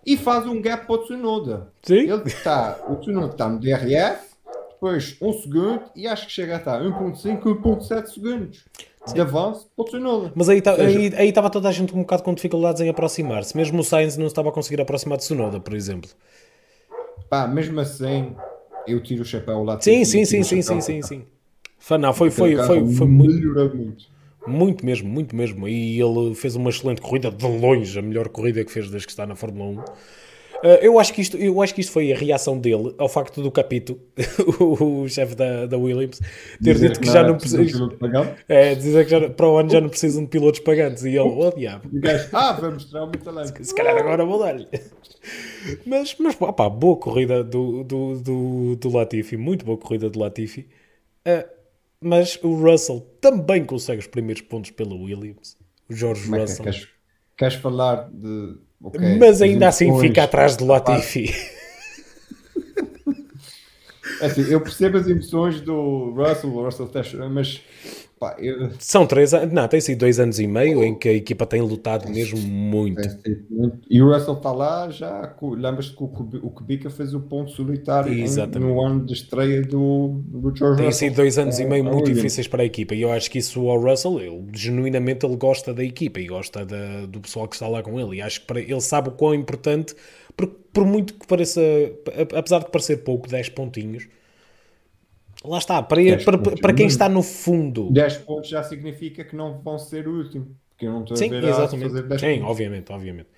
e 0.07 0.17
faz 0.17 0.47
um 0.47 0.63
gap 0.63 0.87
para 0.87 0.95
o 0.95 0.99
Tsunoda. 0.99 1.69
Sim. 1.83 2.09
Ele 2.09 2.23
está, 2.27 2.79
o 2.89 2.95
Tsunoda 2.95 3.33
está 3.33 3.49
no 3.49 3.59
DRS, 3.59 4.37
depois 4.71 5.17
1 5.21 5.29
um 5.29 5.33
segundo 5.33 5.83
e 5.97 6.07
acho 6.07 6.27
que 6.27 6.33
chega 6.33 6.55
a 6.55 6.59
estar 6.59 6.81
1.5, 6.81 7.43
1.7 7.43 8.07
segundos 8.07 8.65
de 9.13 9.21
avanço 9.21 9.69
para 9.75 9.83
o 9.83 9.85
Tsunoda. 9.85 10.33
Mas 10.35 10.49
aí, 10.49 10.63
tá, 10.63 10.77
seja, 10.77 10.99
aí, 10.99 11.13
aí 11.17 11.29
estava 11.29 11.51
toda 11.51 11.69
a 11.69 11.73
gente 11.73 11.93
um 11.93 12.01
bocado 12.01 12.23
com 12.23 12.33
dificuldades 12.33 12.81
em 12.81 12.89
aproximar-se. 12.89 13.57
Mesmo 13.57 13.81
o 13.81 13.85
Sainz 13.85 14.17
não 14.17 14.27
estava 14.27 14.51
a 14.51 14.53
conseguir 14.53 14.81
aproximar 14.81 15.19
de 15.19 15.25
Tsunoda, 15.25 15.59
por 15.59 15.75
exemplo. 15.75 16.11
Pá, 17.29 17.49
mesmo 17.49 17.81
assim, 17.81 18.37
eu 18.87 19.03
tiro 19.03 19.23
o 19.23 19.25
chapéu 19.25 19.65
lá. 19.65 19.81
Sim, 19.81 20.05
sim, 20.05 20.25
sim, 20.25 20.45
sim, 20.45 20.63
sim, 20.63 20.81
sim, 20.81 21.03
sim. 21.03 21.25
Não, 21.99 22.13
foi, 22.13 22.31
foi, 22.31 22.57
foi, 22.57 22.67
foi, 22.67 22.95
foi 22.95 23.07
muito. 23.07 23.77
muito. 23.77 24.16
Muito 24.47 24.84
mesmo, 24.84 25.09
muito 25.09 25.34
mesmo. 25.34 25.66
E 25.68 26.01
ele 26.01 26.34
fez 26.34 26.57
uma 26.57 26.70
excelente 26.70 27.01
corrida, 27.01 27.30
de 27.30 27.47
longe, 27.47 27.99
a 27.99 28.03
melhor 28.03 28.28
corrida 28.28 28.64
que 28.64 28.70
fez 28.70 28.88
desde 28.90 29.07
que 29.07 29.12
está 29.12 29.26
na 29.26 29.34
Fórmula 29.34 29.82
1. 29.82 29.84
Uh, 30.57 30.68
eu, 30.80 30.99
acho 30.99 31.12
que 31.12 31.20
isto, 31.20 31.36
eu 31.36 31.61
acho 31.61 31.74
que 31.74 31.80
isto 31.80 31.92
foi 31.92 32.12
a 32.12 32.16
reação 32.16 32.59
dele 32.59 32.94
ao 32.97 33.09
facto 33.09 33.42
do 33.42 33.51
Capito, 33.51 34.01
o, 34.59 35.07
chefe 35.09 35.34
da, 35.34 35.66
da 35.66 35.76
Williams, 35.76 36.18
ter 36.62 36.72
dizer 36.72 36.88
dito 36.88 37.01
que, 37.01 37.07
que 37.07 37.12
já 37.12 37.22
não 37.22 37.34
é 37.34 37.38
precisa. 37.38 37.97
É, 38.49 38.74
dizer 38.74 39.05
que 39.05 39.11
já, 39.11 39.28
para 39.28 39.49
o 39.49 39.59
ano 39.59 39.70
já 39.70 39.80
não 39.80 39.88
precisam 39.88 40.22
de 40.22 40.30
pilotos 40.30 40.61
pagantes. 40.61 41.05
E 41.05 41.11
ele, 41.11 41.18
oh 41.20 41.51
diabo. 41.51 41.88
Ah, 42.32 42.53
vai 42.53 42.70
mostrar 42.70 43.05
o 43.05 43.11
meu 43.11 43.20
talento. 43.20 43.62
Se 43.62 43.74
calhar 43.74 43.97
agora 43.97 44.24
vou 44.24 44.38
dar-lhe. 44.38 44.66
Mas, 45.84 46.16
mas 46.18 46.36
opa, 46.40 46.68
boa 46.70 46.97
corrida 46.97 47.42
do, 47.42 47.84
do, 47.84 48.20
do, 48.20 48.76
do 48.76 48.97
Latifi, 48.97 49.36
muito 49.36 49.64
boa 49.64 49.76
corrida 49.76 50.09
do 50.09 50.18
Latifi. 50.18 50.66
Uh, 51.26 51.56
mas 52.01 52.38
o 52.42 52.55
Russell 52.55 53.01
também 53.20 53.64
consegue 53.64 54.01
os 54.01 54.07
primeiros 54.07 54.42
pontos 54.42 54.70
pela 54.70 54.94
Williams. 54.94 55.57
O 55.88 55.94
George 55.94 56.32
é 56.34 56.38
Russell. 56.38 56.64
queres, 56.64 56.88
queres 57.36 57.55
falar 57.55 58.11
de 58.11 58.59
Okay. 58.82 59.18
Mas 59.18 59.40
ainda 59.40 59.68
assim 59.68 59.99
fica 60.01 60.24
atrás 60.24 60.57
do 60.57 60.66
Latifi. 60.66 61.34
É 64.20 64.26
assim, 64.26 64.42
eu 64.51 64.61
percebo 64.62 64.97
as 64.97 65.07
emoções 65.07 65.61
do 65.61 66.11
Russell, 66.12 66.51
o 66.51 66.64
Russell 66.64 66.88
Teixeira, 66.88 67.28
mas 67.28 67.61
pá, 68.19 68.37
eu... 68.39 68.71
são 68.79 69.07
três 69.07 69.35
anos, 69.35 69.53
não, 69.53 69.69
tem 69.69 69.81
sido 69.81 69.99
dois 69.99 70.19
anos 70.19 70.39
e 70.39 70.47
meio 70.47 70.83
em 70.83 70.95
que 70.95 71.09
a 71.09 71.12
equipa 71.12 71.47
tem 71.47 71.61
lutado 71.61 72.09
mesmo 72.09 72.39
muito. 72.39 73.09
muito. 73.51 73.81
E 73.89 74.01
o 74.03 74.12
Russell 74.12 74.35
está 74.35 74.53
lá 74.53 74.91
já, 74.91 75.35
lembras-te 75.43 75.97
que 75.97 76.03
o 76.03 76.51
Kubica 76.51 76.91
fez 76.91 77.14
o 77.14 77.21
ponto 77.21 77.51
solitário 77.51 78.12
em, 78.12 78.27
no 78.59 78.81
ano 78.81 79.05
de 79.05 79.12
estreia 79.12 79.62
do, 79.62 80.23
do 80.27 80.55
George 80.57 80.79
Tem 80.79 80.87
Russell. 80.87 81.09
sido 81.09 81.17
dois 81.17 81.39
anos 81.39 81.59
é, 81.59 81.62
e 81.62 81.67
meio 81.67 81.87
é 81.87 81.91
muito 81.91 82.12
difíceis 82.12 82.49
para 82.49 82.62
a 82.62 82.67
equipa 82.67 82.95
e 82.95 83.03
eu 83.03 83.12
acho 83.12 83.31
que 83.31 83.39
isso 83.39 83.69
ao 83.69 83.81
Russell, 83.81 84.21
ele, 84.21 84.47
genuinamente 84.55 85.27
ele 85.27 85.37
gosta 85.37 85.75
da 85.75 85.85
equipa 85.85 86.21
e 86.21 86.27
gosta 86.27 86.64
da, 86.64 87.07
do 87.07 87.21
pessoal 87.21 87.47
que 87.47 87.57
está 87.57 87.69
lá 87.69 87.83
com 87.83 88.01
ele 88.01 88.17
e 88.17 88.23
acho 88.23 88.41
que 88.41 88.47
para, 88.47 88.61
ele 88.61 88.81
sabe 88.81 89.11
o 89.11 89.12
quão 89.12 89.35
importante, 89.35 89.95
por, 90.37 90.47
por 90.73 90.85
muito 90.85 91.14
que 91.14 91.27
pareça, 91.27 91.61
apesar 92.37 92.61
de 92.61 92.71
parecer 92.71 92.99
pouco, 92.99 93.29
10 93.29 93.51
pontinhos, 93.51 94.09
Lá 95.47 95.59
está, 95.59 95.82
para, 95.82 96.01
para, 96.24 96.38
para 96.38 96.72
quem 96.74 96.86
está 96.86 97.09
no 97.09 97.22
fundo. 97.22 97.90
10 97.92 98.18
pontos 98.18 98.51
já 98.51 98.62
significa 98.62 99.24
que 99.24 99.36
não 99.36 99.61
vão 99.61 99.78
ser 99.78 100.09
o 100.09 100.18
último. 100.18 100.57
Porque 100.70 100.86
eu 100.86 100.92
não 100.92 101.03
estou 101.03 101.16
Sim, 101.16 101.28
a 101.28 101.40
ver 101.40 101.44
exatamente. 101.44 101.86
a 101.86 101.88
fazer 101.88 102.03
10 102.03 102.20
Sim, 102.20 102.34
pontos. 102.34 102.51
obviamente, 102.51 102.92
obviamente. 102.92 103.28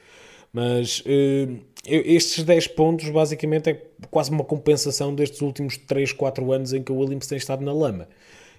Mas 0.53 1.01
uh, 1.01 1.59
estes 1.87 2.43
10 2.43 2.69
pontos 2.69 3.09
basicamente 3.11 3.71
é 3.71 3.75
quase 4.11 4.31
uma 4.31 4.45
compensação 4.45 5.15
destes 5.15 5.41
últimos 5.43 5.77
3, 5.77 6.13
4 6.13 6.53
anos 6.53 6.73
em 6.73 6.83
que 6.83 6.91
o 6.91 6.97
Williams 6.97 7.27
tem 7.27 7.39
estado 7.39 7.65
na 7.65 7.73
lama. 7.73 8.09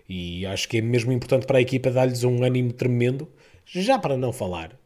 E 0.07 0.45
acho 0.45 0.67
que 0.67 0.77
é 0.77 0.81
mesmo 0.81 1.11
importante 1.11 1.45
para 1.45 1.57
a 1.57 1.61
equipa 1.61 1.91
dar-lhes 1.91 2.23
um 2.23 2.43
ânimo 2.43 2.73
tremendo, 2.73 3.27
já 3.65 3.99
para 3.99 4.17
não 4.17 4.31
falar 4.31 4.79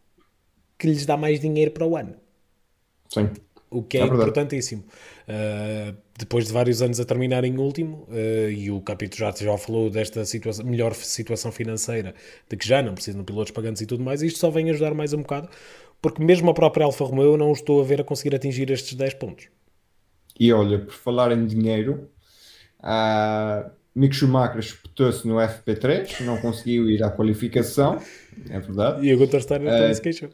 que 0.78 0.88
lhes 0.88 1.06
dá 1.06 1.16
mais 1.16 1.40
dinheiro 1.40 1.72
para 1.72 1.86
o 1.86 1.96
ano. 1.96 2.16
Sim. 3.10 3.30
O 3.70 3.82
que 3.84 3.98
é, 3.98 4.02
é 4.02 4.06
importantíssimo. 4.06 4.84
Uh, 5.28 5.96
depois 6.18 6.48
de 6.48 6.54
vários 6.54 6.82
anos 6.82 7.00
a 7.00 7.06
terminar 7.06 7.44
em 7.46 7.58
último, 7.58 8.08
uh, 8.10 8.50
e 8.50 8.70
o 8.70 8.82
capítulo 8.82 9.20
já, 9.20 9.32
já 9.32 9.58
falou 9.58 9.90
desta 9.90 10.26
situação, 10.26 10.66
melhor 10.66 10.94
situação 10.94 11.52
financeira, 11.52 12.14
de 12.50 12.58
que 12.58 12.68
já 12.68 12.82
não 12.82 12.94
precisam 12.94 13.22
de 13.22 13.26
pilotos 13.26 13.52
pagantes 13.52 13.82
e 13.82 13.86
tudo 13.86 14.04
mais, 14.04 14.22
isto 14.22 14.40
só 14.40 14.50
vem 14.50 14.70
ajudar 14.70 14.94
mais 14.94 15.14
um 15.14 15.22
bocado, 15.22 15.50
porque 16.02 16.24
mesmo 16.24 16.50
a 16.50 16.54
própria 16.54 16.86
Alfa 16.86 17.06
Romeo 17.06 17.34
eu 17.34 17.38
não 17.38 17.52
estou 17.52 17.82
a 17.82 17.84
ver 17.86 18.02
a 18.02 18.04
conseguir 18.04 18.36
atingir 18.36 18.70
estes 18.70 18.94
10 18.96 19.14
pontos. 19.16 19.48
E 20.38 20.52
olha, 20.52 20.80
por 20.80 20.94
falar 20.94 21.32
em 21.32 21.46
dinheiro, 21.46 22.10
uh, 22.80 23.70
Mick 23.96 24.14
Schumacher 24.14 24.60
espetou-se 24.60 25.26
no 25.26 25.36
FP3, 25.36 26.22
não 26.22 26.38
conseguiu 26.38 26.90
ir 26.90 27.02
à 27.02 27.10
qualificação, 27.10 27.98
é 28.50 28.60
verdade. 28.60 29.06
E 29.06 29.14
o 29.14 29.18
Gunter 29.18 29.42
Steiner 29.42 29.68
uh, 29.68 29.78
também 29.78 29.94
se 29.94 30.02
queixou 30.02 30.30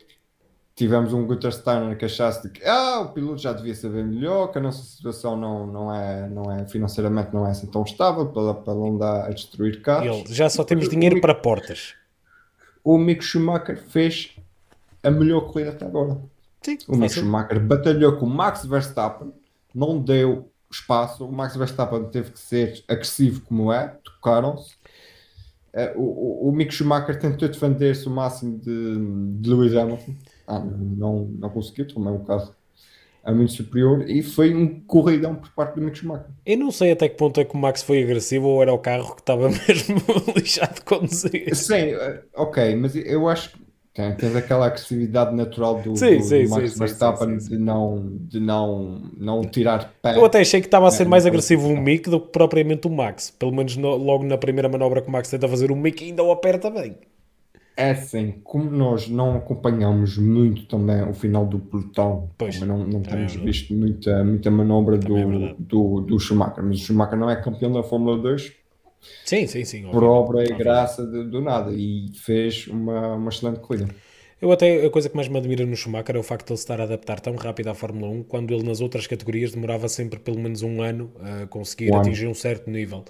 tivemos 0.80 1.11
um 1.11 1.27
Guter 1.27 1.51
Steiner 1.51 1.97
que 1.97 2.05
achasse 2.05 2.41
de 2.41 2.49
que 2.51 2.65
ah, 2.65 3.01
o 3.01 3.09
piloto 3.09 3.41
já 3.41 3.51
devia 3.51 3.75
saber 3.75 4.01
melhor, 4.01 4.47
que 4.47 4.59
a 4.59 4.61
nossa 4.61 4.82
situação 4.82 5.36
não, 5.36 5.67
não, 5.67 5.93
é, 5.93 6.30
não 6.30 6.49
é 6.49 6.65
financeiramente 6.69 7.34
não 7.34 7.45
é 7.45 7.51
assim 7.51 7.67
tão 7.67 7.84
estável 7.84 8.27
para, 8.27 8.53
para 8.53 8.73
não 8.73 8.97
dar 8.97 9.25
a 9.25 9.30
destruir 9.30 9.82
carros. 9.82 10.07
Ele, 10.07 10.34
já 10.34 10.49
só 10.49 10.63
temos 10.63 10.88
dinheiro 10.88 11.15
Mick, 11.15 11.21
para 11.21 11.36
portas. 11.36 11.95
O 12.82 12.97
Mick 12.97 13.21
Schumacher 13.21 13.77
fez 13.77 14.38
a 15.03 15.11
melhor 15.11 15.51
corrida 15.51 15.71
até 15.71 15.86
agora. 15.86 16.17
Sim, 16.61 16.77
o 16.88 16.95
Mick 16.95 17.13
Schumacher 17.13 17.59
batalhou 17.59 18.15
com 18.15 18.25
o 18.25 18.30
Max 18.30 18.65
Verstappen, 18.65 19.34
não 19.75 19.99
deu 19.99 20.49
espaço. 20.71 21.25
O 21.25 21.32
Max 21.32 21.57
Verstappen 21.57 22.05
teve 22.05 22.32
que 22.32 22.39
ser 22.39 22.86
agressivo 22.88 23.41
como 23.41 23.73
é, 23.73 23.97
tocaram-se. 24.01 24.75
Uh, 25.73 25.99
o, 25.99 26.45
o, 26.45 26.49
o 26.49 26.51
Mick 26.53 26.73
Schumacher 26.73 27.19
tentou 27.19 27.49
defender-se 27.49 28.07
o 28.07 28.09
máximo 28.09 28.57
de, 28.57 29.41
de 29.41 29.49
Lewis 29.49 29.75
Hamilton 29.75 30.15
ah, 30.50 30.60
não, 30.60 31.26
não 31.38 31.50
conseguiu, 31.50 31.88
também 31.88 32.14
o 32.14 32.20
caso 32.20 32.54
é 33.24 33.32
muito 33.32 33.54
superior 33.54 34.10
e 34.10 34.24
foi 34.24 34.54
um 34.54 34.80
corridão 34.82 35.36
por 35.36 35.50
parte 35.52 35.76
do 35.76 35.82
Mick 35.82 35.97
Schumacher. 35.97 36.26
Eu 36.45 36.58
não 36.58 36.72
sei 36.72 36.91
até 36.91 37.08
que 37.08 37.16
ponto 37.16 37.39
é 37.39 37.45
que 37.45 37.54
o 37.54 37.58
Max 37.58 37.84
foi 37.84 38.02
agressivo 38.02 38.47
ou 38.47 38.62
era 38.62 38.74
o 38.74 38.80
carro 38.80 39.16
que 39.16 39.22
estava 39.22 39.50
mesmo 39.68 40.02
lixado 40.36 40.76
de 40.76 40.82
conduzir. 40.82 41.56
Sim, 41.56 41.74
eh, 41.74 42.24
ok, 42.36 42.76
mas 42.76 42.95
eu 42.95 43.28
acho 43.28 43.52
que 43.52 43.60
tem, 43.93 44.16
tens 44.16 44.36
aquela 44.36 44.66
agressividade 44.68 45.36
natural 45.36 45.82
do, 45.82 45.95
sim, 45.95 46.18
do, 46.18 46.24
sim, 46.24 46.43
do 46.45 46.50
Max 46.50 46.72
sim, 46.72 46.80
Verstappen 46.80 47.38
de, 47.38 47.58
não, 47.58 48.18
de 48.22 48.39
não, 48.39 49.02
não 49.18 49.41
tirar 49.41 49.93
pé. 50.02 50.16
Eu 50.16 50.26
até 50.26 50.39
achei 50.39 50.62
que 50.62 50.68
estava 50.68 50.88
a 50.88 50.91
ser 50.91 51.08
mais 51.08 51.26
agressivo 51.26 51.68
o 51.68 51.78
Mick 51.78 52.10
do 52.10 52.20
que 52.20 52.32
propriamente 52.32 52.88
o 52.88 52.89
Max. 52.89 53.30
Pelo 53.32 53.52
menos 53.52 53.76
no, 53.78 53.95
logo 53.95 54.24
na 54.24 54.38
primeira 54.38 54.70
manobra 54.70 55.02
que 55.02 55.10
o 55.10 55.12
Max 55.12 55.30
tenta 55.30 55.47
fazer, 55.47 55.72
o 55.72 55.76
Mick 55.76 56.04
ainda 56.04 56.24
o 56.24 56.32
aperta 56.32 56.70
bem. 56.70 56.97
É 57.80 57.91
assim, 57.91 58.41
como 58.43 58.69
nós 58.69 59.07
não 59.07 59.38
acompanhamos 59.38 60.17
muito 60.17 60.65
também 60.65 61.01
o 61.01 61.13
final 61.13 61.45
do 61.45 61.59
pelotão, 61.59 62.30
pois, 62.38 62.59
não, 62.59 62.86
não 62.86 63.01
temos 63.01 63.38
é 63.38 63.39
visto 63.39 63.73
muita, 63.73 64.21
muita 64.21 64.51
manobra 64.51 64.97
do, 64.97 65.17
é 65.17 65.55
do, 65.57 66.01
do 66.01 66.19
Schumacher, 66.19 66.61
mas 66.61 66.82
o 66.82 66.84
Schumacher 66.84 67.17
não 67.17 67.30
é 67.30 67.41
campeão 67.41 67.71
da 67.71 67.82
Fórmula 67.82 68.17
2 68.17 68.51
sim, 69.23 69.47
sim, 69.47 69.63
sim, 69.63 69.89
por 69.89 70.03
obra 70.03 70.43
e 70.43 70.53
graça 70.57 71.07
de, 71.07 71.23
do 71.23 71.39
nada 71.39 71.71
e 71.73 72.11
fez 72.15 72.67
uma, 72.67 73.15
uma 73.15 73.30
excelente 73.30 73.61
corrida. 73.61 73.88
Eu 74.41 74.51
até, 74.51 74.86
a 74.86 74.89
coisa 74.89 75.07
que 75.07 75.15
mais 75.15 75.30
me 75.30 75.38
admira 75.38 75.65
no 75.65 75.73
Schumacher 75.73 76.17
é 76.17 76.19
o 76.19 76.23
facto 76.23 76.47
de 76.47 76.51
ele 76.51 76.59
estar 76.59 76.82
a 76.82 76.84
adaptar 76.84 77.21
tão 77.21 77.36
rápido 77.38 77.69
à 77.69 77.73
Fórmula 77.73 78.11
1, 78.11 78.23
quando 78.23 78.53
ele 78.53 78.63
nas 78.63 78.82
outras 78.82 79.07
categorias 79.07 79.53
demorava 79.53 79.88
sempre 79.88 80.19
pelo 80.19 80.38
menos 80.38 80.63
um 80.63 80.82
ano 80.82 81.13
a 81.21 81.47
conseguir 81.47 81.93
um 81.93 81.97
atingir 81.97 82.23
ano. 82.23 82.32
um 82.32 82.36
certo 82.36 82.69
nível. 82.69 83.05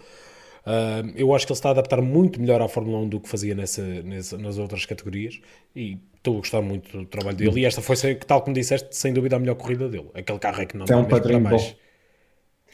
Uh, 0.70 1.12
eu 1.16 1.34
acho 1.34 1.48
que 1.48 1.52
ele 1.52 1.58
está 1.58 1.70
a 1.70 1.72
adaptar 1.72 2.00
muito 2.00 2.40
melhor 2.40 2.62
à 2.62 2.68
Fórmula 2.68 3.00
1 3.00 3.10
do 3.10 3.20
que 3.20 3.28
fazia 3.28 3.56
nessa, 3.56 3.82
nessa, 3.82 4.38
nas 4.38 4.60
outras 4.60 4.86
categorias 4.86 5.42
e 5.76 5.98
estou 6.16 6.36
a 6.36 6.38
gostar 6.38 6.62
muito 6.62 6.96
do 6.96 7.06
trabalho 7.08 7.36
dele. 7.36 7.62
E 7.62 7.66
esta 7.66 7.82
foi, 7.82 7.96
tal 8.16 8.44
como 8.44 8.54
disseste, 8.54 8.96
sem 8.96 9.12
dúvida 9.12 9.36
a 9.36 9.40
melhor 9.40 9.56
corrida 9.56 9.90
dele. 9.90 10.12
Aquele 10.14 10.38
carro 10.38 10.62
é 10.62 10.66
que 10.68 10.78
não 10.78 10.86
tem 10.86 10.96
um 10.96 11.06
padrinho 11.06 11.40
bom. 11.42 11.74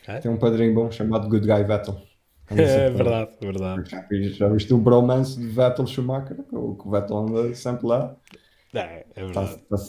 É? 0.08 0.20
Tem 0.20 0.30
um 0.30 0.36
padrinho 0.36 0.74
bom 0.74 0.92
chamado 0.92 1.30
Good 1.30 1.48
Guy 1.48 1.64
Vettel. 1.64 2.02
É 2.50 2.90
verdade, 2.90 3.32
verdade. 3.40 3.90
Já, 3.90 4.06
já 4.12 4.50
viste 4.50 4.74
o 4.74 4.78
bromance 4.78 5.40
de 5.40 5.48
Vettel 5.48 5.88
Schumacher? 5.88 6.38
O 6.52 6.76
que 6.76 6.88
o 6.88 6.92
Vettel 6.92 7.18
anda 7.18 7.56
sempre 7.56 7.88
lá. 7.88 8.14
É, 8.74 9.06
é 9.16 9.24
verdade. 9.24 9.58
Tá, 9.70 9.78
tá... 9.78 9.84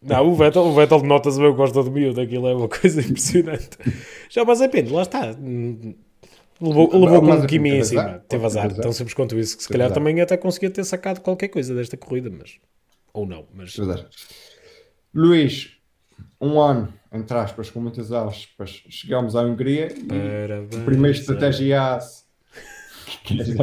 Não, 0.00 0.28
o 0.28 0.34
Vettel, 0.36 0.62
o 0.62 0.74
Vettel 0.74 1.02
nota-se 1.02 1.40
bem 1.40 1.48
o 1.48 1.54
gosta 1.54 1.82
do 1.82 1.90
miúdo, 1.90 2.20
aquilo 2.20 2.46
é 2.46 2.54
uma 2.54 2.68
coisa 2.68 3.00
impressionante. 3.00 3.70
Já, 4.30 4.44
mas 4.44 4.60
é 4.60 4.68
pena, 4.68 4.92
lá 4.92 5.02
está 5.02 5.34
Levou, 6.60 6.90
levou 6.92 7.20
com 7.20 7.32
um 7.32 7.46
Kimi 7.46 7.70
em 7.70 7.84
cima, 7.84 8.24
teve 8.28 8.44
azar, 8.46 8.72
tão 8.74 8.92
simples 8.92 9.14
quanto 9.14 9.38
isso, 9.38 9.56
que 9.56 9.62
se 9.62 9.68
calhar 9.68 9.92
também 9.92 10.20
até 10.20 10.36
conseguia 10.36 10.70
ter 10.70 10.84
sacado 10.84 11.20
qualquer 11.20 11.48
coisa 11.48 11.74
desta 11.74 11.96
corrida, 11.96 12.30
mas 12.30 12.58
ou 13.12 13.26
não, 13.26 13.46
mas 13.54 13.76
Luís, 15.14 15.72
um 16.40 16.60
ano, 16.60 16.92
entre 17.12 17.36
aspas, 17.36 17.70
com 17.70 17.80
muitas 17.80 18.12
aspas, 18.12 18.82
chegamos 18.88 19.36
à 19.36 19.42
Hungria 19.42 19.88
e 19.92 20.76
o 20.76 20.84
primeiro 20.84 21.16
estratégia 21.16 21.94
AS 21.94 22.26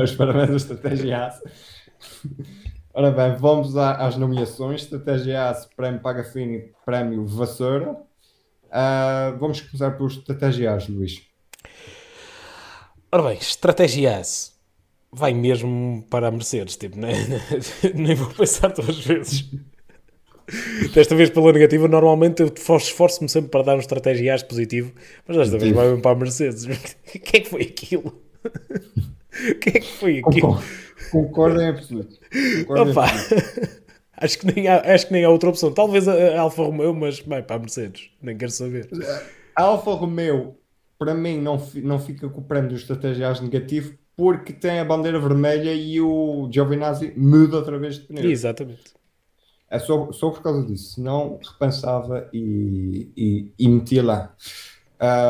os 0.04 0.16
parabéns 0.16 0.52
à 0.52 0.56
estratégia 0.56 1.26
AS 1.26 1.42
Ora 2.96 3.10
bem, 3.10 3.36
vamos 3.36 3.76
às 3.76 4.18
nomeações. 4.18 4.84
Estratégia 4.84 5.50
AS, 5.50 5.66
Prémio 5.76 6.00
Pagafini, 6.00 6.72
Prémio 6.86 7.26
Vassoura. 7.26 7.94
Uh, 8.66 9.36
Vamos 9.40 9.62
começar 9.62 9.92
pelos 9.98 10.14
Estratégia 10.14 10.76
AS, 10.76 10.88
Luís 10.88 11.33
Ora 13.14 13.22
bem, 13.22 13.38
estratégia 13.38 14.18
AS 14.18 14.56
vai 15.12 15.36
mesmo 15.36 16.04
para 16.10 16.30
a 16.30 16.32
Mercedes, 16.32 16.76
tipo, 16.76 16.98
nem, 16.98 17.14
nem 17.94 18.16
vou 18.16 18.28
pensar 18.34 18.70
duas 18.70 19.06
vezes. 19.06 19.52
Desta 20.96 21.16
vez 21.16 21.30
pela 21.30 21.54
negativa, 21.54 21.88
normalmente 21.88 22.42
eu 22.42 22.52
esforço-me 22.76 23.30
sempre 23.30 23.52
para 23.52 23.66
dar 23.66 23.76
um 23.76 23.80
estratégia 23.80 24.34
AS 24.34 24.42
positivo, 24.42 24.94
mas 25.28 25.38
desta 25.38 25.60
vez 25.60 25.72
vai 25.76 25.90
mesmo 25.90 26.02
para 26.02 26.10
a 26.10 26.16
Mercedes. 26.16 26.66
O 27.16 27.20
que 27.20 27.38
é 27.38 27.40
que 27.42 27.50
foi 27.52 27.62
aquilo? 27.62 28.20
O 28.44 29.56
que 29.60 29.70
é 29.70 29.80
que 29.80 29.92
foi 29.92 30.24
aquilo? 30.26 30.60
Concordo 31.12 31.62
em 31.62 31.68
absoluto. 31.68 32.20
Concordo 32.66 32.92
Opa. 32.94 33.06
Em 33.06 33.12
absoluto. 33.12 33.84
Acho 34.18 34.40
que, 34.40 34.56
nem 34.56 34.68
há, 34.68 34.92
acho 34.92 35.06
que 35.06 35.14
nem 35.14 35.24
há 35.24 35.30
outra 35.30 35.50
opção. 35.50 35.72
Talvez 35.72 36.08
a, 36.08 36.14
a 36.14 36.42
Alfa 36.42 36.64
Romeo, 36.64 36.96
mas 36.96 37.20
vai 37.20 37.44
para 37.44 37.58
a 37.58 37.60
Mercedes. 37.60 38.10
Nem 38.20 38.36
quero 38.36 38.52
saber. 38.52 38.90
A 39.56 39.62
Alfa 39.62 39.92
Romeo 39.92 40.58
para 41.04 41.14
mim 41.14 41.38
não, 41.38 41.58
não 41.84 42.00
fica 42.00 42.30
com 42.30 42.40
o 42.40 42.44
prémio 42.44 42.70
do 42.70 42.76
estratégias 42.76 43.42
negativo 43.42 43.98
porque 44.16 44.54
tem 44.54 44.80
a 44.80 44.86
bandeira 44.86 45.20
vermelha 45.20 45.74
e 45.74 46.00
o 46.00 46.48
Giovinazzi 46.50 47.14
muda 47.18 47.58
outra 47.58 47.78
vez 47.78 47.96
de 47.96 48.02
pneu. 48.02 48.32
Exatamente. 48.32 48.94
É 49.70 49.80
só, 49.80 50.10
só 50.14 50.30
por 50.30 50.42
causa 50.42 50.66
disso. 50.66 50.94
Senão 50.94 51.40
repensava 51.44 52.30
e, 52.32 53.12
e, 53.18 53.54
e 53.60 53.68
metia 53.68 54.04
lá. 54.04 54.36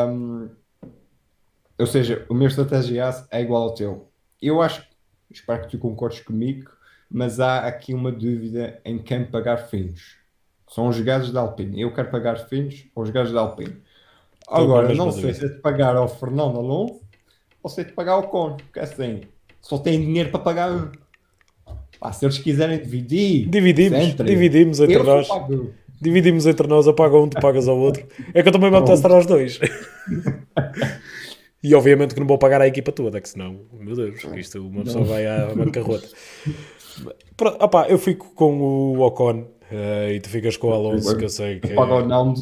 Um, 0.07 0.49
ou 1.79 1.87
seja, 1.87 2.23
o 2.29 2.35
meu 2.35 2.47
estratégia 2.47 3.09
é 3.31 3.41
igual 3.41 3.63
ao 3.63 3.73
teu. 3.73 4.11
Eu 4.39 4.61
acho, 4.61 4.85
espero 5.31 5.63
que 5.63 5.69
tu 5.69 5.79
concordes 5.79 6.19
comigo, 6.19 6.69
mas 7.09 7.39
há 7.39 7.65
aqui 7.65 7.95
uma 7.95 8.11
dúvida 8.11 8.79
em 8.85 8.99
quem 8.99 9.25
pagar 9.25 9.57
finos. 9.57 10.17
São 10.69 10.87
os 10.87 10.99
gajos 10.99 11.31
da 11.31 11.39
Alpine. 11.39 11.81
Eu 11.81 11.93
quero 11.93 12.11
pagar 12.11 12.35
finos 12.47 12.85
ou 12.93 13.03
os 13.03 13.09
gajos 13.09 13.33
da 13.33 13.39
Alpine. 13.39 13.81
Agora, 14.47 14.93
não 14.93 15.11
sei 15.11 15.33
se 15.33 15.45
é 15.45 15.47
de 15.49 15.59
pagar 15.59 15.95
ao 15.95 16.07
Fernando 16.07 16.57
Alonso 16.57 17.01
ou 17.61 17.69
se 17.69 17.81
é 17.81 17.83
de 17.83 17.93
pagar 17.93 18.13
ao 18.13 18.23
Con, 18.23 18.57
porque 18.57 18.79
é 18.79 18.83
assim, 18.83 19.21
só 19.61 19.77
tem 19.77 19.99
dinheiro 19.99 20.29
para 20.29 20.39
pagar. 20.41 20.91
Pá, 21.99 22.11
se 22.11 22.25
eles 22.25 22.37
quiserem 22.37 22.79
dividir, 22.79 23.47
dividimos, 23.49 23.99
entre, 23.99 24.27
dividimos 24.27 24.79
entre 24.81 25.01
nós. 25.01 25.27
Dividimos 26.01 26.45
entre 26.45 26.67
nós, 26.67 26.85
eu 26.85 26.93
pago 26.93 27.23
um, 27.23 27.29
tu 27.29 27.39
pagas 27.39 27.65
ao 27.65 27.77
outro. 27.77 28.05
É 28.33 28.43
que 28.43 28.49
eu 28.49 28.51
também 28.51 28.69
vou 28.69 28.83
testar 28.83 29.09
aos 29.11 29.25
dois. 29.25 29.57
e 31.63 31.73
obviamente 31.73 32.13
que 32.13 32.19
não 32.19 32.27
vou 32.27 32.37
pagar 32.37 32.59
a 32.61 32.67
equipa 32.67 32.91
toda, 32.91 33.21
que 33.21 33.29
senão, 33.29 33.61
meu 33.71 33.95
Deus, 33.95 34.21
isto 34.35 34.67
uma 34.67 34.83
pessoa 34.83 35.05
vai 35.05 35.25
à 35.25 35.45
bancarrota. 35.55 36.05
Opa, 37.61 37.87
eu 37.87 37.97
fico 37.97 38.33
com 38.35 38.59
o 38.59 38.99
Ocon 38.99 39.47
uh, 39.71 40.11
e 40.11 40.19
tu 40.19 40.29
ficas 40.29 40.57
com 40.57 40.67
o 40.67 40.73
Alonso, 40.73 41.17
que 41.17 41.23
eu 41.23 41.29
sei 41.29 41.61
que. 41.61 41.73
Paga 41.73 41.93
o 41.95 42.05
Nando. 42.05 42.41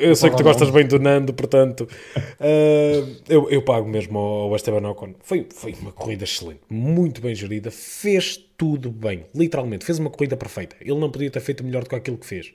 Eu 0.00 0.14
sei 0.14 0.30
que 0.30 0.36
tu 0.36 0.42
gostas 0.42 0.70
bem 0.70 0.86
do 0.86 0.98
Nando, 0.98 1.32
portanto, 1.32 1.88
uh, 2.16 3.16
eu, 3.28 3.50
eu 3.50 3.62
pago 3.62 3.88
mesmo 3.88 4.18
ao 4.18 4.56
Esteban 4.56 4.88
Ocon. 4.88 5.14
Foi, 5.20 5.46
foi 5.52 5.74
uma 5.80 5.92
corrida 5.92 6.24
excelente, 6.24 6.60
muito 6.68 7.20
bem 7.20 7.34
gerida, 7.34 7.70
fez 7.70 8.36
tudo 8.56 8.90
bem, 8.90 9.26
literalmente, 9.34 9.84
fez 9.84 9.98
uma 9.98 10.10
corrida 10.10 10.36
perfeita. 10.36 10.76
Ele 10.80 10.98
não 10.98 11.10
podia 11.10 11.30
ter 11.30 11.40
feito 11.40 11.64
melhor 11.64 11.82
do 11.82 11.88
que 11.88 11.96
aquilo 11.96 12.18
que 12.18 12.26
fez. 12.26 12.52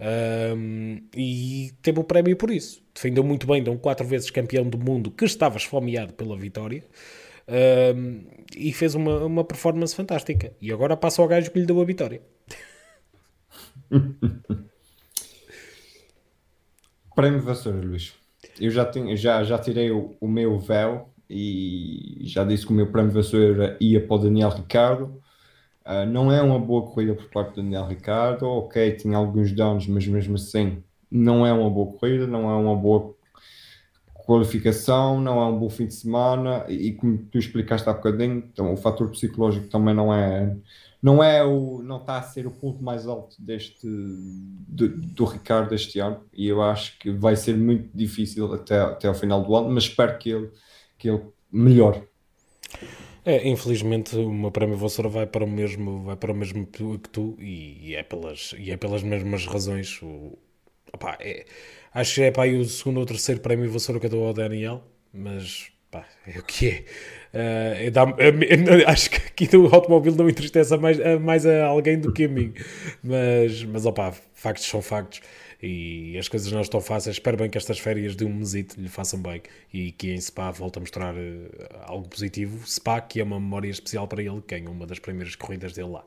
Um, 0.00 1.00
e 1.16 1.72
teve 1.82 1.98
o 1.98 2.04
prémio 2.04 2.36
por 2.36 2.50
isso. 2.50 2.82
Defendeu 2.94 3.24
muito 3.24 3.46
bem 3.46 3.62
de 3.62 3.70
um 3.70 3.76
quatro 3.76 4.06
vezes 4.06 4.30
campeão 4.30 4.68
do 4.68 4.78
mundo 4.78 5.10
que 5.10 5.24
estava 5.24 5.56
esfomeado 5.56 6.12
pela 6.12 6.36
vitória 6.36 6.84
um, 7.48 8.24
e 8.56 8.72
fez 8.72 8.94
uma, 8.94 9.24
uma 9.24 9.44
performance 9.44 9.94
fantástica. 9.94 10.52
E 10.60 10.72
agora 10.72 10.96
passa 10.96 11.20
ao 11.20 11.28
gajo 11.28 11.50
que 11.50 11.58
lhe 11.58 11.66
deu 11.66 11.80
a 11.80 11.84
vitória. 11.84 12.20
Prémio 17.18 17.42
Vassoura, 17.42 17.80
Luís. 17.80 18.14
Eu 18.60 18.70
já, 18.70 18.84
tenho, 18.84 19.16
já, 19.16 19.42
já 19.42 19.58
tirei 19.58 19.90
o, 19.90 20.14
o, 20.20 20.28
meu 20.28 20.56
véu 20.56 21.08
e 21.28 22.20
já 22.22 22.44
disse 22.44 22.64
que 22.64 22.70
o 22.70 22.76
meu 22.76 22.92
prémio 22.92 23.10
Vassoura 23.10 23.76
ia 23.80 24.00
para 24.00 24.14
o 24.14 24.18
Daniel 24.20 24.50
Ricardo. 24.50 25.20
Uh, 25.84 26.06
não 26.06 26.30
é 26.30 26.40
uma 26.40 26.60
boa 26.60 26.82
corrida 26.82 27.16
por 27.16 27.28
parte 27.28 27.56
do 27.56 27.62
Daniel 27.64 27.88
Ricardo. 27.88 28.46
Ok, 28.46 28.92
tinha 28.92 29.16
alguns 29.16 29.50
danos, 29.50 29.88
mas 29.88 30.06
mesmo 30.06 30.36
assim 30.36 30.80
não 31.10 31.44
é 31.44 31.52
uma 31.52 31.68
boa 31.68 31.92
corrida, 31.98 32.24
não 32.24 32.48
é 32.48 32.54
uma 32.54 32.76
boa 32.76 33.12
qualificação, 34.14 35.20
não 35.20 35.40
é 35.40 35.46
um 35.46 35.58
bom 35.58 35.68
fim 35.68 35.86
de 35.86 35.94
semana 35.94 36.66
e, 36.68 36.86
e 36.86 36.92
como 36.92 37.18
tu 37.18 37.36
explicaste 37.36 37.88
há 37.88 37.94
bocadinho, 37.94 38.44
então, 38.52 38.72
o 38.72 38.76
fator 38.76 39.10
psicológico 39.10 39.66
também 39.66 39.92
não 39.92 40.14
é 40.14 40.54
não 41.02 41.22
é 41.22 41.44
o 41.44 41.80
não 41.82 41.98
está 41.98 42.18
a 42.18 42.22
ser 42.22 42.46
o 42.46 42.50
ponto 42.50 42.82
mais 42.82 43.06
alto 43.06 43.40
deste 43.40 43.86
do, 43.86 44.88
do 44.88 45.24
Ricardo 45.24 45.74
este 45.74 46.00
ano 46.00 46.24
e 46.32 46.48
eu 46.48 46.60
acho 46.60 46.98
que 46.98 47.10
vai 47.10 47.36
ser 47.36 47.56
muito 47.56 47.88
difícil 47.94 48.52
até, 48.52 48.80
até 48.80 49.08
ao 49.08 49.14
final 49.14 49.42
do 49.42 49.54
ano, 49.54 49.70
mas 49.70 49.84
espero 49.84 50.18
que 50.18 50.30
ele 50.30 50.50
que 50.98 51.08
ele 51.08 51.22
melhore. 51.52 52.02
É, 53.24 53.48
infelizmente 53.48 54.16
o 54.16 54.32
meu 54.32 54.50
prémio 54.50 54.76
Vassoura 54.76 55.08
vai 55.08 55.26
para 55.26 55.44
o 55.44 55.48
mesmo 55.48 56.02
vai 56.04 56.16
para 56.16 56.32
o 56.32 56.34
mesmo 56.34 56.66
que 56.66 57.08
tu 57.10 57.36
e, 57.38 57.90
e 57.90 57.94
é 57.94 58.02
pelas 58.02 58.54
e 58.58 58.70
é 58.70 58.76
pelas 58.76 59.02
mesmas 59.02 59.46
razões 59.46 60.00
o, 60.02 60.36
opa, 60.92 61.16
é, 61.20 61.46
acho 61.94 62.16
que 62.16 62.22
é 62.22 62.30
para 62.30 62.44
aí 62.44 62.58
o 62.58 62.64
segundo 62.64 62.98
ou 62.98 63.06
terceiro 63.06 63.40
prémio 63.40 63.70
Vassoura 63.70 64.00
que 64.00 64.06
eu 64.06 64.10
dou 64.10 64.26
ao 64.26 64.34
Daniel 64.34 64.82
mas 65.12 65.70
pá, 65.90 66.04
é 66.26 66.38
o 66.38 66.42
que 66.42 66.68
é 66.68 66.84
Uh, 67.28 67.90
dá, 67.90 68.04
uh, 68.04 68.14
acho 68.86 69.10
que 69.10 69.17
aqui 69.38 69.46
do 69.46 69.72
automóvel 69.72 70.14
não 70.16 70.28
entristece 70.28 70.76
mais, 70.76 70.98
uh, 70.98 71.20
mais 71.20 71.46
a 71.46 71.66
alguém 71.66 72.00
do 72.00 72.12
que 72.12 72.24
a 72.24 72.28
mim. 72.28 72.52
Mas, 73.02 73.62
mas 73.64 73.86
opa, 73.86 74.12
factos 74.34 74.66
são 74.66 74.82
factos 74.82 75.20
e 75.62 76.16
as 76.18 76.28
coisas 76.28 76.50
não 76.50 76.60
estão 76.60 76.80
fáceis. 76.80 77.16
Espero 77.16 77.36
bem 77.36 77.48
que 77.48 77.56
estas 77.56 77.78
férias 77.78 78.16
de 78.16 78.24
um 78.24 78.34
mesito 78.34 78.80
lhe 78.80 78.88
façam 78.88 79.20
bem 79.20 79.42
e 79.72 79.92
que 79.92 80.10
em 80.10 80.20
Spa 80.20 80.50
volte 80.50 80.78
a 80.78 80.80
mostrar 80.80 81.14
algo 81.82 82.08
positivo. 82.08 82.66
Spa, 82.66 83.00
que 83.00 83.20
é 83.20 83.24
uma 83.24 83.38
memória 83.38 83.70
especial 83.70 84.08
para 84.08 84.22
ele, 84.22 84.42
que 84.46 84.54
é 84.54 84.58
uma 84.68 84.86
das 84.86 84.98
primeiras 84.98 85.36
corridas 85.36 85.72
dele 85.72 85.90
lá. 85.90 86.04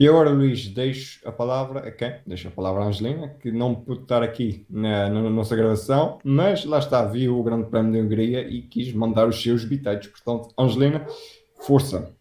E 0.00 0.08
agora, 0.08 0.30
Luís, 0.30 0.68
deixo 0.68 1.20
a 1.28 1.30
palavra 1.30 1.80
a 1.80 1.90
quem? 1.90 2.14
Deixo 2.26 2.48
a 2.48 2.50
palavra 2.50 2.82
à 2.82 2.86
Angelina, 2.86 3.28
que 3.40 3.52
não 3.52 3.74
pôde 3.74 4.02
estar 4.02 4.22
aqui 4.22 4.64
na, 4.68 5.10
na, 5.10 5.28
nossa 5.28 5.54
gravação, 5.54 6.18
mas 6.24 6.64
lá 6.64 6.78
está, 6.78 7.04
viu 7.04 7.38
o 7.38 7.42
Grande 7.42 7.68
Prémio 7.68 7.92
de 7.92 8.00
Hungria 8.00 8.48
e 8.48 8.62
quis 8.62 8.92
mandar 8.92 9.28
os 9.28 9.40
seus 9.40 9.64
bitites. 9.64 10.08
Portanto, 10.08 10.54
Angelina, 10.58 11.06
força! 11.62 12.12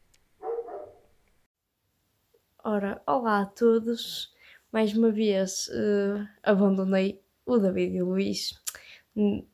Ora, 2.63 3.01
olá 3.07 3.41
a 3.41 3.45
todos. 3.45 4.31
Mais 4.71 4.95
uma 4.95 5.11
vez 5.11 5.67
uh, 5.69 6.27
abandonei 6.43 7.19
o 7.45 7.57
David 7.57 7.95
e 7.95 8.01
o 8.03 8.09
Luís. 8.09 8.61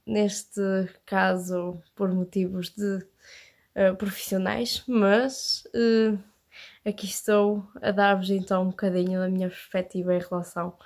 Neste 0.05 0.61
caso, 1.05 1.81
por 1.95 2.13
motivos 2.13 2.69
de 2.69 2.97
uh, 2.97 3.95
profissionais, 3.97 4.83
mas. 4.87 5.63
Uh, 5.73 6.19
aqui 6.85 7.05
estou 7.05 7.65
a 7.81 7.91
dar-vos 7.91 8.29
então 8.29 8.63
um 8.63 8.69
bocadinho 8.69 9.19
da 9.19 9.29
minha 9.29 9.47
perspectiva 9.47 10.13
em 10.13 10.19
relação 10.19 10.77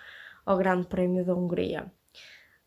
ao 0.46 0.58
Grande 0.58 0.86
Prémio 0.86 1.26
da 1.26 1.36
Hungria. 1.36 1.92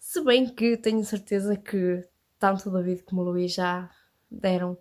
Se 0.00 0.22
bem 0.22 0.48
que 0.48 0.76
tenho 0.76 1.04
certeza 1.04 1.56
que 1.56 2.04
tanto 2.38 2.68
o 2.68 2.72
David 2.72 3.04
como 3.04 3.22
o 3.22 3.24
Luís 3.24 3.54
já 3.54 3.88
deram, 4.30 4.76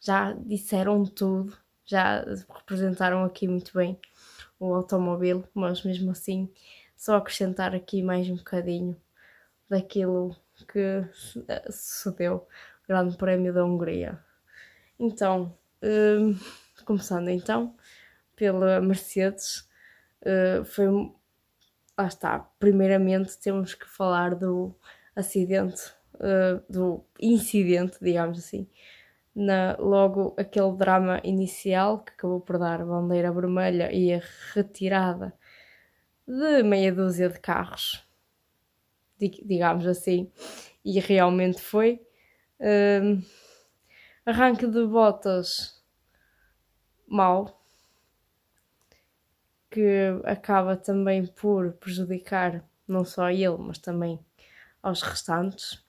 já 0.00 0.32
disseram 0.32 1.04
tudo, 1.04 1.56
já 1.84 2.24
representaram 2.54 3.24
aqui 3.24 3.48
muito 3.48 3.72
bem 3.74 3.98
o 4.58 4.74
automóvel, 4.74 5.44
mas 5.54 5.82
mesmo 5.82 6.10
assim 6.10 6.50
só 6.96 7.16
acrescentar 7.16 7.74
aqui 7.74 8.02
mais 8.02 8.28
um 8.28 8.36
bocadinho 8.36 9.00
daquilo 9.68 10.36
que 10.66 11.04
sucedeu 11.70 12.46
o 12.84 12.88
Grande 12.88 13.16
Prémio 13.16 13.52
da 13.52 13.64
Hungria. 13.64 14.18
Então, 14.98 15.56
hum, 15.82 16.36
começando 16.84 17.28
então, 17.28 17.76
pela 18.34 18.80
Mercedes, 18.80 19.68
uh, 20.22 20.64
foi. 20.64 20.86
Lá 21.96 22.06
está. 22.06 22.38
Primeiramente, 22.58 23.38
temos 23.38 23.74
que 23.74 23.88
falar 23.88 24.34
do 24.34 24.74
acidente, 25.14 25.92
uh, 26.14 26.62
do 26.68 27.04
incidente, 27.20 27.98
digamos 28.00 28.38
assim. 28.38 28.68
Na, 29.40 29.76
logo 29.78 30.34
aquele 30.36 30.72
drama 30.72 31.20
inicial 31.22 32.00
que 32.02 32.10
acabou 32.10 32.40
por 32.40 32.58
dar 32.58 32.84
bandeira 32.84 33.30
vermelha 33.30 33.88
e 33.92 34.12
a 34.12 34.20
retirada 34.52 35.32
de 36.26 36.64
meia 36.64 36.92
dúzia 36.92 37.28
de 37.28 37.38
carros, 37.38 38.04
digamos 39.16 39.86
assim, 39.86 40.28
e 40.84 40.98
realmente 40.98 41.60
foi. 41.60 42.04
Uh, 42.58 43.22
arranque 44.26 44.66
de 44.66 44.84
botas 44.84 45.80
mau, 47.06 47.62
que 49.70 50.20
acaba 50.24 50.76
também 50.76 51.24
por 51.24 51.74
prejudicar 51.74 52.68
não 52.88 53.04
só 53.04 53.30
ele, 53.30 53.56
mas 53.58 53.78
também 53.78 54.18
aos 54.82 55.00
restantes. 55.00 55.86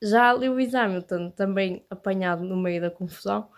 Já 0.00 0.32
Lewis 0.32 0.74
Hamilton, 0.74 1.30
também 1.30 1.84
apanhado 1.90 2.44
no 2.44 2.56
meio 2.56 2.80
da 2.80 2.90
confusão, 2.90 3.48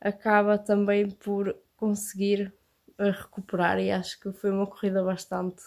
acaba 0.00 0.58
também 0.58 1.10
por 1.10 1.54
conseguir 1.76 2.52
eh, 2.98 3.10
recuperar 3.10 3.78
e 3.78 3.90
acho 3.90 4.18
que 4.20 4.32
foi 4.32 4.50
uma 4.50 4.66
corrida 4.66 5.02
bastante, 5.02 5.62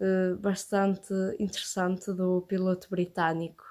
eh, 0.00 0.34
bastante 0.38 1.12
interessante 1.38 2.12
do 2.12 2.42
piloto 2.42 2.88
britânico. 2.90 3.64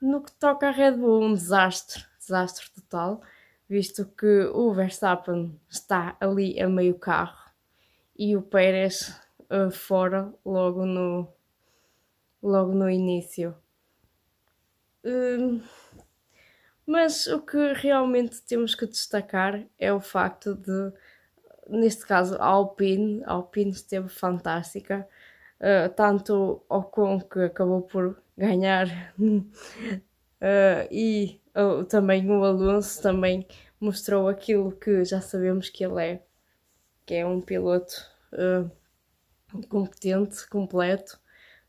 No 0.00 0.22
que 0.22 0.32
toca 0.32 0.68
a 0.68 0.70
Red 0.70 0.98
Bull, 0.98 1.22
um 1.24 1.34
desastre, 1.34 2.04
desastre 2.18 2.70
total 2.74 3.22
visto 3.68 4.04
que 4.06 4.44
o 4.52 4.72
Verstappen 4.72 5.58
está 5.68 6.16
ali 6.20 6.60
a 6.60 6.68
meio 6.68 6.98
carro 6.98 7.50
e 8.16 8.36
o 8.36 8.42
Pérez 8.42 9.20
uh, 9.50 9.70
fora 9.70 10.32
logo 10.44 10.84
no, 10.84 11.28
logo 12.42 12.74
no 12.74 12.88
início. 12.88 13.56
Uh, 15.04 15.60
mas 16.86 17.26
o 17.26 17.40
que 17.40 17.72
realmente 17.74 18.42
temos 18.42 18.74
que 18.74 18.86
destacar 18.86 19.62
é 19.78 19.92
o 19.92 20.00
facto 20.00 20.54
de, 20.54 20.92
neste 21.68 22.06
caso, 22.06 22.36
a 22.36 22.44
Alpine, 22.44 23.22
a 23.24 23.32
Alpine 23.32 23.70
esteve 23.70 24.08
fantástica, 24.08 25.06
uh, 25.60 25.92
tanto 25.94 26.62
Ocon 26.68 27.20
que 27.20 27.40
acabou 27.40 27.82
por 27.82 28.22
ganhar 28.36 28.86
uh, 29.18 29.44
e 30.90 31.40
também 31.88 32.28
o 32.28 32.44
Alonso 32.44 33.00
também 33.00 33.46
mostrou 33.80 34.28
aquilo 34.28 34.72
que 34.72 35.04
já 35.04 35.20
sabemos 35.20 35.68
que 35.68 35.84
ele 35.84 36.02
é. 36.02 36.22
que 37.06 37.14
é 37.14 37.26
um 37.26 37.40
piloto 37.40 37.94
competente, 39.68 40.48
completo, 40.48 41.20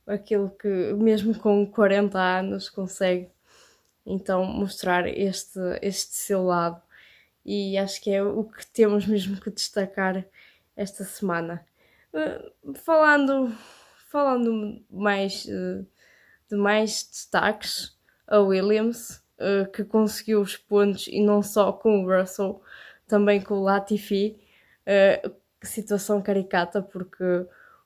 aquilo 0.05 0.49
que 0.49 0.93
mesmo 0.93 1.37
com 1.37 1.65
40 1.65 2.19
anos 2.19 2.69
consegue 2.69 3.29
então 4.05 4.45
mostrar 4.45 5.07
este, 5.07 5.59
este 5.81 6.15
seu 6.15 6.43
lado 6.43 6.81
e 7.45 7.77
acho 7.77 8.01
que 8.01 8.11
é 8.11 8.23
o 8.23 8.43
que 8.43 8.65
temos 8.67 9.05
mesmo 9.05 9.39
que 9.39 9.51
destacar 9.51 10.25
esta 10.75 11.03
semana. 11.03 11.65
Uh, 12.13 12.73
falando, 12.73 13.55
falando 14.09 14.83
mais 14.89 15.45
uh, 15.45 15.85
de 16.49 16.57
mais 16.57 17.03
destaques, 17.03 17.95
a 18.27 18.39
Williams, 18.39 19.23
uh, 19.37 19.69
que 19.71 19.83
conseguiu 19.83 20.41
os 20.41 20.57
pontos 20.57 21.07
e 21.07 21.21
não 21.21 21.43
só 21.43 21.71
com 21.71 22.03
o 22.03 22.19
Russell, 22.19 22.61
também 23.07 23.39
com 23.41 23.55
o 23.55 23.63
Latifi. 23.63 24.39
situação 25.61 26.21
caricata 26.21 26.81
porque 26.81 27.45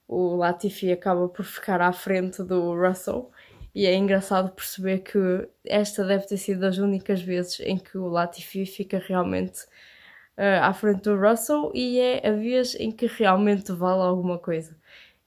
o 0.10 0.36
Latifi 0.36 0.92
acaba 0.92 1.30
por 1.30 1.46
ficar 1.46 1.80
à 1.82 1.94
frente 1.94 2.42
do 2.44 2.74
Russell 2.76 3.32
e 3.76 3.86
é 3.86 3.96
engraçado 3.96 4.52
perceber 4.52 5.00
que 5.00 5.48
esta 5.64 6.04
deve 6.04 6.26
ter 6.26 6.38
sido 6.38 6.62
das 6.62 6.80
únicas 6.80 7.22
vezes 7.22 7.60
em 7.60 7.78
que 7.78 7.96
o 7.96 8.08
Latifi 8.08 8.66
fica 8.66 8.98
realmente 8.98 9.66
uh, 10.36 10.64
à 10.64 10.74
frente 10.74 11.04
do 11.04 11.16
Russell 11.16 11.72
e 11.76 12.00
é 12.00 12.28
a 12.28 12.32
vez 12.32 12.74
em 12.76 12.92
que 12.92 13.06
realmente 13.06 13.72
vale 13.72 14.02
alguma 14.02 14.40
coisa. 14.40 14.76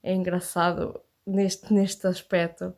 É 0.03 0.13
engraçado 0.13 0.99
neste, 1.25 1.73
neste 1.73 2.05
aspecto. 2.05 2.75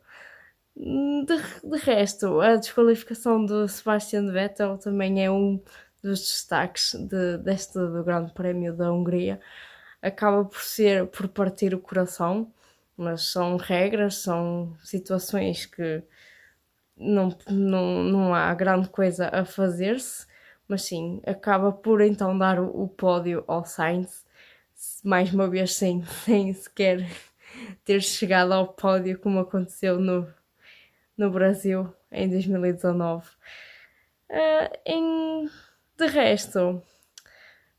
De, 0.76 1.36
de 1.68 1.78
resto, 1.78 2.40
a 2.40 2.54
desqualificação 2.54 3.44
do 3.44 3.66
Sebastian 3.66 4.30
Vettel 4.30 4.78
também 4.78 5.24
é 5.24 5.30
um 5.30 5.60
dos 6.04 6.20
destaques 6.20 6.94
de, 6.94 7.38
deste 7.38 7.74
do 7.74 8.04
Grande 8.04 8.32
Prémio 8.32 8.76
da 8.76 8.92
Hungria. 8.92 9.40
Acaba 10.02 10.44
por 10.44 10.60
ser 10.60 11.06
por 11.06 11.28
partir 11.28 11.74
o 11.74 11.80
coração 11.80 12.52
mas 12.96 13.26
são 13.30 13.56
regras, 13.56 14.16
são 14.16 14.74
situações 14.82 15.66
que 15.66 16.02
não, 16.96 17.36
não, 17.48 18.02
não 18.02 18.34
há 18.34 18.52
grande 18.54 18.88
coisa 18.88 19.28
a 19.28 19.44
fazer-se, 19.44 20.26
mas 20.66 20.82
sim, 20.82 21.20
acaba 21.26 21.70
por 21.70 22.00
então 22.00 22.36
dar 22.36 22.58
o, 22.58 22.84
o, 22.84 22.88
pódio 22.88 23.44
ao 23.46 23.64
Sainz, 23.66 24.24
mais 25.04 25.32
uma 25.32 25.48
vez 25.48 25.74
sem, 25.74 26.02
sem 26.24 26.52
sequer 26.54 27.06
ter 27.84 28.00
chegado 28.00 28.52
ao 28.52 28.68
pódio 28.68 29.18
como 29.18 29.40
aconteceu 29.40 30.00
no, 30.00 30.26
no 31.16 31.30
Brasil 31.30 31.92
em 32.10 32.28
2019. 32.30 33.28
Uh, 34.28 34.78
em, 34.84 35.50
de 35.96 36.06
resto, 36.06 36.82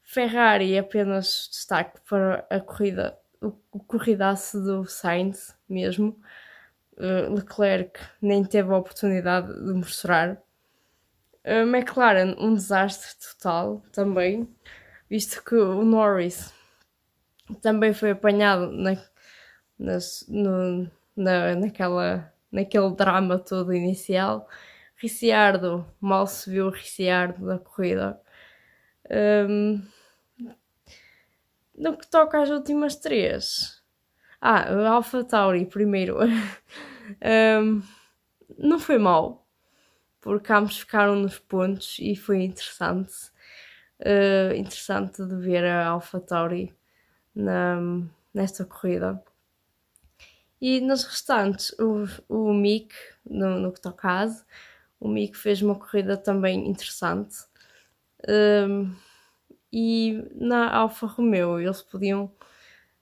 Ferrari 0.10 0.78
apenas 0.78 1.50
destaque 1.52 2.00
para 2.10 2.48
a 2.50 2.62
corrida 2.62 3.20
o, 3.42 3.54
o 3.74 3.80
corridaço 3.80 4.64
do 4.64 4.86
Sainz 4.86 5.54
mesmo. 5.68 6.18
Uh, 6.94 7.34
Leclerc 7.36 8.00
nem 8.22 8.44
teve 8.44 8.74
a 8.74 8.78
oportunidade 8.78 9.54
de 9.54 9.74
mostrar. 9.74 10.42
Uh, 11.46 11.68
McLaren, 11.68 12.36
um 12.40 12.54
desastre 12.54 13.16
total 13.20 13.84
também, 13.92 14.48
visto 15.10 15.44
que 15.44 15.56
o 15.56 15.84
Norris 15.84 16.54
também 17.62 17.94
foi 17.94 18.12
apanhado 18.12 18.72
na, 18.72 18.96
no, 19.78 20.90
na, 21.18 21.56
naquela, 21.56 22.34
naquele 22.50 22.96
drama 22.96 23.38
todo 23.38 23.74
inicial. 23.74 24.48
Ricciardo, 24.96 25.86
mal 26.00 26.26
se 26.26 26.50
viu 26.50 26.68
o 26.68 26.72
Ricciardo 26.72 27.46
da 27.46 27.60
corrida. 27.60 28.20
Um, 29.10 29.82
no 31.78 31.98
que 31.98 32.08
toca 32.08 32.42
às 32.42 32.50
últimas 32.50 32.96
três. 32.96 33.82
Ah, 34.42 34.90
Alpha 34.90 35.24
Tauri 35.24 35.66
primeiro. 35.66 36.18
um, 37.62 37.82
não 38.58 38.80
foi 38.80 38.98
mal, 38.98 39.48
porque 40.22 40.52
ambos 40.54 40.80
ficaram 40.80 41.16
nos 41.16 41.40
pontos 41.40 41.98
e 42.00 42.16
foi 42.16 42.44
interessante. 42.44 43.14
Uh, 44.00 44.54
interessante 44.56 45.26
de 45.26 45.36
ver 45.36 45.66
a 45.66 45.88
Alpha 45.88 46.20
Tauri 46.20 46.76
na, 47.34 47.78
nesta 48.34 48.64
corrida. 48.64 49.24
E 50.62 50.82
nas 50.82 51.04
restantes, 51.04 51.72
o, 51.80 52.06
o 52.28 52.54
Mick, 52.54 52.94
no, 53.26 53.60
no 53.60 53.72
que 53.72 53.82
toca 53.82 54.08
a 54.08 54.28
o 55.00 55.08
Mick 55.08 55.38
fez 55.38 55.62
uma 55.62 55.76
corrida 55.76 56.18
também 56.18 56.68
interessante. 56.68 57.38
Um, 58.28 58.96
e 59.72 60.24
na 60.36 60.74
Alfa 60.74 61.08
Romeo 61.08 61.60
eles 61.60 61.82
podiam, 61.82 62.32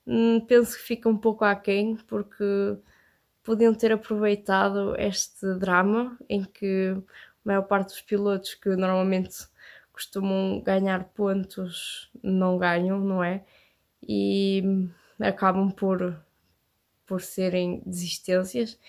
hum, 0.07 0.39
penso 0.41 0.77
que 0.77 0.83
fica 0.83 1.09
um 1.09 1.17
pouco 1.17 1.45
aquém, 1.45 1.95
porque 2.07 2.43
podiam 3.43 3.73
ter 3.73 3.91
aproveitado 3.91 4.95
este 4.97 5.53
drama 5.55 6.17
em 6.27 6.43
que 6.43 6.95
a 6.97 7.01
maior 7.43 7.63
parte 7.63 7.89
dos 7.89 8.01
pilotos 8.01 8.55
que 8.55 8.69
normalmente 8.75 9.47
costumam 9.93 10.61
ganhar 10.61 11.05
pontos 11.05 12.11
não 12.21 12.57
ganham, 12.57 12.99
não 12.99 13.23
é? 13.23 13.45
E 14.01 14.89
acabam 15.19 15.71
por, 15.71 16.19
por 17.05 17.21
serem 17.21 17.81
desistências 17.85 18.79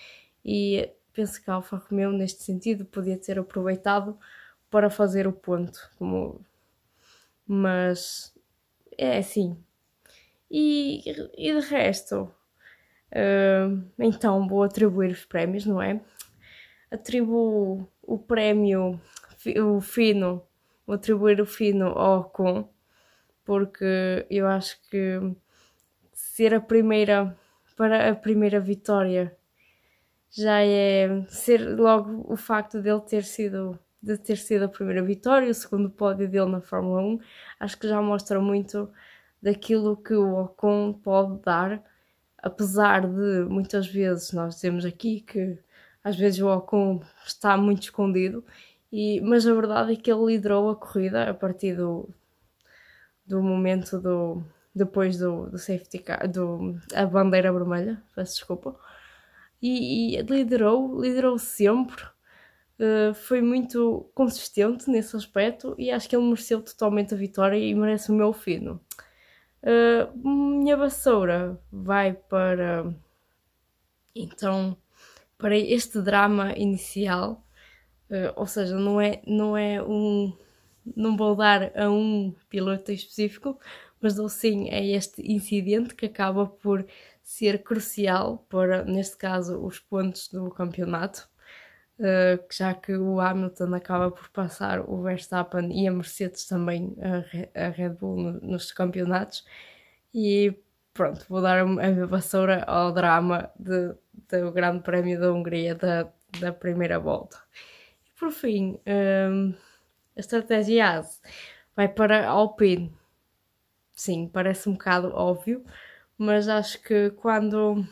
e 0.43 0.89
penso 1.13 1.41
que 1.41 1.49
a 1.49 1.55
Alfa 1.55 1.77
Romeo 1.77 2.11
neste 2.11 2.43
sentido 2.43 2.85
podia 2.85 3.17
ter 3.17 3.39
aproveitado 3.39 4.17
para 4.69 4.89
fazer 4.89 5.27
o 5.27 5.31
ponto, 5.31 5.79
como 5.97 6.45
mas 7.47 8.35
é 8.97 9.17
assim. 9.17 9.57
E, 10.51 11.03
e 11.37 11.53
de 11.53 11.67
resto, 11.67 12.31
uh, 13.11 13.83
então 13.99 14.47
vou 14.47 14.63
atribuir 14.63 15.11
os 15.11 15.25
prémios, 15.25 15.65
não 15.65 15.81
é? 15.81 16.01
Atribuo 16.91 17.87
o 18.01 18.17
prémio, 18.17 18.99
o 19.61 19.81
fino, 19.81 20.43
vou 20.85 20.95
atribuir 20.95 21.41
o 21.41 21.45
fino 21.45 21.87
ao 21.87 22.21
Ocon, 22.21 22.69
porque 23.43 24.25
eu 24.29 24.47
acho 24.47 24.79
que 24.89 25.19
ser 26.13 26.53
a 26.53 26.61
primeira, 26.61 27.37
para 27.75 28.09
a 28.09 28.15
primeira 28.15 28.59
vitória, 28.59 29.35
já 30.29 30.61
é 30.61 31.25
ser 31.27 31.59
logo 31.77 32.25
o 32.31 32.37
facto 32.37 32.81
dele 32.81 33.01
ter 33.01 33.23
sido 33.23 33.77
de 34.07 34.17
ter 34.17 34.37
sido 34.37 34.63
a 34.63 34.69
primeira 34.69 35.03
vitória, 35.03 35.49
o 35.49 35.53
segundo 35.53 35.89
pódio 35.89 36.29
dele 36.29 36.49
na 36.49 36.61
Fórmula 36.61 37.01
1, 37.01 37.19
acho 37.59 37.77
que 37.77 37.87
já 37.87 38.01
mostra 38.01 38.39
muito 38.39 38.89
daquilo 39.41 39.97
que 39.97 40.13
o 40.13 40.43
Ocon 40.43 40.93
pode 40.93 41.39
dar, 41.41 41.83
apesar 42.37 43.01
de 43.01 43.45
muitas 43.49 43.87
vezes 43.87 44.31
nós 44.31 44.55
dizemos 44.55 44.85
aqui 44.85 45.21
que 45.21 45.59
às 46.03 46.15
vezes 46.15 46.39
o 46.39 46.47
Ocon 46.47 47.01
está 47.25 47.57
muito 47.57 47.83
escondido, 47.83 48.43
e, 48.91 49.19
mas 49.21 49.45
a 49.45 49.53
verdade 49.53 49.93
é 49.93 49.95
que 49.97 50.11
ele 50.11 50.25
liderou 50.25 50.69
a 50.69 50.75
corrida 50.75 51.29
a 51.29 51.33
partir 51.33 51.75
do, 51.75 52.09
do 53.25 53.43
momento 53.43 53.99
do 53.99 54.41
depois 54.73 55.17
do, 55.17 55.49
do 55.49 55.57
safety 55.57 55.99
car, 55.99 56.27
do, 56.27 56.79
a 56.93 57.05
bandeira 57.05 57.51
vermelha, 57.51 58.01
peço 58.15 58.35
desculpa, 58.35 58.75
e, 59.61 60.15
e 60.17 60.21
liderou, 60.21 61.01
liderou 61.01 61.37
sempre 61.39 62.05
Uh, 62.79 63.11
foi 63.13 63.41
muito 63.41 64.07
consistente 64.13 64.87
nesse 64.87 65.15
aspecto 65.15 65.73
e 65.79 65.89
acho 65.89 66.07
que 66.07 66.15
ele 66.15 66.25
mereceu 66.25 66.61
totalmente 66.61 67.13
a 67.13 67.17
vitória 67.17 67.57
e 67.57 67.73
merece 67.73 68.11
o 68.11 68.15
meu 68.15 68.31
fino. 68.31 68.79
Uh, 69.63 70.15
minha 70.15 70.77
vassoura 70.77 71.59
vai 71.71 72.13
para 72.13 72.93
então 74.15 74.77
para 75.37 75.57
este 75.57 76.01
drama 76.01 76.53
inicial, 76.55 77.43
uh, 78.11 78.33
ou 78.35 78.45
seja, 78.45 78.75
não 78.75 79.01
é, 79.01 79.21
não 79.25 79.57
é 79.57 79.81
um 79.81 80.35
não 80.95 81.17
vou 81.17 81.35
dar 81.35 81.71
a 81.75 81.89
um 81.89 82.33
piloto 82.49 82.91
específico, 82.91 83.59
mas 83.99 84.15
dou 84.15 84.29
sim 84.29 84.69
a 84.69 84.79
este 84.79 85.21
incidente 85.31 85.95
que 85.95 86.05
acaba 86.05 86.45
por 86.45 86.85
ser 87.23 87.63
crucial 87.63 88.45
para, 88.49 88.85
neste 88.85 89.17
caso, 89.17 89.59
os 89.65 89.79
pontos 89.79 90.29
do 90.29 90.49
campeonato 90.51 91.27
uh, 91.99 92.43
já 92.51 92.73
que 92.73 92.95
o 92.95 93.19
Hamilton 93.19 93.73
acaba 93.73 94.11
por 94.11 94.29
passar 94.29 94.81
o 94.81 95.01
Verstappen 95.01 95.71
e 95.71 95.87
a 95.87 95.91
Mercedes 95.91 96.45
também 96.45 96.95
a, 97.55 97.69
Red 97.69 97.89
Bull 97.89 98.17
no, 98.17 98.31
nos 98.41 98.71
campeonatos. 98.71 99.45
E 100.13 100.57
pronto, 100.93 101.25
vou 101.29 101.41
dar 101.41 101.59
a 101.59 102.05
vassoura 102.05 102.63
ao 102.63 102.91
drama 102.91 103.51
de, 103.57 103.93
do 104.29 104.51
Grande 104.51 104.81
Prémio 104.81 105.19
da 105.19 105.31
Hungria 105.31 105.75
da, 105.75 106.11
da 106.39 106.51
primeira 106.51 106.99
volta. 106.99 107.37
E 108.05 108.19
por 108.19 108.31
fim, 108.31 108.79
um, 109.31 109.53
a 110.15 110.19
estratégia 110.19 110.97
ASE 110.97 111.21
vai 111.75 111.87
para 111.87 112.27
Alpine. 112.27 112.91
Sim, 113.93 114.29
parece 114.31 114.69
um 114.69 114.73
bocado 114.73 115.09
óbvio, 115.13 115.63
mas 116.17 116.47
acho 116.47 116.81
que 116.81 117.11
quando 117.11 117.85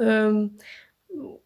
um, 0.00 0.56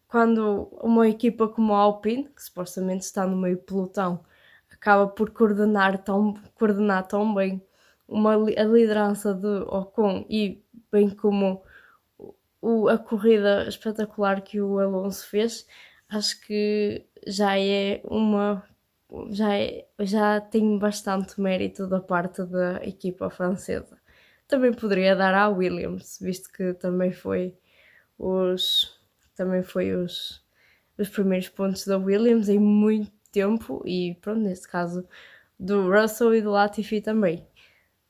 quando 0.09 0.67
uma 0.81 1.07
equipa 1.07 1.47
como 1.47 1.73
a 1.73 1.77
Alpine, 1.77 2.27
que 2.35 2.43
supostamente 2.43 3.05
está 3.05 3.27
no 3.27 3.37
meio 3.37 3.59
pelotão, 3.59 4.25
acaba 4.71 5.07
por 5.07 5.29
coordenar 5.29 6.03
tão, 6.03 6.33
coordenar 6.55 7.07
tão 7.07 7.33
bem 7.33 7.63
uma, 8.07 8.33
a 8.33 8.63
liderança 8.63 9.33
de 9.35 9.47
Ocon 9.67 10.25
e 10.27 10.63
bem 10.91 11.09
como 11.11 11.63
o, 12.59 12.89
a 12.89 12.97
corrida 12.97 13.67
espetacular 13.67 14.41
que 14.41 14.59
o 14.59 14.79
Alonso 14.79 15.27
fez, 15.27 15.67
acho 16.09 16.41
que 16.41 17.05
já 17.27 17.59
é 17.59 18.01
uma 18.03 18.63
já, 19.29 19.55
é, 19.57 19.87
já 19.99 20.41
tem 20.41 20.77
bastante 20.79 21.39
mérito 21.39 21.87
da 21.87 21.99
parte 21.99 22.43
da 22.45 22.83
equipa 22.83 23.29
francesa. 23.29 23.99
Também 24.47 24.73
poderia 24.73 25.15
dar 25.15 25.33
à 25.35 25.49
Williams, 25.49 26.17
visto 26.21 26.51
que 26.51 26.73
também 26.73 27.11
foi 27.11 27.55
os 28.17 28.98
também 29.39 29.63
foi 29.63 29.95
os, 29.95 30.43
os 30.97 31.07
primeiros 31.07 31.47
pontos 31.47 31.85
da 31.85 31.97
Williams 31.97 32.49
em 32.49 32.59
muito 32.59 33.09
tempo 33.31 33.81
e 33.85 34.17
pronto, 34.19 34.41
neste 34.41 34.67
caso 34.67 35.07
do 35.57 35.89
Russell 35.89 36.35
e 36.35 36.41
do 36.41 36.51
Latifi 36.51 36.99
também. 36.99 37.47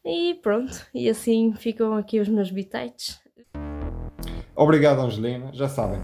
E 0.03 0.33
pronto, 0.41 0.87
e 0.91 1.07
assim 1.07 1.53
ficam 1.53 1.93
aqui 1.93 2.19
os 2.19 2.27
meus 2.27 2.49
bitites. 2.49 3.21
Obrigado, 4.55 5.01
Angelina. 5.01 5.53
Já 5.53 5.69
sabem, 5.69 6.01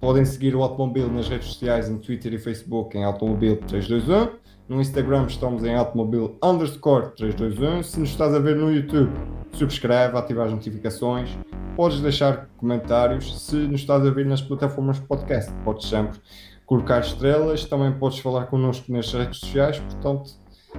podem 0.00 0.24
seguir 0.24 0.54
o 0.54 0.62
Automobile 0.62 1.10
nas 1.10 1.28
redes 1.28 1.48
sociais, 1.48 1.88
no 1.88 1.98
Twitter 1.98 2.32
e 2.34 2.38
Facebook 2.38 2.96
em 2.96 3.02
Automobile321. 3.02 4.30
No 4.68 4.80
Instagram 4.80 5.26
estamos 5.26 5.64
em 5.64 5.74
Automobile 5.74 6.36
underscore 6.42 7.10
321. 7.16 7.82
Se 7.82 8.00
nos 8.00 8.10
estás 8.10 8.34
a 8.34 8.38
ver 8.38 8.56
no 8.56 8.70
YouTube, 8.70 9.10
subscreve, 9.52 10.16
ativa 10.16 10.44
as 10.44 10.52
notificações. 10.52 11.38
Podes 11.74 12.00
deixar 12.00 12.48
comentários. 12.58 13.46
Se 13.46 13.56
nos 13.56 13.80
estás 13.80 14.04
a 14.04 14.10
ver 14.10 14.26
nas 14.26 14.42
plataformas 14.42 15.00
de 15.00 15.06
podcast, 15.06 15.50
podes 15.64 15.88
sempre 15.88 16.20
colocar 16.66 17.00
estrelas. 17.00 17.64
Também 17.64 17.92
podes 17.92 18.18
falar 18.18 18.46
connosco 18.46 18.92
nas 18.92 19.12
redes 19.12 19.40
sociais. 19.40 19.78
Portanto, 19.78 20.32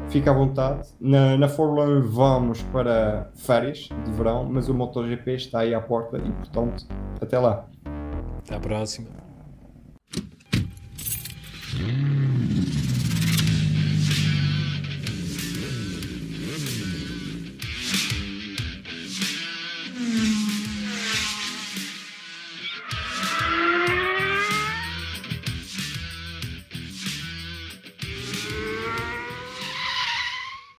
fica 0.07 0.29
à 0.29 0.33
vontade. 0.33 0.87
Na, 0.99 1.35
na 1.35 1.47
Fórmula 1.47 1.85
1 1.85 2.01
vamos 2.03 2.61
para 2.63 3.31
férias 3.35 3.89
de 4.05 4.11
verão, 4.11 4.47
mas 4.47 4.69
o 4.69 4.73
MotoGP 4.73 5.33
está 5.33 5.59
aí 5.61 5.73
à 5.73 5.81
porta 5.81 6.17
e, 6.17 6.31
portanto, 6.31 6.85
até 7.19 7.39
lá. 7.39 7.65
Até 8.49 8.55
a 8.57 8.59
próxima. 8.59 9.09